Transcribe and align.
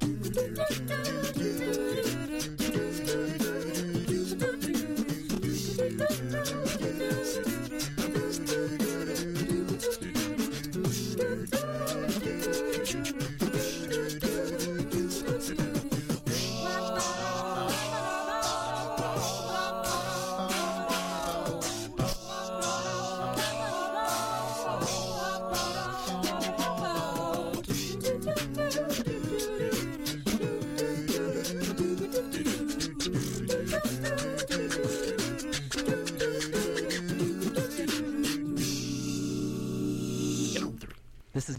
This 0.00 1.60
is 1.60 1.83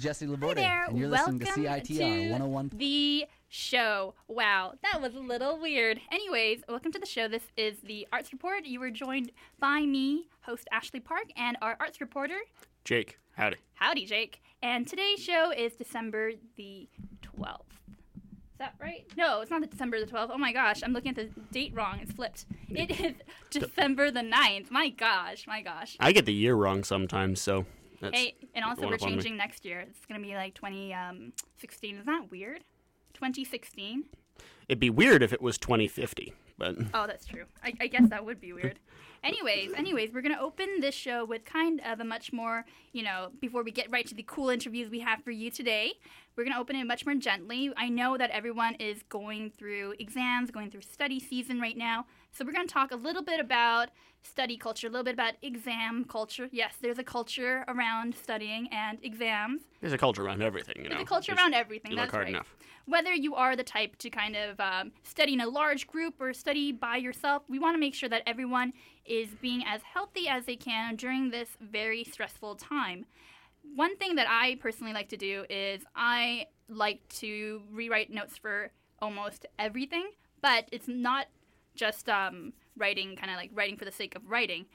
Jesse 0.06 0.28
Laborde, 0.28 0.58
there. 0.58 0.86
and 0.88 1.00
you're 1.00 1.10
Welcome 1.10 1.40
listening 1.40 1.66
to 1.66 1.70
CITR 1.72 1.98
to 1.98 2.30
101. 2.30 2.72
The 2.76 3.26
show. 3.50 4.14
Wow, 4.28 4.74
that 4.84 5.02
was 5.02 5.16
a 5.16 5.20
little 5.20 5.60
weird. 5.60 6.00
Anyways, 6.12 6.62
welcome 6.70 6.92
to 6.92 7.00
the 7.00 7.08
show. 7.08 7.28
This 7.28 7.42
is 7.58 7.80
the 7.80 8.08
Arts 8.14 8.32
Report. 8.32 8.66
You 8.66 8.80
were 8.82 8.92
joined 8.92 9.32
by 9.60 9.82
me, 9.82 10.28
host 10.42 10.68
Ashley 10.72 11.00
Park, 11.00 11.32
and 11.36 11.58
our 11.60 11.76
arts 11.80 12.00
reporter, 12.00 12.38
Jake, 12.84 13.18
howdy. 13.34 13.58
Howdy 13.74 14.06
Jake. 14.06 14.44
And 14.62 14.88
today's 14.88 15.24
show 15.24 15.52
is 15.52 15.74
December 15.74 16.34
the 16.56 16.88
12th. 17.24 17.62
Is 18.16 18.60
that 18.60 18.76
right? 18.80 19.08
No, 19.18 19.42
it's 19.42 19.50
not 19.50 19.62
the 19.62 19.68
December 19.68 20.00
the 20.00 20.06
12th. 20.06 20.30
Oh 20.32 20.38
my 20.38 20.54
gosh, 20.54 20.84
I'm 20.84 20.94
looking 20.94 21.10
at 21.10 21.16
the 21.16 21.32
date 21.52 21.74
wrong. 21.74 21.98
It's 22.00 22.12
flipped. 22.12 22.46
It 22.70 22.92
is 22.92 23.16
December 23.50 24.12
the 24.12 24.22
9th. 24.22 24.70
My 24.70 24.90
gosh, 24.90 25.48
my 25.48 25.64
gosh. 25.64 25.98
I 26.00 26.12
get 26.12 26.28
the 26.28 26.34
year 26.34 26.54
wrong 26.54 26.84
sometimes, 26.84 27.42
so 27.42 27.66
that's 28.02 28.18
Hey, 28.18 28.36
and 28.54 28.64
also 28.66 28.84
we're 28.86 28.92
me. 28.94 28.98
changing 28.98 29.38
next 29.38 29.66
year. 29.66 29.80
It's 29.82 30.06
going 30.06 30.22
to 30.22 30.26
be 30.28 30.34
like 30.36 30.54
2016. 30.56 31.96
Um, 31.96 32.02
Isn't 32.02 32.06
that 32.06 32.32
weird? 32.32 32.64
2016? 33.14 34.04
It'd 34.68 34.80
be 34.80 34.90
weird 34.90 35.24
if 35.24 35.32
it 35.32 35.42
was 35.42 35.58
2050, 35.58 36.34
but 36.58 36.76
Oh, 36.94 37.08
that's 37.08 37.26
true. 37.26 37.46
I, 37.64 37.74
I 37.80 37.88
guess 37.88 38.10
that 38.10 38.26
would 38.26 38.42
be 38.42 38.52
weird. 38.52 38.80
anyways, 39.24 39.72
anyways, 39.74 40.12
we're 40.14 40.22
gonna 40.22 40.40
open 40.42 40.68
this 40.82 40.96
show 40.96 41.24
with 41.24 41.46
kind 41.46 41.82
of 41.86 42.00
a 42.00 42.04
much 42.04 42.34
more, 42.34 42.66
you 42.92 43.04
know, 43.04 43.30
before 43.40 43.64
we 43.64 43.72
get 43.72 43.90
right 43.92 44.06
to 44.08 44.16
the 44.16 44.24
cool 44.24 44.50
interviews 44.50 44.90
we 44.90 45.00
have 45.00 45.24
for 45.24 45.32
you 45.32 45.50
today, 45.52 45.94
we're 46.36 46.44
gonna 46.44 46.60
open 46.60 46.76
it 46.76 46.84
much 46.86 47.06
more 47.06 47.16
gently. 47.16 47.72
I 47.78 47.90
know 47.90 48.18
that 48.18 48.32
everyone 48.32 48.74
is 48.76 49.04
going 49.04 49.52
through 49.52 49.96
exams, 50.00 50.52
going 50.52 50.72
through 50.72 50.82
study 50.82 51.20
season 51.20 51.62
right 51.62 51.78
now, 51.78 52.06
so 52.36 52.44
we're 52.46 52.52
gonna 52.52 52.68
talk 52.68 52.92
a 52.92 52.96
little 52.96 53.24
bit 53.24 53.40
about 53.40 53.90
study 54.22 54.58
culture, 54.58 54.88
a 54.88 54.90
little 54.90 55.04
bit 55.04 55.14
about 55.14 55.36
exam 55.42 56.04
culture. 56.06 56.50
Yes, 56.52 56.76
there's 56.82 56.98
a 56.98 57.04
culture 57.04 57.64
around 57.68 58.16
studying 58.16 58.68
and 58.72 58.98
exams. 59.04 59.62
there's 59.82 59.94
a 59.94 59.98
culture 59.98 60.24
around 60.26 60.42
everything, 60.42 60.76
you 60.78 60.84
know. 60.84 60.90
There's 60.96 61.04
a 61.04 61.06
culture 61.06 61.32
Just- 61.32 61.42
around 61.42 61.54
everything. 61.54 61.92
you 61.92 61.98
that's 61.98 62.08
look 62.08 62.14
hard 62.14 62.26
right. 62.26 62.34
enough. 62.34 62.56
Whether 62.88 63.14
you 63.14 63.36
are 63.36 63.56
the 63.56 63.64
type 63.64 63.96
to 63.98 64.10
kind 64.10 64.36
of 64.36 64.60
um, 64.60 64.92
study 65.04 65.34
in 65.34 65.42
a 65.42 65.48
large 65.48 65.88
group 65.88 66.16
or 66.20 66.34
study 66.34 66.72
by 66.72 66.98
yourself, 66.98 67.44
we 67.48 67.58
want 67.58 67.76
to 67.76 67.80
make 67.80 67.96
sure 67.96 68.10
that 68.10 68.22
everyone 68.28 68.74
is 69.06 69.30
being 69.42 69.64
as 69.66 69.82
healthy 69.82 70.28
as 70.28 70.46
they 70.46 70.56
can 70.56 70.96
during 70.96 71.32
this 71.32 71.50
very 71.62 72.04
stressful 72.04 72.56
time. 72.56 73.06
One 73.76 73.96
thing 73.98 74.16
that 74.16 74.28
I 74.30 74.58
personally 74.62 74.94
like 74.94 75.10
to 75.10 75.18
do 75.18 75.46
is 75.50 75.84
I 75.96 76.48
like 76.70 77.08
to 77.22 77.62
rewrite 77.72 78.12
notes 78.12 78.38
for 78.38 78.72
almost 79.02 79.48
everything, 79.58 80.12
but 80.42 80.70
it's 80.72 80.88
not 80.88 81.26
just 81.76 82.10
um, 82.10 82.54
writing, 82.78 83.16
kind 83.16 83.32
of 83.32 83.38
like 83.38 83.52
writing 83.54 83.78
for 83.78 83.86
the 83.86 83.92
sake 83.92 84.16
of 84.16 84.30
writing. 84.30 84.66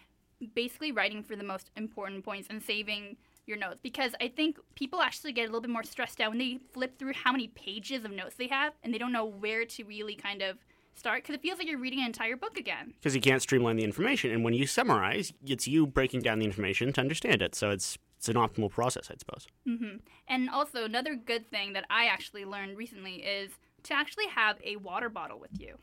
Basically, 0.54 0.90
writing 0.92 1.22
for 1.22 1.36
the 1.36 1.44
most 1.44 1.70
important 1.76 2.24
points 2.24 2.48
and 2.48 2.62
saving 2.62 3.16
your 3.46 3.58
notes 3.58 3.80
because 3.82 4.14
I 4.20 4.28
think 4.28 4.58
people 4.74 5.00
actually 5.00 5.32
get 5.32 5.42
a 5.42 5.46
little 5.46 5.60
bit 5.60 5.70
more 5.70 5.82
stressed 5.82 6.20
out 6.20 6.30
when 6.30 6.38
they 6.38 6.58
flip 6.72 6.98
through 6.98 7.12
how 7.14 7.32
many 7.32 7.48
pages 7.48 8.04
of 8.04 8.12
notes 8.12 8.36
they 8.36 8.46
have 8.46 8.74
and 8.82 8.94
they 8.94 8.98
don't 8.98 9.12
know 9.12 9.24
where 9.24 9.64
to 9.64 9.84
really 9.84 10.14
kind 10.14 10.40
of 10.40 10.58
start 10.94 11.22
because 11.22 11.34
it 11.34 11.42
feels 11.42 11.58
like 11.58 11.66
you're 11.66 11.78
reading 11.78 12.00
an 12.00 12.06
entire 12.06 12.36
book 12.36 12.56
again. 12.56 12.94
Because 12.98 13.14
you 13.14 13.20
can't 13.20 13.42
streamline 13.42 13.76
the 13.76 13.84
information, 13.84 14.30
and 14.30 14.44
when 14.44 14.54
you 14.54 14.66
summarize, 14.66 15.32
it's 15.46 15.66
you 15.66 15.86
breaking 15.86 16.20
down 16.20 16.38
the 16.38 16.44
information 16.44 16.92
to 16.92 17.00
understand 17.00 17.42
it. 17.42 17.54
So 17.54 17.70
it's 17.70 17.98
it's 18.16 18.28
an 18.28 18.36
optimal 18.36 18.70
process, 18.70 19.10
I 19.10 19.14
suppose. 19.16 19.46
Mhm. 19.66 20.00
And 20.28 20.50
also, 20.50 20.84
another 20.84 21.14
good 21.14 21.50
thing 21.50 21.72
that 21.72 21.86
I 21.88 22.04
actually 22.04 22.44
learned 22.44 22.76
recently 22.76 23.22
is 23.24 23.52
to 23.84 23.94
actually 23.94 24.26
have 24.26 24.58
a 24.62 24.76
water 24.76 25.08
bottle 25.08 25.40
with 25.40 25.58
you. 25.58 25.78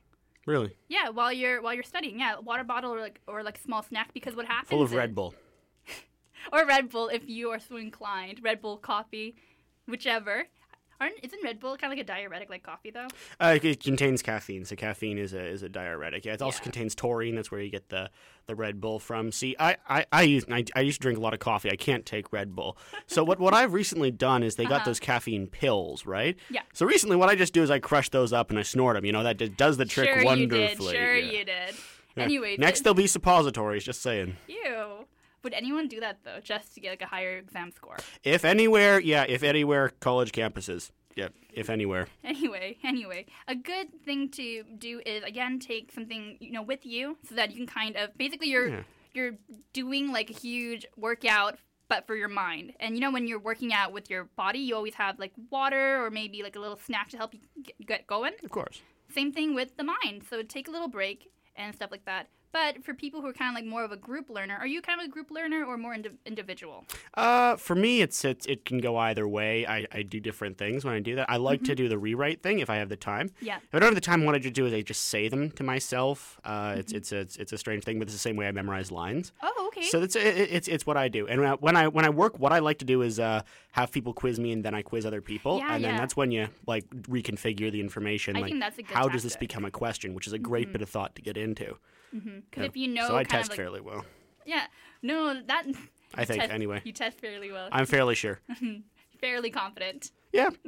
Really, 0.48 0.78
Yeah, 0.88 1.10
while 1.10 1.34
you're 1.34 1.62
while 1.62 1.74
you're 1.74 1.84
studying, 1.84 2.22
yeah, 2.22 2.40
water 2.40 2.64
bottle 2.64 2.94
or 2.94 3.02
like 3.02 3.20
or 3.28 3.44
like 3.44 3.58
a 3.58 3.62
small 3.62 3.84
snack 3.84 4.14
because 4.14 4.34
what 4.34 4.46
happens 4.46 4.70
full 4.70 4.82
of 4.82 4.94
Red 4.94 5.14
Bull. 5.14 5.36
or 6.54 6.66
Red 6.66 6.90
Bull 6.90 7.10
if 7.10 7.28
you 7.28 7.50
are 7.50 7.60
so 7.60 7.76
inclined, 7.76 8.40
Red 8.42 8.62
Bull 8.62 8.78
coffee, 8.78 9.36
whichever. 9.88 10.46
Aren't 11.00 11.14
isn't 11.24 11.44
Red 11.44 11.60
Bull 11.60 11.78
kind 11.78 11.94
of 11.94 11.98
like 11.98 12.04
a 12.04 12.08
diuretic 12.08 12.50
like 12.50 12.64
coffee 12.64 12.90
though? 12.90 13.08
Uh, 13.40 13.60
it 13.62 13.84
contains 13.84 14.22
caffeine, 14.24 14.66
so 14.66 14.76
caffeine 14.76 15.18
is 15.20 15.34
a 15.34 15.46
is 15.46 15.62
a 15.62 15.70
diuretic. 15.70 16.26
Yeah, 16.26 16.34
it 16.34 16.42
also 16.42 16.58
Yeah. 16.58 16.64
contains 16.64 16.96
taurine. 16.96 17.36
That's 17.36 17.52
where 17.52 17.62
you 17.62 17.70
get 17.70 17.90
the, 17.90 18.10
the 18.48 18.56
Red 18.56 18.82
Bull 18.82 18.98
from. 19.00 19.32
See, 19.32 19.56
I 19.60 19.78
I 19.88 20.06
I 20.12 20.22
used 20.24 20.52
I, 20.52 20.64
I 20.76 20.82
used 20.82 21.00
to 21.00 21.02
drink 21.04 21.20
a 21.20 21.22
lot 21.22 21.34
of 21.36 21.40
coffee. 21.40 21.70
I 21.72 21.76
can't 21.76 22.06
take 22.06 22.34
Red 22.34 22.56
Bull. 22.56 22.78
So 23.06 23.24
what 23.24 23.40
what 23.40 23.54
I've 23.54 23.74
recently 23.74 24.10
done 24.10 24.42
is 24.42 24.56
they 24.56 24.66
got 24.66 24.86
those 24.86 25.00
caffeine 25.00 25.46
pills, 25.48 26.06
right? 26.06 26.36
Uh-huh. 26.36 26.54
Yeah. 26.56 26.62
So 26.74 26.86
recently, 26.86 27.16
what 27.16 27.30
I 27.30 27.36
just 27.36 27.54
do 27.54 27.62
is 27.62 27.70
I 27.70 27.78
crush 27.80 28.10
those 28.10 28.34
up 28.34 28.50
and 28.50 28.58
I 28.58 28.64
snort 28.64 28.96
them. 28.96 29.06
You 29.06 29.12
know 29.12 29.24
that 29.24 29.38
d- 29.38 29.50
does 29.50 29.78
the 29.78 29.86
trick 29.86 30.10
sure 30.10 30.24
wonderfully. 30.26 30.62
you 30.64 30.68
did. 30.68 30.98
Sure 30.98 31.16
yeah. 31.16 31.32
you 31.32 31.46
did. 31.46 31.76
Yeah. 32.16 32.24
Anyways, 32.24 32.58
next 32.58 32.82
there'll 32.82 32.96
be 32.96 33.06
suppositories. 33.08 33.84
Just 33.84 34.02
saying. 34.02 34.38
Ew. 34.48 35.06
Would 35.48 35.54
anyone 35.54 35.88
do 35.88 36.02
that 36.02 36.18
though, 36.26 36.40
just 36.44 36.74
to 36.76 36.82
get 36.82 36.90
like 36.90 37.02
a 37.02 37.06
higher 37.06 37.38
exam 37.38 37.72
score? 37.72 37.96
If 38.22 38.44
anywhere, 38.44 39.00
yeah. 39.00 39.24
If 39.30 39.44
anywhere, 39.44 39.94
college 40.02 40.34
campuses. 40.34 40.92
Yeah. 41.16 41.30
If 41.54 41.70
anywhere. 41.70 42.08
Anyway, 42.22 42.78
anyway, 42.84 43.28
a 43.48 43.56
good 43.56 43.88
thing 44.04 44.28
to 44.32 44.64
do 44.78 45.02
is 45.06 45.24
again 45.24 45.60
take 45.60 45.94
something 45.94 46.36
you 46.42 46.52
know 46.52 46.64
with 46.64 46.86
you 46.86 47.18
so 47.30 47.36
that 47.36 47.52
you 47.52 47.56
can 47.56 47.66
kind 47.68 47.96
of 47.96 48.18
basically 48.18 48.50
you're 48.50 48.68
Yeah. 48.68 48.82
you're 49.14 49.32
doing 49.72 50.12
like 50.12 50.30
a 50.30 50.34
huge 50.34 50.86
workout 50.98 51.58
but 51.88 52.06
for 52.06 52.16
your 52.18 52.28
mind. 52.28 52.74
And 52.82 52.96
you 52.96 53.00
know 53.00 53.10
when 53.12 53.26
you're 53.28 53.40
working 53.40 53.72
out 53.74 53.94
with 53.94 54.10
your 54.10 54.26
body, 54.36 54.60
you 54.60 54.76
always 54.76 54.96
have 54.96 55.18
like 55.18 55.32
water 55.50 56.04
or 56.04 56.12
maybe 56.12 56.44
like 56.44 56.58
a 56.58 56.60
little 56.60 56.76
snack 56.86 57.08
to 57.12 57.18
help 57.18 57.34
you 57.34 57.40
get, 57.64 57.86
get 57.88 58.08
going. 58.08 58.34
Of 58.44 58.52
course. 58.52 58.82
Same 59.16 59.32
thing 59.32 59.56
with 59.56 59.78
the 59.78 59.86
mind. 59.86 60.24
So 60.30 60.44
take 60.44 60.68
a 60.68 60.72
little 60.72 60.90
break 60.90 61.32
and 61.56 61.74
stuff 61.74 61.90
like 61.90 62.04
that. 62.04 62.28
But 62.58 62.84
for 62.84 62.96
people 62.96 63.22
who 63.22 63.28
are 63.28 63.34
kind 63.34 63.50
of 63.52 63.56
like 63.56 63.70
more 63.70 63.84
of 63.84 63.92
a 63.92 63.98
group 63.98 64.32
learner, 64.32 64.58
are 64.60 64.66
you 64.66 64.82
kind 64.82 65.00
of 65.00 65.06
a 65.06 65.10
group 65.10 65.30
learner 65.30 65.64
or 65.64 65.78
more 65.78 65.94
indi- 65.94 66.18
individual? 66.26 66.86
Uh, 67.14 67.56
for 67.56 67.76
me, 67.76 68.02
it's, 68.02 68.26
it's 68.26 68.48
it 68.48 68.66
can 68.66 68.80
go 68.80 68.98
either 68.98 69.28
way. 69.28 69.68
I, 69.68 69.86
I 69.92 70.02
do 70.02 70.20
different 70.20 70.58
things 70.58 70.84
when 70.84 70.96
I 70.96 71.00
do 71.00 71.14
that. 71.18 71.30
I 71.30 71.38
like 71.38 71.64
to 71.66 71.76
do 71.76 71.88
the 71.88 72.00
rewrite 72.00 72.42
thing 72.42 72.58
if 72.58 72.70
I 72.72 72.78
have 72.78 72.90
the 72.90 72.96
time. 72.96 73.30
Yeah. 73.42 73.58
If 73.58 73.76
I 73.76 73.78
don't 73.80 73.90
have 73.90 73.96
the 73.96 74.02
time, 74.02 74.26
what 74.26 74.34
I 74.34 74.40
just 74.40 74.56
do 74.56 74.66
is 74.66 74.74
I 74.74 74.82
just 74.82 75.04
say 75.06 75.28
them 75.30 75.52
to 75.52 75.64
myself. 75.64 76.40
Uh, 76.44 76.74
it's 76.80 76.94
it's 76.94 77.12
a, 77.12 77.18
it's 77.20 77.38
it's 77.38 77.54
a 77.54 77.60
strange 77.60 77.84
thing, 77.84 78.00
but 78.00 78.08
it's 78.08 78.14
the 78.16 78.20
same 78.28 78.36
way 78.36 78.48
I 78.48 78.52
memorize 78.52 78.92
lines. 78.92 79.34
Oh, 79.44 79.66
okay. 79.68 79.84
So 79.84 80.02
it's 80.02 80.16
it, 80.16 80.24
it's 80.58 80.68
it's 80.68 80.86
what 80.88 80.98
I 80.98 81.10
do. 81.10 81.28
And 81.28 81.40
when 81.62 81.76
I- 81.76 81.88
when 81.90 82.06
I 82.06 82.10
work, 82.10 82.40
what 82.40 82.54
I 82.54 82.60
like 82.60 82.80
to 82.80 82.86
do 82.86 83.04
is 83.04 83.20
uh, 83.20 83.42
have 83.74 83.92
people 83.92 84.14
quiz 84.14 84.40
me, 84.40 84.52
and 84.52 84.66
then 84.66 84.74
I 84.74 84.82
quiz 84.82 85.06
other 85.06 85.22
people, 85.22 85.60
Yeah, 85.60 85.76
and 85.76 85.84
then 85.84 85.94
yeah. 85.94 86.00
that's 86.00 86.18
when 86.18 86.32
you 86.32 86.48
like 86.66 86.90
reconfigure 86.90 87.72
the 87.72 87.82
information. 87.82 88.36
I 88.36 88.40
like 88.42 88.50
think 88.50 88.62
that's 88.62 88.80
a 88.80 88.82
good 88.82 88.96
how 88.98 89.08
does 89.10 89.22
this 89.22 89.36
become 89.36 89.64
a 89.64 89.72
question, 89.72 90.16
which 90.16 90.26
is 90.26 90.34
a 90.34 90.40
great 90.40 90.72
bit 90.74 90.82
of 90.82 90.90
thought 90.90 91.14
to 91.18 91.22
get 91.22 91.38
into. 91.38 91.78
Because 92.50 92.66
if 92.68 92.78
you 92.78 92.88
know, 92.88 93.08
so 93.08 93.16
I 93.16 93.24
kind 93.24 93.30
test 93.42 93.50
like, 93.52 93.58
fairly 93.58 93.82
well. 93.82 94.06
yeah, 94.46 94.66
no, 95.02 95.42
that 95.48 95.66
I 96.16 96.26
think 96.26 96.42
test- 96.42 96.54
anyway. 96.54 96.82
You 96.84 96.92
test 96.94 97.20
fairly 97.20 97.52
well, 97.52 97.70
I'm 97.72 97.86
fairly 97.86 98.16
sure. 98.16 98.40
fairly 99.22 99.50
confident. 99.52 100.12
Yeah. 100.34 100.50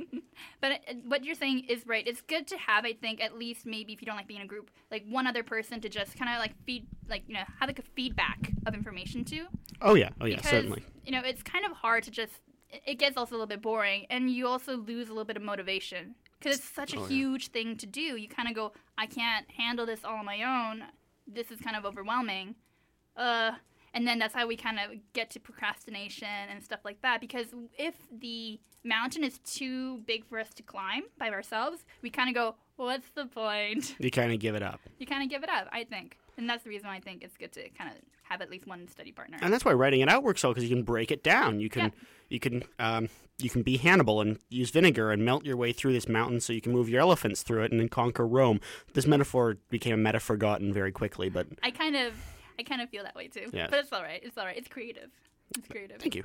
But 0.62 0.72
uh, 0.72 0.94
what 1.06 1.26
you're 1.26 1.36
saying 1.36 1.66
is 1.68 1.86
right. 1.86 2.06
It's 2.08 2.22
good 2.22 2.48
to 2.48 2.58
have, 2.58 2.86
I 2.86 2.94
think, 2.94 3.22
at 3.22 3.38
least 3.38 3.66
maybe 3.66 3.92
if 3.92 4.02
you 4.02 4.06
don't 4.06 4.16
like 4.16 4.28
being 4.28 4.40
in 4.40 4.46
a 4.46 4.48
group, 4.48 4.72
like 4.90 5.04
one 5.08 5.28
other 5.28 5.44
person 5.44 5.82
to 5.82 5.90
just 5.90 6.18
kind 6.18 6.32
of 6.32 6.40
like 6.40 6.54
feed, 6.66 6.88
like 7.10 7.24
you 7.28 7.34
know, 7.34 7.44
have 7.60 7.68
like 7.68 7.80
a 7.80 7.84
feedback 7.94 8.52
of 8.66 8.74
information 8.74 9.26
to. 9.26 9.48
Oh 9.82 9.96
yeah. 9.96 10.10
Oh 10.22 10.26
yeah. 10.26 10.38
because 10.38 10.50
certainly. 10.52 10.84
you 11.06 11.12
know 11.12 11.22
it's 11.26 11.44
kind 11.44 11.66
of 11.66 11.74
hard 11.74 12.04
to 12.04 12.12
just. 12.12 12.32
it- 12.72 13.00
gets 13.00 13.18
also 13.18 13.34
a 13.34 13.36
little 13.36 13.48
bit 13.48 13.62
boring, 13.62 14.06
and 14.10 14.30
you 14.32 14.48
also 14.48 14.78
lose 14.78 15.08
a 15.08 15.12
little 15.12 15.26
bit 15.26 15.36
of 15.36 15.44
motivation 15.44 16.16
because 16.40 16.58
it's 16.60 16.70
such 16.70 16.94
a 16.94 16.98
Oh, 16.98 17.02
yeah. 17.02 17.08
huge 17.10 17.48
thing 17.50 17.76
to 17.78 17.86
do. 17.86 18.02
You 18.16 18.30
kind 18.30 18.48
of 18.48 18.56
go, 18.56 18.72
I 18.98 19.08
can't 19.08 19.46
handle 19.52 19.86
this 19.86 20.06
all 20.06 20.16
on 20.20 20.26
my 20.26 20.42
own. 20.44 20.84
This 21.34 21.52
is 21.52 21.60
kind 21.60 21.76
of 21.76 21.86
overwhelming. 21.86 22.56
Uh, 23.16 23.52
and 23.94 24.08
then 24.08 24.20
that's 24.20 24.34
how 24.34 24.48
we 24.48 24.56
kind 24.56 24.80
of 24.80 24.98
get 25.14 25.30
to 25.32 25.40
procrastination 25.40 26.28
and 26.52 26.64
stuff 26.64 26.80
like 26.84 27.02
that. 27.02 27.22
Because 27.22 27.48
if 27.78 27.96
the 28.12 28.60
mountain 28.84 29.24
is 29.24 29.40
too 29.40 30.00
big 30.00 30.26
for 30.26 30.40
us 30.40 30.54
to 30.56 30.64
climb 30.64 31.04
by 31.18 31.30
ourselves, 31.30 31.86
we 32.02 32.10
kind 32.10 32.30
of 32.30 32.36
go, 32.36 32.56
what's 32.76 33.10
the 33.12 33.26
point? 33.26 33.96
You 34.00 34.12
kind 34.12 34.32
of 34.32 34.40
give 34.40 34.56
it 34.56 34.64
up. 34.64 34.80
You 35.00 35.06
kind 35.06 35.24
of 35.24 35.30
give 35.30 35.44
it 35.44 35.50
up, 35.50 35.68
I 35.72 35.84
think. 35.84 36.18
And 36.40 36.50
that's 36.50 36.64
the 36.64 36.70
reason 36.70 36.88
why 36.88 36.96
I 36.96 37.00
think 37.02 37.24
it's 37.24 37.38
good 37.38 37.52
to 37.54 37.70
kind 37.70 37.92
of 37.92 37.98
have 38.24 38.42
at 38.42 38.50
least 38.50 38.66
one 38.66 38.88
study 38.88 39.12
partner. 39.12 39.38
And 39.42 39.54
that's 39.54 39.64
why 39.66 39.74
writing 39.74 40.02
it 40.02 40.10
out 40.10 40.24
works 40.24 40.44
well 40.44 40.54
because 40.54 40.68
you 40.68 40.76
can 40.76 40.84
break 40.84 41.12
it 41.12 41.24
down. 41.24 41.60
You 41.60 41.70
can 41.70 41.84
Yeah. 41.86 41.90
you 42.30 42.40
can 42.40 42.64
um, 42.80 43.10
you 43.38 43.50
can 43.50 43.62
be 43.62 43.78
Hannibal 43.78 44.22
and 44.22 44.40
use 44.50 44.70
vinegar 44.72 45.12
and 45.12 45.24
melt 45.24 45.46
your 45.46 45.56
way 45.58 45.72
through 45.74 45.94
this 45.94 46.08
mountain 46.08 46.40
so 46.40 46.52
you 46.54 46.62
can 46.62 46.72
move 46.72 46.90
your 46.90 47.02
elephants 47.02 47.44
through 47.44 47.64
it 47.64 47.72
and 47.72 47.80
then 47.80 47.90
conquer 47.90 48.26
Rome. 48.28 48.60
This 48.94 49.06
metaphor 49.06 49.58
became 49.70 49.94
a 49.94 49.98
meta 49.98 50.20
forgotten 50.20 50.74
very 50.74 50.92
quickly, 50.92 51.30
but 51.30 51.48
I 51.64 51.72
kind 51.72 51.96
of, 51.96 52.14
I 52.58 52.64
kind 52.64 52.82
of 52.82 52.90
feel 52.90 53.04
that 53.04 53.16
way 53.16 53.28
too. 53.28 53.50
Yeah. 53.54 53.68
But 53.70 53.80
it's 53.80 53.92
all 53.94 54.02
right. 54.02 54.22
It's 54.24 54.38
all 54.38 54.46
right. 54.46 54.58
It's 54.58 54.68
creative. 54.68 55.10
It's 55.58 55.68
creative. 55.68 56.00
thank 56.00 56.16
you. 56.16 56.24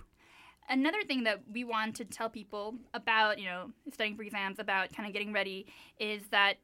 Another 0.68 1.02
thing 1.02 1.24
that 1.24 1.42
we 1.52 1.62
want 1.62 1.96
to 1.96 2.04
tell 2.06 2.30
people 2.30 2.74
about, 2.94 3.38
you 3.38 3.44
know, 3.44 3.70
studying 3.92 4.16
for 4.16 4.22
exams, 4.22 4.58
about 4.58 4.92
kind 4.94 5.06
of 5.06 5.12
getting 5.12 5.32
ready, 5.32 5.66
is 6.00 6.22
that 6.30 6.54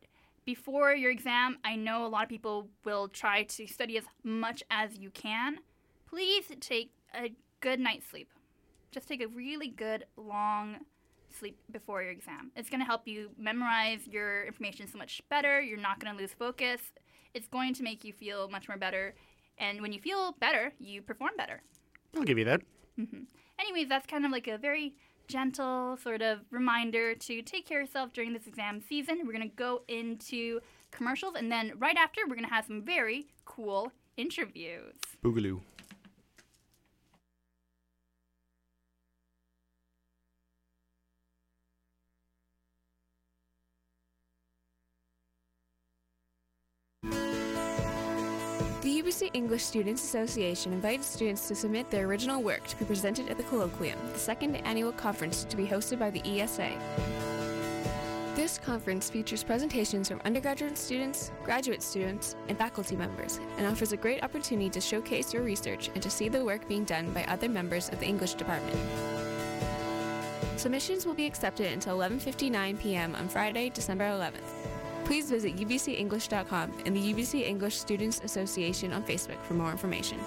before 0.55 0.93
your 0.93 1.13
exam, 1.13 1.59
I 1.63 1.77
know 1.77 2.05
a 2.05 2.09
lot 2.09 2.25
of 2.25 2.29
people 2.29 2.67
will 2.85 3.07
try 3.07 3.45
to 3.45 3.69
study 3.69 3.97
as 3.97 4.03
much 4.25 4.65
as 4.69 4.99
you 4.99 5.09
can. 5.11 5.59
Please 6.09 6.47
take 6.59 6.91
a 7.15 7.31
good 7.61 7.79
night's 7.79 8.09
sleep. 8.11 8.29
Just 8.91 9.07
take 9.07 9.23
a 9.23 9.29
really 9.29 9.69
good 9.69 10.07
long 10.17 10.79
sleep 11.29 11.57
before 11.71 12.03
your 12.03 12.11
exam. 12.11 12.51
It's 12.57 12.69
going 12.69 12.81
to 12.81 12.85
help 12.85 13.07
you 13.07 13.31
memorize 13.39 14.09
your 14.09 14.45
information 14.45 14.89
so 14.89 14.99
much 14.99 15.23
better. 15.29 15.61
You're 15.61 15.79
not 15.79 16.01
going 16.01 16.13
to 16.13 16.21
lose 16.21 16.35
focus. 16.35 16.81
It's 17.33 17.47
going 17.47 17.73
to 17.75 17.85
make 17.85 18.03
you 18.03 18.13
feel 18.13 18.49
much 18.49 18.67
more 18.67 18.77
better. 18.77 19.15
And 19.57 19.81
when 19.81 19.93
you 19.93 20.01
feel 20.01 20.35
better, 20.41 20.73
you 20.81 21.01
perform 21.01 21.31
better. 21.37 21.63
I'll 22.17 22.25
give 22.25 22.39
you 22.39 22.45
that. 22.47 22.63
Mm-hmm. 22.99 23.23
Anyways, 23.61 23.89
that's 23.89 24.07
kind 24.07 24.27
of 24.27 24.33
like 24.33 24.49
a 24.49 24.59
very 24.59 24.95
gentle 25.31 25.97
sort 25.97 26.23
of 26.23 26.41
reminder 26.51 27.15
to 27.15 27.43
take 27.43 27.67
care 27.67 27.81
of 27.81 27.87
yourself 27.87 28.13
during 28.13 28.33
this 28.33 28.47
exam 28.47 28.81
season. 28.81 29.21
We're 29.25 29.33
going 29.33 29.49
to 29.49 29.57
go 29.57 29.83
into 29.89 30.61
commercials, 30.91 31.35
and 31.37 31.51
then 31.51 31.73
right 31.79 31.97
after, 31.97 32.21
we're 32.27 32.35
going 32.35 32.49
to 32.49 32.55
have 32.55 32.67
some 32.67 32.83
very 32.83 33.29
cool 33.45 33.93
interviews. 34.17 34.95
Boogaloo. 35.25 35.61
The 48.91 49.03
UBC 49.05 49.31
English 49.35 49.63
Students 49.63 50.03
Association 50.03 50.73
invites 50.73 51.07
students 51.07 51.47
to 51.47 51.55
submit 51.55 51.89
their 51.93 52.09
original 52.09 52.43
work 52.43 52.67
to 52.67 52.77
be 52.77 52.85
presented 52.85 53.29
at 53.29 53.37
the 53.37 53.45
Colloquium, 53.45 53.95
the 54.13 54.19
second 54.19 54.57
annual 54.67 54.91
conference 54.91 55.45
to 55.45 55.57
be 55.57 55.65
hosted 55.65 56.01
by 56.01 56.11
the 56.11 56.21
ESA. 56.27 56.73
This 58.35 58.59
conference 58.59 59.09
features 59.09 59.45
presentations 59.45 60.09
from 60.09 60.21
undergraduate 60.25 60.77
students, 60.77 61.31
graduate 61.45 61.85
students, 61.85 62.35
and 62.49 62.59
faculty 62.59 62.97
members, 62.97 63.39
and 63.59 63.67
offers 63.69 63.93
a 63.93 63.97
great 63.97 64.25
opportunity 64.25 64.69
to 64.71 64.81
showcase 64.81 65.33
your 65.33 65.45
research 65.45 65.89
and 65.95 66.03
to 66.03 66.11
see 66.11 66.29
the 66.29 66.45
work 66.45 66.67
being 66.67 66.83
done 66.83 67.13
by 67.13 67.23
other 67.27 67.49
members 67.49 67.91
of 67.91 68.01
the 68.01 68.07
English 68.07 68.35
department. 68.35 68.77
Submissions 70.57 71.07
will 71.07 71.15
be 71.15 71.27
accepted 71.27 71.73
until 71.73 71.97
11:59 71.97 72.81
p.m. 72.81 73.15
on 73.15 73.29
Friday, 73.29 73.69
December 73.69 74.07
11th. 74.07 74.80
Please 75.05 75.31
visit 75.31 75.57
ubcenglish.com 75.57 76.73
and 76.87 76.97
the 76.97 77.13
UBC 77.13 77.47
English 77.47 77.77
Students 77.77 78.21
Association 78.23 78.93
on 78.93 79.03
Facebook 79.03 79.41
for 79.43 79.55
more 79.55 79.71
information. 79.71 80.19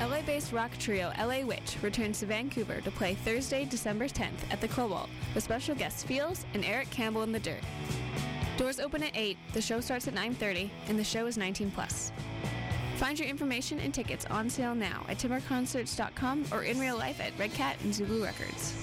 LA 0.00 0.22
based 0.22 0.52
rock 0.52 0.70
trio 0.78 1.12
LA 1.18 1.40
Witch 1.44 1.76
returns 1.82 2.20
to 2.20 2.26
Vancouver 2.26 2.80
to 2.80 2.90
play 2.90 3.14
Thursday, 3.14 3.64
December 3.64 4.08
10th 4.08 4.50
at 4.50 4.60
the 4.60 4.68
Cobalt 4.68 5.08
with 5.34 5.44
special 5.44 5.74
guests 5.74 6.02
Fields 6.02 6.44
and 6.54 6.64
Eric 6.64 6.90
Campbell 6.90 7.22
in 7.22 7.32
the 7.32 7.40
Dirt. 7.40 7.62
Doors 8.56 8.80
open 8.80 9.02
at 9.02 9.16
8, 9.16 9.36
the 9.54 9.62
show 9.62 9.80
starts 9.80 10.08
at 10.08 10.14
9:30, 10.14 10.70
and 10.88 10.98
the 10.98 11.04
show 11.04 11.26
is 11.26 11.38
19 11.38 11.70
plus. 11.70 12.12
Find 13.00 13.18
your 13.18 13.28
information 13.28 13.80
and 13.80 13.94
tickets 13.94 14.26
on 14.26 14.50
sale 14.50 14.74
now 14.74 15.06
at 15.08 15.16
timbreconcerts.com 15.16 16.44
or 16.52 16.64
in 16.64 16.78
real 16.78 16.98
life 16.98 17.18
at 17.18 17.32
Red 17.38 17.54
Cat 17.54 17.78
and 17.82 17.94
Zulu 17.94 18.22
Records. 18.22 18.74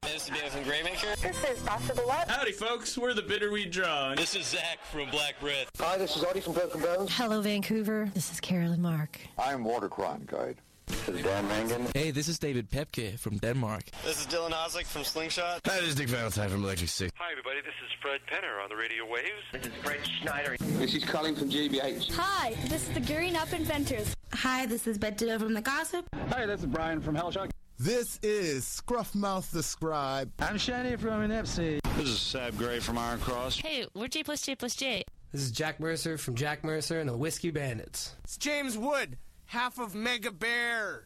This 0.00 0.24
is 0.24 0.30
David 0.30 0.50
from 0.52 0.64
Graymaker. 0.64 1.20
This 1.20 1.44
is 1.44 1.58
Sasha 1.58 1.92
the 1.92 2.00
What? 2.00 2.30
Howdy, 2.30 2.52
folks. 2.52 2.96
We're 2.96 3.12
the 3.12 3.20
Bitterweed 3.20 3.72
Draw. 3.72 4.14
This 4.14 4.34
is 4.34 4.46
Zach 4.46 4.78
from 4.90 5.10
Black 5.10 5.38
Breath. 5.38 5.68
Hi, 5.78 5.98
this 5.98 6.16
is 6.16 6.24
Artie 6.24 6.40
from 6.40 6.54
Broken 6.54 6.80
Bones. 6.80 7.14
Hello, 7.14 7.42
Vancouver. 7.42 8.10
This 8.14 8.32
is 8.32 8.40
Carolyn 8.40 8.80
Mark. 8.80 9.20
I'm 9.38 9.64
Water 9.64 9.90
Crime 9.90 10.22
Guide. 10.26 10.62
This 10.88 11.08
is 11.08 11.22
Dan 11.22 11.48
Mangan. 11.48 11.86
Hey, 11.94 12.10
this 12.10 12.28
is 12.28 12.38
David 12.38 12.70
Pepke 12.70 13.18
from 13.18 13.36
Denmark. 13.38 13.84
This 14.04 14.20
is 14.20 14.26
Dylan 14.26 14.50
Oslick 14.50 14.86
from 14.86 15.04
Slingshot. 15.04 15.60
Hi, 15.66 15.80
this 15.80 15.90
is 15.90 15.94
Dick 15.94 16.08
Valentine 16.08 16.48
from 16.48 16.64
Electric 16.64 16.90
Six. 16.90 17.12
Hi, 17.16 17.30
everybody. 17.30 17.60
This 17.60 17.74
is 17.84 17.90
Fred 18.00 18.20
Penner 18.26 18.62
on 18.62 18.68
the 18.70 18.76
radio 18.76 19.04
waves. 19.10 19.28
This 19.52 19.66
is 19.66 19.72
Fred 19.82 20.00
Schneider. 20.06 20.56
This 20.58 20.94
is 20.94 21.04
Colin 21.04 21.36
from 21.36 21.50
GBH. 21.50 22.12
Hi, 22.12 22.54
this 22.68 22.88
is 22.88 22.94
the 22.94 23.00
Gearing 23.00 23.36
Up 23.36 23.52
Inventors. 23.52 24.14
Hi, 24.32 24.66
this 24.66 24.86
is 24.86 24.98
Bette 24.98 25.38
from 25.38 25.54
The 25.54 25.60
Gossip. 25.60 26.06
Hi, 26.30 26.46
this 26.46 26.60
is 26.60 26.66
Brian 26.66 27.00
from 27.00 27.16
Hellshock. 27.16 27.50
This 27.78 28.18
is 28.22 28.64
Scruffmouth 28.64 29.50
the 29.50 29.62
Scribe. 29.62 30.32
I'm 30.40 30.56
Shani 30.56 30.98
from 30.98 31.28
NFC. 31.30 31.80
This 31.96 32.08
is 32.08 32.18
Sab 32.18 32.56
Grey 32.58 32.80
from 32.80 32.98
Iron 32.98 33.20
Cross. 33.20 33.60
Hey, 33.60 33.86
we're 33.94 34.08
J 34.08 34.24
plus 34.24 34.42
J 34.42 34.56
plus 34.56 34.74
J. 34.74 35.04
This 35.32 35.42
is 35.42 35.52
Jack 35.52 35.78
Mercer 35.78 36.16
from 36.18 36.34
Jack 36.34 36.64
Mercer 36.64 36.98
and 37.00 37.08
the 37.08 37.16
Whiskey 37.16 37.50
Bandits. 37.50 38.14
It's 38.24 38.36
James 38.36 38.78
Wood, 38.78 39.18
half 39.48 39.78
of 39.78 39.94
Mega 39.94 40.30
Bear. 40.30 41.04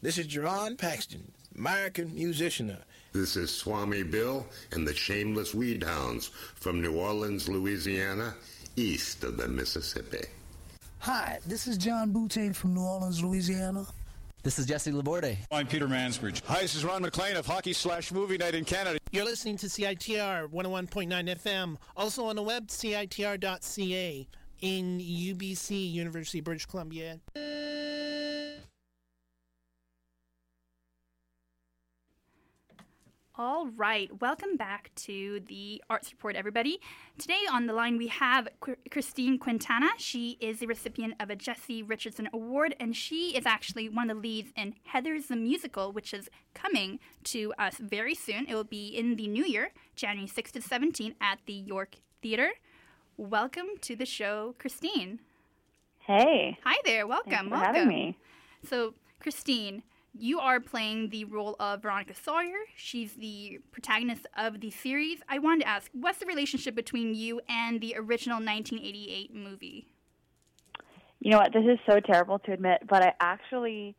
This 0.00 0.16
is 0.16 0.28
Jerron 0.28 0.78
Paxton, 0.78 1.32
American 1.58 2.14
musician. 2.14 2.76
This 3.12 3.36
is 3.36 3.50
Swami 3.50 4.04
Bill 4.04 4.46
and 4.70 4.86
the 4.86 4.94
Shameless 4.94 5.54
Weed 5.54 5.82
Hounds 5.82 6.28
from 6.54 6.80
New 6.80 6.96
Orleans, 6.96 7.48
Louisiana, 7.48 8.34
east 8.76 9.24
of 9.24 9.36
the 9.36 9.48
Mississippi. 9.48 10.24
Hi, 11.00 11.40
this 11.46 11.66
is 11.66 11.76
John 11.76 12.12
Boutte 12.12 12.54
from 12.54 12.74
New 12.74 12.82
Orleans, 12.82 13.24
Louisiana. 13.24 13.84
This 14.44 14.60
is 14.60 14.66
Jesse 14.66 14.92
Laborde. 14.92 15.36
I'm 15.50 15.66
Peter 15.66 15.88
Mansbridge. 15.88 16.42
Hi, 16.44 16.60
this 16.62 16.76
is 16.76 16.84
Ron 16.84 17.02
MacLean 17.02 17.36
of 17.36 17.44
Hockey 17.44 17.72
Slash 17.72 18.12
Movie 18.12 18.38
Night 18.38 18.54
in 18.54 18.64
Canada. 18.64 19.00
You're 19.10 19.24
listening 19.24 19.56
to 19.58 19.66
CITR 19.66 20.48
101.9 20.48 21.36
FM, 21.36 21.76
also 21.96 22.24
on 22.26 22.36
the 22.36 22.42
web, 22.42 22.68
CITR.ca, 22.68 24.28
in 24.60 24.98
UBC, 24.98 25.92
University 25.92 26.38
of 26.38 26.44
British 26.44 26.66
Columbia. 26.66 27.20
All 33.42 33.68
right, 33.68 34.10
welcome 34.20 34.58
back 34.58 34.90
to 34.96 35.40
the 35.48 35.82
Arts 35.88 36.12
Report, 36.12 36.36
everybody. 36.36 36.78
Today 37.16 37.40
on 37.50 37.64
the 37.64 37.72
line 37.72 37.96
we 37.96 38.08
have 38.08 38.48
Christine 38.90 39.38
Quintana. 39.38 39.88
She 39.96 40.36
is 40.40 40.58
the 40.58 40.66
recipient 40.66 41.14
of 41.18 41.30
a 41.30 41.36
Jessie 41.36 41.82
Richardson 41.82 42.28
Award, 42.34 42.76
and 42.78 42.94
she 42.94 43.34
is 43.34 43.46
actually 43.46 43.88
one 43.88 44.10
of 44.10 44.18
the 44.18 44.22
leads 44.22 44.52
in 44.56 44.74
Heathers 44.92 45.28
the 45.28 45.36
Musical, 45.36 45.90
which 45.90 46.12
is 46.12 46.28
coming 46.52 46.98
to 47.24 47.54
us 47.58 47.78
very 47.78 48.14
soon. 48.14 48.44
It 48.46 48.54
will 48.54 48.62
be 48.62 48.88
in 48.88 49.16
the 49.16 49.26
new 49.26 49.46
year, 49.46 49.70
January 49.96 50.28
6th 50.28 50.52
to 50.52 50.60
17th, 50.60 51.14
at 51.18 51.38
the 51.46 51.54
York 51.54 51.96
Theatre. 52.20 52.50
Welcome 53.24 53.66
to 53.82 53.94
the 53.94 54.06
show, 54.06 54.54
Christine. 54.58 55.18
Hey. 55.98 56.56
Hi 56.64 56.76
there. 56.86 57.06
Welcome. 57.06 57.30
Thanks 57.32 57.44
for 57.44 57.50
welcome. 57.50 57.74
having 57.74 57.88
me. 57.88 58.18
So, 58.64 58.94
Christine, 59.20 59.82
you 60.18 60.40
are 60.40 60.58
playing 60.58 61.10
the 61.10 61.26
role 61.26 61.54
of 61.60 61.82
Veronica 61.82 62.14
Sawyer. 62.14 62.56
She's 62.74 63.12
the 63.12 63.58
protagonist 63.72 64.26
of 64.38 64.62
the 64.62 64.70
series. 64.70 65.18
I 65.28 65.38
wanted 65.38 65.64
to 65.64 65.68
ask, 65.68 65.90
what's 65.92 66.18
the 66.20 66.24
relationship 66.24 66.74
between 66.74 67.14
you 67.14 67.42
and 67.46 67.82
the 67.82 67.94
original 67.98 68.36
1988 68.38 69.34
movie? 69.34 69.86
You 71.20 71.32
know 71.32 71.40
what? 71.40 71.52
This 71.52 71.64
is 71.70 71.78
so 71.86 72.00
terrible 72.00 72.38
to 72.38 72.52
admit, 72.54 72.84
but 72.88 73.02
I 73.02 73.12
actually 73.20 73.96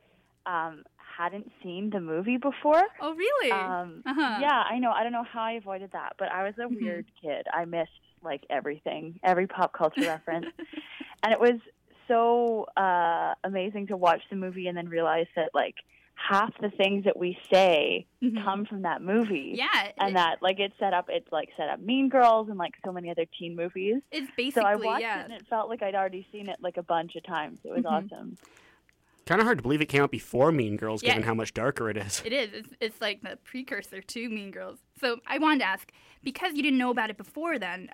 um, 0.47 0.81
hadn't 0.97 1.51
seen 1.61 1.91
the 1.91 1.99
movie 2.01 2.37
before. 2.37 2.81
Oh, 2.99 3.13
really? 3.13 3.51
Um, 3.51 4.01
uh-huh. 4.03 4.39
Yeah, 4.41 4.63
I 4.67 4.79
know. 4.79 4.89
I 4.89 5.03
don't 5.03 5.11
know 5.11 5.25
how 5.31 5.43
I 5.43 5.51
avoided 5.51 5.91
that, 5.91 6.13
but 6.17 6.29
I 6.31 6.41
was 6.43 6.55
a 6.57 6.61
Mm-hmm. 6.63 6.83
weird 6.83 7.05
kid. 7.21 7.45
I 7.53 7.65
missed 7.65 7.91
like 8.23 8.45
everything, 8.49 9.19
every 9.23 9.47
pop 9.47 9.73
culture 9.73 10.01
reference, 10.01 10.47
and 11.23 11.33
it 11.33 11.39
was 11.39 11.59
so 12.07 12.65
uh, 12.77 13.33
amazing 13.43 13.87
to 13.87 13.97
watch 13.97 14.21
the 14.29 14.35
movie 14.35 14.67
and 14.67 14.77
then 14.77 14.89
realize 14.89 15.27
that 15.35 15.49
like 15.53 15.75
half 16.15 16.51
the 16.61 16.69
things 16.69 17.05
that 17.05 17.17
we 17.17 17.35
say 17.51 18.05
come 18.43 18.65
from 18.65 18.83
that 18.83 19.01
movie. 19.01 19.53
Mm-hmm. 19.53 19.55
Yeah, 19.55 19.91
and 19.97 20.09
it- 20.11 20.13
that 20.15 20.41
like 20.41 20.59
it's 20.59 20.77
set 20.79 20.93
up. 20.93 21.05
It's 21.09 21.31
like 21.31 21.49
set 21.57 21.69
up 21.69 21.79
Mean 21.79 22.09
Girls 22.09 22.49
and 22.49 22.57
like 22.57 22.73
so 22.85 22.91
many 22.91 23.09
other 23.09 23.25
teen 23.39 23.55
movies. 23.55 24.01
It's 24.11 24.53
so 24.53 24.61
I 24.61 24.75
watched 24.75 25.01
yeah. 25.01 25.21
it 25.21 25.23
and 25.25 25.33
it 25.33 25.47
felt 25.49 25.69
like 25.69 25.81
I'd 25.81 25.95
already 25.95 26.27
seen 26.31 26.49
it 26.49 26.57
like 26.61 26.77
a 26.77 26.83
bunch 26.83 27.15
of 27.15 27.23
times. 27.23 27.59
It 27.63 27.71
was 27.71 27.83
Mhm. 27.83 27.91
awesome. 28.11 28.37
Kind 29.25 29.39
of 29.39 29.45
hard 29.45 29.59
to 29.59 29.61
believe 29.61 29.81
it 29.81 29.85
came 29.85 30.01
out 30.01 30.11
before 30.11 30.51
Mean 30.51 30.77
Girls, 30.77 31.03
Yeah. 31.03 31.09
given 31.11 31.23
how 31.23 31.35
much 31.35 31.53
darker 31.53 31.89
it 31.89 31.95
is. 31.95 32.21
It 32.25 32.33
is. 32.33 32.49
It's, 32.53 32.69
it's 32.81 32.99
like 33.01 33.21
the 33.21 33.37
precursor 33.43 34.01
to 34.01 34.29
Mean 34.29 34.49
Girls. 34.51 34.79
So 34.99 35.17
I 35.27 35.37
wanted 35.37 35.59
to 35.59 35.65
ask, 35.65 35.91
because 36.23 36.53
you 36.55 36.63
didn't 36.63 36.79
know 36.79 36.89
about 36.89 37.09
it 37.11 37.17
before 37.17 37.57
then, 37.59 37.89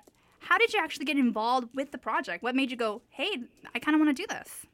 how 0.48 0.56
did 0.56 0.72
you 0.72 0.80
actually 0.82 1.04
get 1.04 1.18
involved 1.18 1.68
with 1.74 1.92
the 1.92 1.98
project? 1.98 2.42
What 2.42 2.54
made 2.54 2.70
you 2.70 2.76
go, 2.76 3.02
hey, 3.10 3.30
I 3.74 3.78
kind 3.78 3.94
of 3.94 4.00
want 4.00 4.16
to 4.16 4.22
do 4.22 4.26
this? 4.26 4.64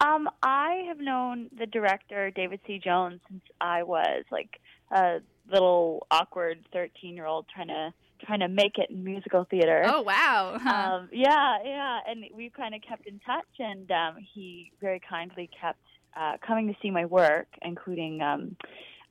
Um, 0.00 0.28
I 0.42 0.84
have 0.86 0.98
known 0.98 1.50
the 1.58 1.66
director 1.66 2.30
David 2.30 2.60
C. 2.64 2.78
Jones 2.78 3.20
since 3.28 3.42
I 3.60 3.82
was 3.82 4.22
like 4.30 4.60
a 4.92 5.18
little 5.50 6.06
awkward 6.10 6.58
thirteen-year-old 6.72 7.46
trying 7.52 7.68
to 7.68 7.92
trying 8.24 8.40
to 8.40 8.48
make 8.48 8.78
it 8.78 8.90
in 8.90 9.02
musical 9.02 9.44
theater. 9.50 9.82
Oh 9.84 10.02
wow! 10.02 10.54
Um, 10.54 11.08
yeah, 11.12 11.58
yeah, 11.64 11.98
and 12.06 12.24
we 12.34 12.50
kind 12.50 12.74
of 12.74 12.80
kept 12.82 13.06
in 13.06 13.20
touch, 13.26 13.52
and 13.58 13.90
um, 13.90 14.16
he 14.32 14.72
very 14.80 15.00
kindly 15.08 15.50
kept 15.60 15.78
uh, 16.16 16.36
coming 16.46 16.68
to 16.68 16.74
see 16.80 16.90
my 16.90 17.04
work, 17.04 17.48
including 17.62 18.20
um, 18.22 18.56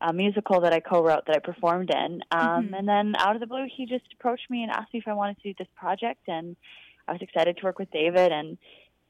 a 0.03 0.11
musical 0.13 0.59
that 0.61 0.73
I 0.73 0.79
co-wrote 0.81 1.25
that 1.27 1.35
I 1.35 1.39
performed 1.39 1.89
in. 1.89 2.21
Um, 2.31 2.69
Mhm. 2.69 2.77
And 2.79 2.87
then 2.87 3.15
out 3.17 3.35
of 3.35 3.39
the 3.39 3.47
blue, 3.47 3.65
he 3.73 3.85
just 3.85 4.05
approached 4.13 4.49
me 4.49 4.61
and 4.63 4.71
asked 4.71 4.93
me 4.93 4.99
if 4.99 5.07
I 5.07 5.13
wanted 5.13 5.37
to 5.37 5.43
do 5.49 5.55
this 5.57 5.67
project, 5.75 6.27
and 6.27 6.55
I 7.07 7.13
was 7.13 7.21
excited 7.21 7.57
to 7.57 7.63
work 7.65 7.79
with 7.79 7.89
David. 7.91 8.31
And 8.31 8.57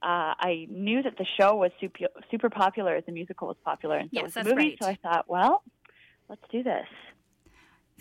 uh, 0.04 0.36
I 0.40 0.68
knew 0.70 1.02
that 1.02 1.18
the 1.18 1.26
show 1.38 1.56
was 1.56 1.72
super 1.80 2.06
super 2.30 2.50
popular 2.50 3.02
the 3.02 3.12
musical 3.12 3.48
was 3.48 3.58
popular, 3.66 3.98
and 3.98 4.10
so 4.14 4.18
Yes, 4.18 4.24
was 4.24 4.34
the 4.36 4.44
movie. 4.44 4.56
right. 4.56 4.78
So 4.82 4.88
I 4.88 4.98
thought, 5.02 5.26
well, 5.28 5.64
let's 6.30 6.44
do 6.52 6.62
this. 6.62 6.88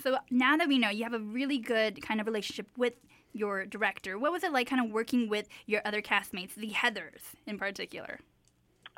So 0.02 0.18
now 0.30 0.56
that 0.56 0.68
we 0.68 0.78
know 0.78 0.90
you 0.90 1.04
have 1.04 1.14
a 1.14 1.18
really 1.20 1.58
good 1.58 2.02
kind 2.02 2.20
of 2.20 2.26
relationship 2.26 2.66
with 2.76 2.94
your 3.32 3.64
director, 3.64 4.18
what 4.18 4.32
was 4.32 4.42
it 4.42 4.52
like 4.52 4.68
kind 4.68 4.84
of 4.84 4.90
working 4.90 5.28
with 5.28 5.48
your 5.66 5.80
other 5.84 6.02
castmates, 6.02 6.54
the 6.54 6.70
Heathers 6.70 7.22
in 7.46 7.58
particular? 7.58 8.20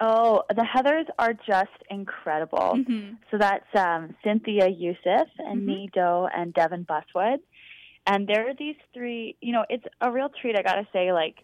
Oh, 0.01 0.43
the 0.49 0.63
Heathers 0.63 1.07
are 1.19 1.33
just 1.35 1.71
incredible. 1.89 2.75
Mhm. 2.77 3.17
So 3.31 3.39
that's 3.39 3.67
um, 3.75 4.15
Cynthia 4.25 4.69
Youssef 4.69 5.29
and 5.39 5.63
Mhm. 5.63 5.67
Nee 5.67 5.91
Doe 5.93 6.29
and 6.35 6.53
Devin 6.53 6.85
Buswood. 6.85 7.39
And 8.07 8.27
there 8.27 8.49
are 8.49 8.55
these 8.55 8.77
three, 8.93 9.37
you 9.41 9.53
know, 9.53 9.65
it's 9.71 9.85
a 10.01 10.11
real 10.11 10.29
treat, 10.29 10.59
I 10.59 10.63
got 10.63 10.75
to 10.75 10.87
say. 10.93 11.13
Like, 11.13 11.37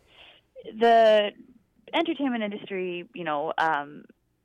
the 0.79 1.31
entertainment 1.95 2.43
industry, 2.43 3.09
you 3.15 3.25
know, 3.25 3.53
um, 3.57 4.05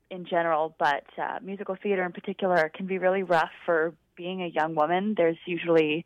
in 0.09 0.25
general, 0.25 0.75
but 0.79 1.03
uh, 1.17 1.39
musical 1.41 1.75
theater 1.81 2.03
in 2.03 2.11
particular 2.13 2.71
can 2.73 2.85
be 2.85 2.99
really 2.99 3.23
rough 3.23 3.51
for 3.65 3.93
being 4.15 4.43
a 4.43 4.47
young 4.47 4.75
woman. 4.75 5.13
There's 5.17 5.37
usually 5.45 6.05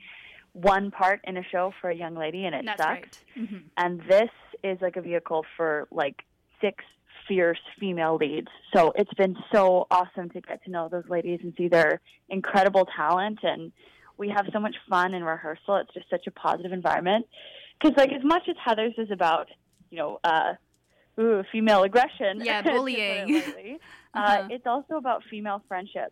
one 0.54 0.90
part 0.90 1.20
in 1.26 1.38
a 1.38 1.44
show 1.44 1.74
for 1.80 1.90
a 1.90 1.96
young 1.96 2.16
lady, 2.16 2.46
and 2.46 2.56
it 2.56 2.66
That's 2.66 2.82
sucks 2.82 2.90
right. 2.92 3.24
Mhm. 3.38 3.64
and 3.78 4.02
this 4.10 4.32
is 4.64 4.82
like 4.82 4.96
a 4.96 5.02
vehicle 5.02 5.46
for 5.56 5.88
like 5.92 6.24
six 6.60 6.84
fierce 7.30 7.60
female 7.80 8.18
leads. 8.18 8.50
So 8.76 8.92
it's 8.96 9.14
been 9.14 9.38
so 9.54 9.88
awesome 9.90 10.30
to 10.32 10.42
get 10.42 10.62
to 10.66 10.72
know 10.72 10.90
those 10.90 11.08
ladies 11.08 11.40
and 11.44 11.54
see 11.58 11.70
their 11.70 12.02
incredible 12.28 12.86
talent 12.98 13.40
and 13.44 13.72
we 14.18 14.28
have 14.36 14.48
so 14.52 14.60
much 14.60 14.76
fun 14.90 15.14
in 15.14 15.24
rehearsal. 15.24 15.78
It's 15.78 15.94
just 15.94 16.10
such 16.10 16.28
a 16.28 16.32
positive 16.32 16.74
environment. 16.74 17.26
Cuz 17.82 17.94
like 17.96 18.12
as 18.12 18.24
much 18.26 18.50
as 18.50 18.56
Heathers 18.58 19.00
is 19.00 19.12
about, 19.12 19.48
you 19.92 19.98
know, 20.00 20.20
uh 20.26 20.56
ooh, 21.20 21.44
female 21.52 21.84
aggression. 21.84 22.42
Yeah, 22.44 22.60
it 22.66 22.66
bullying. 22.66 23.34
lightly, 23.34 23.80
uh, 24.14 24.18
Uh-huh. 24.40 24.48
it's 24.52 24.66
also 24.68 24.96
about 24.96 25.24
female 25.30 25.62
friendship. 25.70 26.12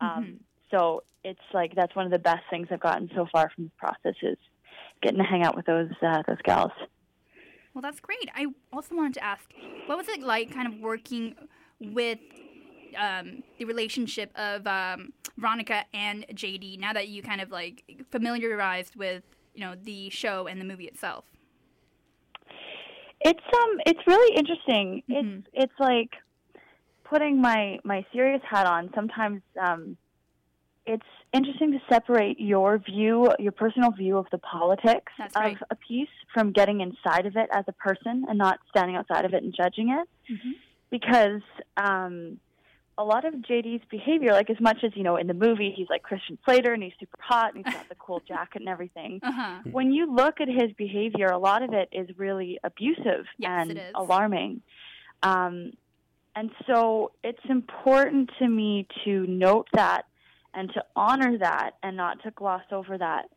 Um, 0.00 0.08
Mhm. 0.24 0.38
So 0.70 1.02
it's 1.24 1.40
like 1.52 1.74
that's 1.74 1.96
one 1.96 2.04
of 2.06 2.12
the 2.12 2.18
best 2.20 2.44
things 2.50 2.68
I've 2.70 2.78
gotten 2.80 3.10
so 3.16 3.26
far 3.32 3.50
from 3.54 3.64
the 3.64 3.70
process 3.76 4.14
is 4.22 4.38
getting 5.02 5.18
to 5.18 5.24
hang 5.24 5.42
out 5.42 5.56
with 5.56 5.66
those 5.66 5.90
uh, 6.02 6.22
those 6.28 6.40
gals. 6.44 6.70
Well, 7.74 7.82
that's 7.82 8.00
great. 8.00 8.28
I 8.34 8.46
also 8.72 8.96
wanted 8.96 9.14
to 9.14 9.24
ask, 9.24 9.44
what 9.86 9.96
was 9.96 10.08
it 10.08 10.22
like 10.22 10.52
kind 10.52 10.66
of 10.66 10.80
working 10.80 11.34
with 11.80 12.18
um, 12.98 13.42
the 13.58 13.64
relationship 13.64 14.32
of 14.36 14.66
um, 14.66 15.12
Veronica 15.36 15.84
and 15.94 16.26
JD 16.34 16.78
now 16.80 16.92
that 16.92 17.08
you 17.08 17.22
kind 17.22 17.40
of 17.40 17.50
like 17.50 17.84
familiarized 18.10 18.96
with, 18.96 19.22
you 19.54 19.60
know, 19.60 19.74
the 19.80 20.10
show 20.10 20.46
and 20.46 20.60
the 20.60 20.64
movie 20.64 20.86
itself? 20.86 21.24
It's 23.22 23.38
um 23.38 23.78
it's 23.84 24.00
really 24.06 24.34
interesting. 24.34 25.02
Mm-hmm. 25.10 25.38
It's 25.38 25.48
it's 25.52 25.72
like 25.78 26.10
putting 27.04 27.40
my 27.40 27.78
my 27.84 28.04
serious 28.12 28.40
hat 28.48 28.66
on. 28.66 28.90
Sometimes 28.94 29.42
um 29.60 29.96
it's 30.86 31.06
interesting 31.32 31.72
to 31.72 31.80
separate 31.88 32.40
your 32.40 32.78
view, 32.78 33.30
your 33.38 33.52
personal 33.52 33.90
view 33.92 34.16
of 34.18 34.26
the 34.32 34.38
politics 34.38 35.12
of 35.18 35.62
a 35.70 35.76
piece 35.76 36.08
from 36.34 36.52
getting 36.52 36.80
inside 36.80 37.26
of 37.26 37.36
it 37.36 37.48
as 37.52 37.64
a 37.68 37.72
person 37.72 38.24
and 38.28 38.38
not 38.38 38.58
standing 38.70 38.96
outside 38.96 39.24
of 39.24 39.34
it 39.34 39.42
and 39.42 39.54
judging 39.54 39.90
it. 39.90 40.08
Mm-hmm. 40.32 40.50
Because 40.90 41.42
um 41.76 42.38
a 42.98 43.04
lot 43.04 43.24
of 43.24 43.32
JD's 43.32 43.82
behavior, 43.90 44.32
like 44.32 44.50
as 44.50 44.60
much 44.60 44.84
as, 44.84 44.92
you 44.94 45.02
know, 45.02 45.16
in 45.16 45.26
the 45.26 45.32
movie 45.34 45.72
he's 45.74 45.88
like 45.88 46.02
Christian 46.02 46.36
Slater 46.44 46.72
and 46.74 46.82
he's 46.82 46.92
super 47.00 47.16
hot 47.20 47.54
and 47.54 47.64
he's 47.64 47.72
got 47.74 47.88
the 47.88 47.94
cool 47.94 48.20
jacket 48.28 48.60
and 48.60 48.68
everything 48.68 49.20
Uh-huh. 49.22 49.60
when 49.70 49.92
you 49.92 50.12
look 50.12 50.40
at 50.40 50.48
his 50.48 50.72
behavior, 50.76 51.28
a 51.28 51.38
lot 51.38 51.62
of 51.62 51.72
it 51.72 51.88
is 51.92 52.08
really 52.18 52.58
abusive 52.64 53.24
Yes, 53.38 53.68
and 53.70 53.80
alarming. 53.94 54.60
Um, 55.22 55.72
and 56.36 56.50
so 56.66 57.12
it's 57.24 57.44
important 57.48 58.30
to 58.38 58.46
me 58.48 58.86
to 59.04 59.26
note 59.26 59.68
that 59.72 60.02
and 60.54 60.72
to 60.74 60.84
honor 60.96 61.38
that 61.38 61.72
and 61.82 61.96
not 61.96 62.22
to 62.24 62.30
gloss 62.32 62.62
over 62.72 62.98
that. 62.98 63.28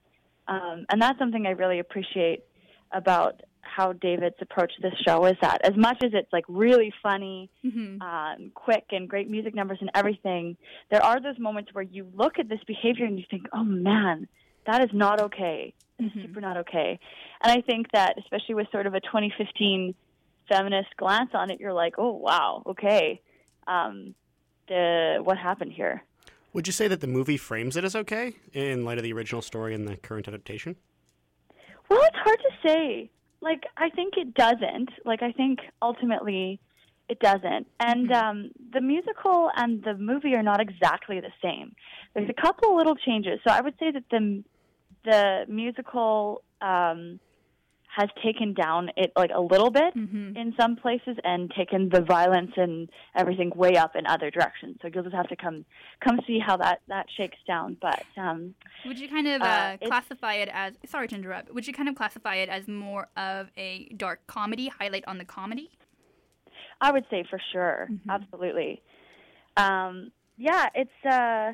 Um, 0.48 0.86
and 0.89 1.01
that's 1.01 1.17
something 1.20 1.46
I 1.46 1.51
really 1.51 1.79
appreciate 1.79 2.43
about 2.91 3.41
how 3.62 3.93
David's 3.93 4.36
approach 4.41 4.72
to 4.75 4.82
this 4.82 4.93
show 5.08 5.25
is 5.25 5.36
that 5.41 5.62
as 5.63 5.75
much 5.75 5.98
as 6.03 6.12
it's 6.13 6.32
like 6.32 6.46
really 6.48 6.93
funny, 7.01 7.50
Mm-hmm. 7.65 8.01
um, 8.01 8.51
quick 8.53 8.86
and 8.91 9.08
great 9.10 9.29
music 9.29 9.55
numbers 9.55 9.77
and 9.82 9.89
everything, 9.96 10.58
there 10.91 11.01
are 11.03 11.22
those 11.22 11.39
moments 11.39 11.74
where 11.74 11.84
you 11.84 12.08
look 12.13 12.39
at 12.39 12.50
this 12.50 12.60
behavior 12.67 13.05
and 13.05 13.17
you 13.17 13.25
think, 13.32 13.48
oh 13.53 13.63
man, 13.63 14.27
that 14.67 14.84
is 14.84 14.89
not 14.93 15.22
okay. 15.22 15.74
It's 15.98 16.13
super 16.22 16.41
not 16.41 16.58
okay. 16.58 17.00
And 17.41 17.51
I 17.51 17.62
think 17.62 17.88
that, 17.93 18.15
especially 18.20 18.55
with 18.55 18.67
sort 18.72 18.86
of 18.88 18.93
a 18.93 19.00
2015 19.00 19.96
feminist 20.50 20.89
glance 20.98 21.29
on 21.34 21.50
it, 21.50 21.60
you're 21.62 21.74
like, 21.74 21.96
oh 21.98 22.12
wow, 22.12 22.63
okay, 22.67 23.22
um, 23.67 24.13
the 24.67 25.20
what 25.24 25.38
happened 25.38 25.72
here? 25.72 26.03
Would 26.54 26.68
you 26.68 26.74
say 26.74 26.88
that 26.88 27.02
the 27.02 27.08
movie 27.08 27.38
frames 27.38 27.76
it 27.76 27.84
as 27.84 27.96
okay 27.96 28.36
in 28.54 28.86
light 28.86 29.00
of 29.00 29.04
the 29.04 29.12
original 29.12 29.42
story 29.42 29.74
and 29.74 29.88
the 29.88 29.98
current 29.98 30.28
adaptation? 30.28 30.76
Well, 31.90 32.02
it's 32.04 32.18
hard 32.18 32.40
to 32.40 32.68
say. 32.68 33.10
Like, 33.42 33.64
I 33.76 33.90
think 33.90 34.14
it 34.18 34.36
doesn't. 34.36 34.90
Like, 35.04 35.24
I 35.24 35.32
think 35.32 35.60
ultimately 35.82 36.60
it 37.10 37.20
doesn't. 37.20 37.68
And 37.80 38.12
um, 38.12 38.52
the 38.72 38.82
musical 38.82 39.50
and 39.56 39.84
the 39.84 39.96
movie 39.96 40.36
are 40.36 40.44
not 40.44 40.62
exactly 40.62 41.20
the 41.20 41.32
same. 41.42 41.76
There's 42.14 42.30
a 42.30 42.42
couple 42.42 42.76
little 42.78 42.96
changes. 42.96 43.40
So 43.46 43.52
I 43.54 43.62
would 43.62 43.76
say 43.80 43.92
that 43.92 44.04
the 44.10 44.44
the 45.04 45.46
musical 45.50 46.44
um, 46.62 47.20
has 47.96 48.10
taken 48.24 48.54
down 48.54 48.90
it 48.98 49.12
like 49.16 49.30
a 49.36 49.40
little 49.40 49.70
bit 49.70 49.94
in 49.96 50.54
some 50.60 50.76
places 50.76 51.16
and 51.24 51.52
taken 51.56 51.90
the 51.90 52.02
violence 52.02 52.52
and 52.58 52.90
everything 53.16 53.52
way 53.56 53.76
up 53.76 53.96
in 53.96 54.08
other 54.08 54.32
directions. 54.32 54.78
So 54.82 54.90
you'll 54.92 55.04
just 55.04 55.16
have 55.16 55.28
to 55.30 55.36
come 55.36 55.64
come 56.04 56.20
see 56.26 56.40
how 56.40 56.58
that 56.58 56.82
that 56.88 57.06
shakes 57.16 57.38
down. 57.48 57.78
But 57.80 58.04
um, 58.18 58.56
Would 58.88 59.00
you 59.00 59.08
kind 59.10 59.28
of 59.28 59.42
uh, 59.42 59.46
Uh, 59.46 59.78
classify 59.86 60.36
it 60.36 60.50
as, 60.52 60.74
sorry 60.88 61.08
to 61.10 61.16
interrupt, 61.16 61.54
would 61.54 61.68
you 61.68 61.74
kind 61.74 61.88
of 61.88 61.96
classify 61.96 62.36
it 62.36 62.50
as 62.50 62.68
more 62.68 63.10
of 63.16 63.50
a 63.58 63.90
dark 63.96 64.26
comedy, 64.28 64.70
highlight 64.80 65.06
on 65.08 65.18
the 65.20 65.26
comedy? 65.26 65.70
I 66.82 66.92
would 66.92 67.06
say 67.12 67.24
for 67.30 67.40
sure, 67.52 67.90
absolutely. 68.10 68.82
Um, 69.56 70.12
yeah, 70.38 70.66
it's 70.74 71.06
uh, 71.06 71.54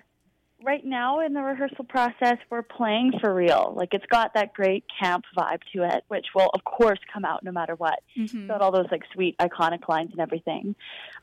right 0.64 0.84
now 0.86 1.20
in 1.22 1.34
the 1.34 1.42
rehearsal 1.42 1.86
process. 1.86 2.38
We're 2.50 2.64
playing 2.64 3.14
for 3.22 3.34
real. 3.34 3.74
Like 3.76 3.94
it's 3.94 4.06
got 4.08 4.34
that 4.34 4.54
great 4.54 4.84
camp 5.02 5.26
vibe 5.38 5.62
to 5.74 5.84
it, 5.84 6.04
which 6.10 6.28
will 6.36 6.50
of 6.54 6.64
course 6.64 7.00
come 7.14 7.24
out 7.26 7.44
no 7.44 7.52
matter 7.52 7.76
what. 7.76 8.00
Mhm. 8.18 8.24
It's 8.24 8.34
got 8.48 8.62
all 8.62 8.72
those 8.72 8.88
like 8.92 9.04
sweet 9.14 9.38
iconic 9.38 9.88
lines 9.88 10.12
and 10.12 10.20
everything. 10.20 10.76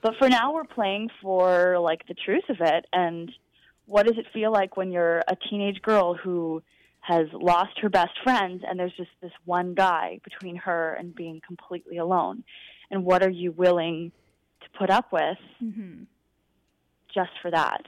But 0.03 0.17
for 0.19 0.29
now, 0.29 0.53
we're 0.55 0.65
playing 0.65 1.11
for 1.21 1.79
like 1.79 2.07
the 2.09 2.15
truth 2.15 2.45
of 2.49 2.57
it 2.61 2.87
and 2.93 3.31
what 3.87 4.07
does 4.07 4.19
it 4.19 4.27
feel 4.33 4.51
like 4.51 4.77
when 4.77 4.91
you're 4.91 5.19
a 5.29 5.37
teenage 5.49 5.81
girl 5.83 6.15
who 6.15 6.63
has 7.01 7.27
lost 7.33 7.79
her 7.81 7.89
best 7.89 8.11
friends 8.25 8.65
and 8.67 8.81
there's 8.81 8.97
just 8.97 9.11
this 9.23 9.31
one 9.45 9.75
guy 9.75 10.19
between 10.25 10.57
her 10.57 10.95
and 10.95 11.15
being 11.15 11.41
completely 11.47 11.99
alone 11.99 12.43
and 12.91 13.05
what 13.05 13.23
are 13.23 13.31
you 13.31 13.53
willing 13.53 14.11
to 14.63 14.69
put 14.79 14.91
up 14.91 15.13
with 15.13 15.39
Mm-hmm. 15.63 16.03
just 17.15 17.31
for 17.43 17.51
that 17.53 17.83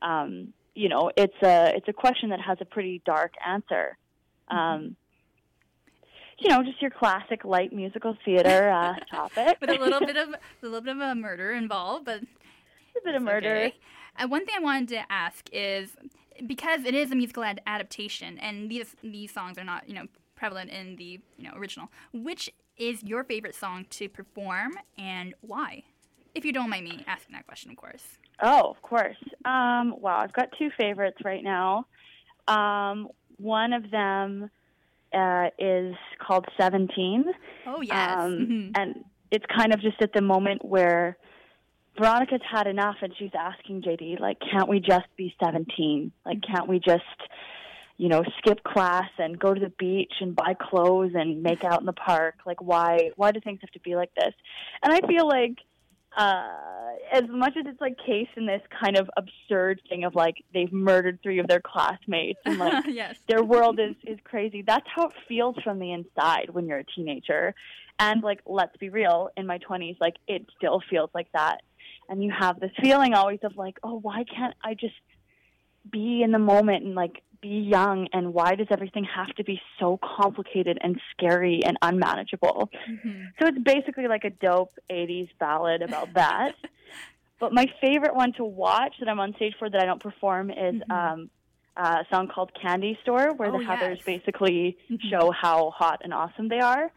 um, 0.00 0.54
you 0.76 0.88
know 0.88 1.10
it's 1.16 1.34
a 1.42 1.72
it's 1.74 1.88
a 1.88 1.92
question 1.92 2.28
that 2.30 2.40
has 2.40 2.58
a 2.60 2.64
pretty 2.64 3.02
dark 3.04 3.32
answer 3.44 3.96
um, 4.48 4.94
you 6.38 6.50
know 6.50 6.62
just 6.62 6.80
your 6.80 6.90
classic 6.90 7.44
light 7.44 7.72
musical 7.72 8.16
theater 8.24 8.70
uh, 8.70 8.94
topic 9.10 9.56
With 9.60 9.70
a 9.70 9.78
little 9.78 10.00
bit 10.00 10.16
of 10.16 10.28
a 10.62 10.66
little 10.66 10.80
bit 10.80 10.94
of 10.96 11.00
a 11.00 11.14
murder 11.14 11.52
involved, 11.52 12.04
but 12.04 12.20
a 12.22 13.04
bit 13.04 13.14
of 13.14 13.22
murder 13.22 13.70
Uh, 14.18 14.28
one 14.28 14.46
thing 14.46 14.54
I 14.56 14.62
wanted 14.62 14.88
to 14.88 15.12
ask 15.12 15.48
is 15.52 15.96
because 16.46 16.84
it 16.84 16.94
is 16.94 17.10
a 17.10 17.14
musical 17.14 17.42
ad- 17.42 17.60
adaptation, 17.66 18.38
and 18.38 18.70
these 18.70 18.94
these 19.02 19.32
songs 19.32 19.58
are 19.58 19.64
not 19.64 19.88
you 19.88 19.94
know 19.94 20.06
prevalent 20.34 20.70
in 20.70 20.96
the 20.96 21.20
you 21.38 21.44
know 21.48 21.52
original. 21.56 21.90
Which 22.12 22.50
is 22.76 23.02
your 23.02 23.24
favorite 23.24 23.54
song 23.54 23.86
to 23.90 24.08
perform, 24.08 24.72
and 24.98 25.34
why? 25.40 25.84
If 26.34 26.44
you 26.44 26.52
don't 26.52 26.68
mind 26.68 26.84
me 26.84 27.02
asking 27.06 27.34
that 27.34 27.46
question, 27.46 27.70
of 27.70 27.78
course. 27.78 28.18
Oh, 28.42 28.70
of 28.70 28.82
course. 28.82 29.16
Um, 29.44 29.94
wow, 29.98 30.18
I've 30.18 30.32
got 30.32 30.48
two 30.58 30.70
favorites 30.78 31.18
right 31.24 31.42
now. 31.42 31.86
Um, 32.48 33.08
one 33.38 33.72
of 33.72 33.90
them 33.90 34.50
uh, 35.12 35.48
is 35.58 35.94
called 36.18 36.46
17. 36.60 37.24
Oh 37.66 37.80
yes. 37.80 38.18
Um, 38.18 38.32
Mhm. 38.32 38.72
And 38.74 39.04
it's 39.30 39.44
kind 39.46 39.72
of 39.72 39.80
just 39.80 40.00
at 40.02 40.12
the 40.12 40.22
moment 40.22 40.64
where 40.64 41.16
Veronica's 41.98 42.42
had 42.48 42.66
enough, 42.66 42.96
and 43.00 43.12
she's 43.18 43.30
asking 43.34 43.82
JD, 43.82 44.20
like, 44.20 44.38
can't 44.40 44.68
we 44.68 44.80
just 44.80 45.06
be 45.16 45.34
17? 45.42 46.12
Like, 46.26 46.42
can't 46.42 46.68
we 46.68 46.78
just, 46.78 47.02
you 47.96 48.10
know, 48.10 48.22
skip 48.38 48.62
class 48.62 49.08
and 49.18 49.38
go 49.38 49.54
to 49.54 49.60
the 49.60 49.72
beach 49.78 50.12
and 50.20 50.36
buy 50.36 50.54
clothes 50.60 51.12
and 51.14 51.42
make 51.42 51.64
out 51.64 51.80
in 51.80 51.86
the 51.86 51.94
park? 51.94 52.34
Like, 52.44 52.60
why, 52.60 53.10
why 53.16 53.32
do 53.32 53.40
things 53.40 53.60
have 53.62 53.70
to 53.70 53.80
be 53.80 53.96
like 53.96 54.14
this? 54.14 54.34
And 54.82 54.92
I 54.92 55.00
feel 55.08 55.26
like, 55.26 55.56
uh, 56.16 56.48
as 57.12 57.24
much 57.28 57.56
as 57.56 57.66
it's 57.66 57.80
like 57.80 57.96
case 57.98 58.28
in 58.36 58.46
this 58.46 58.62
kind 58.82 58.96
of 58.96 59.08
absurd 59.16 59.80
thing 59.88 60.04
of 60.04 60.14
like 60.14 60.36
they've 60.52 60.72
murdered 60.72 61.18
three 61.22 61.38
of 61.38 61.46
their 61.46 61.60
classmates 61.60 62.40
and 62.44 62.58
like 62.58 62.84
yes. 62.88 63.16
their 63.28 63.42
world 63.42 63.78
is 63.78 63.94
is 64.06 64.18
crazy. 64.24 64.62
That's 64.66 64.86
how 64.94 65.08
it 65.08 65.12
feels 65.28 65.56
from 65.62 65.78
the 65.78 65.92
inside 65.92 66.50
when 66.50 66.66
you're 66.66 66.78
a 66.78 66.84
teenager. 66.84 67.54
And 67.98 68.22
like, 68.22 68.40
let's 68.44 68.76
be 68.76 68.90
real, 68.90 69.30
in 69.36 69.46
my 69.46 69.58
20s, 69.58 69.96
like 70.00 70.16
it 70.26 70.46
still 70.56 70.82
feels 70.90 71.10
like 71.14 71.28
that. 71.32 71.62
And 72.08 72.22
you 72.22 72.30
have 72.36 72.60
this 72.60 72.72
feeling 72.80 73.14
always 73.14 73.40
of 73.42 73.56
like, 73.56 73.78
oh, 73.82 73.98
why 74.00 74.24
can't 74.24 74.54
I 74.62 74.74
just 74.74 74.94
be 75.90 76.22
in 76.22 76.32
the 76.32 76.38
moment 76.38 76.84
and 76.84 76.94
like 76.94 77.22
be 77.40 77.48
young? 77.70 78.08
And 78.12 78.32
why 78.34 78.54
does 78.54 78.66
everything 78.70 79.04
have 79.04 79.34
to 79.36 79.44
be 79.44 79.60
so 79.78 79.98
complicated 80.02 80.78
and 80.82 81.00
scary 81.12 81.60
and 81.64 81.76
unmanageable? 81.82 82.70
Mm-hmm. 82.90 83.22
So 83.38 83.46
it's 83.48 83.58
basically 83.58 84.08
like 84.08 84.24
a 84.24 84.30
dope 84.30 84.72
80s 84.90 85.28
ballad 85.38 85.82
about 85.82 86.14
that. 86.14 86.54
but 87.40 87.52
my 87.52 87.66
favorite 87.80 88.14
one 88.14 88.32
to 88.34 88.44
watch 88.44 88.94
that 89.00 89.08
I'm 89.08 89.20
on 89.20 89.34
stage 89.36 89.54
for 89.58 89.68
that 89.68 89.80
I 89.80 89.84
don't 89.84 90.02
perform 90.02 90.50
is 90.50 90.80
um, 90.90 91.30
a 91.76 92.04
song 92.10 92.28
called 92.34 92.50
Candy 92.60 92.98
Store, 93.02 93.34
where 93.34 93.50
Mm-hmm. 93.50 93.56
Oh, 93.56 93.58
the 93.58 93.64
Heathers 93.84 93.96
yes. 93.96 94.04
basically 94.06 94.76
Mhm. 94.90 94.98
show 95.10 95.30
how 95.30 95.70
hot 95.70 96.00
and 96.04 96.12
awesome 96.14 96.48
they 96.48 96.60
are. 96.60 96.90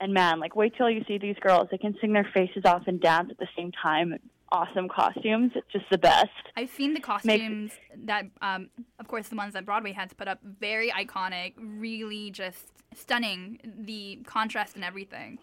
And 0.00 0.12
man, 0.12 0.40
like 0.40 0.56
wait 0.56 0.74
till 0.76 0.90
you 0.90 1.04
see 1.06 1.18
these 1.18 1.36
girls. 1.40 1.68
They 1.70 1.78
can 1.78 1.94
sing 2.00 2.12
their 2.12 2.28
faces 2.34 2.64
off 2.64 2.82
and 2.88 3.00
dance 3.00 3.28
at 3.30 3.38
the 3.38 3.46
same 3.56 3.70
time. 3.72 4.18
Awesome 4.54 4.88
costumes. 4.88 5.50
It's 5.56 5.66
just 5.72 5.86
the 5.90 5.98
best. 5.98 6.28
I've 6.56 6.70
seen 6.70 6.94
the 6.94 7.00
costumes 7.00 7.72
that, 8.04 8.26
um, 8.40 8.68
of 9.00 9.08
course, 9.08 9.26
the 9.28 9.34
ones 9.34 9.54
that 9.54 9.64
Broadway 9.66 9.90
had 9.92 10.10
to 10.10 10.14
put 10.14 10.28
up. 10.28 10.38
Very 10.44 10.90
iconic, 10.92 11.54
really 11.58 12.30
just 12.30 12.70
stunning. 12.94 13.58
The 13.64 14.20
contrast 14.24 14.76
and 14.76 14.84
everything. 14.84 15.38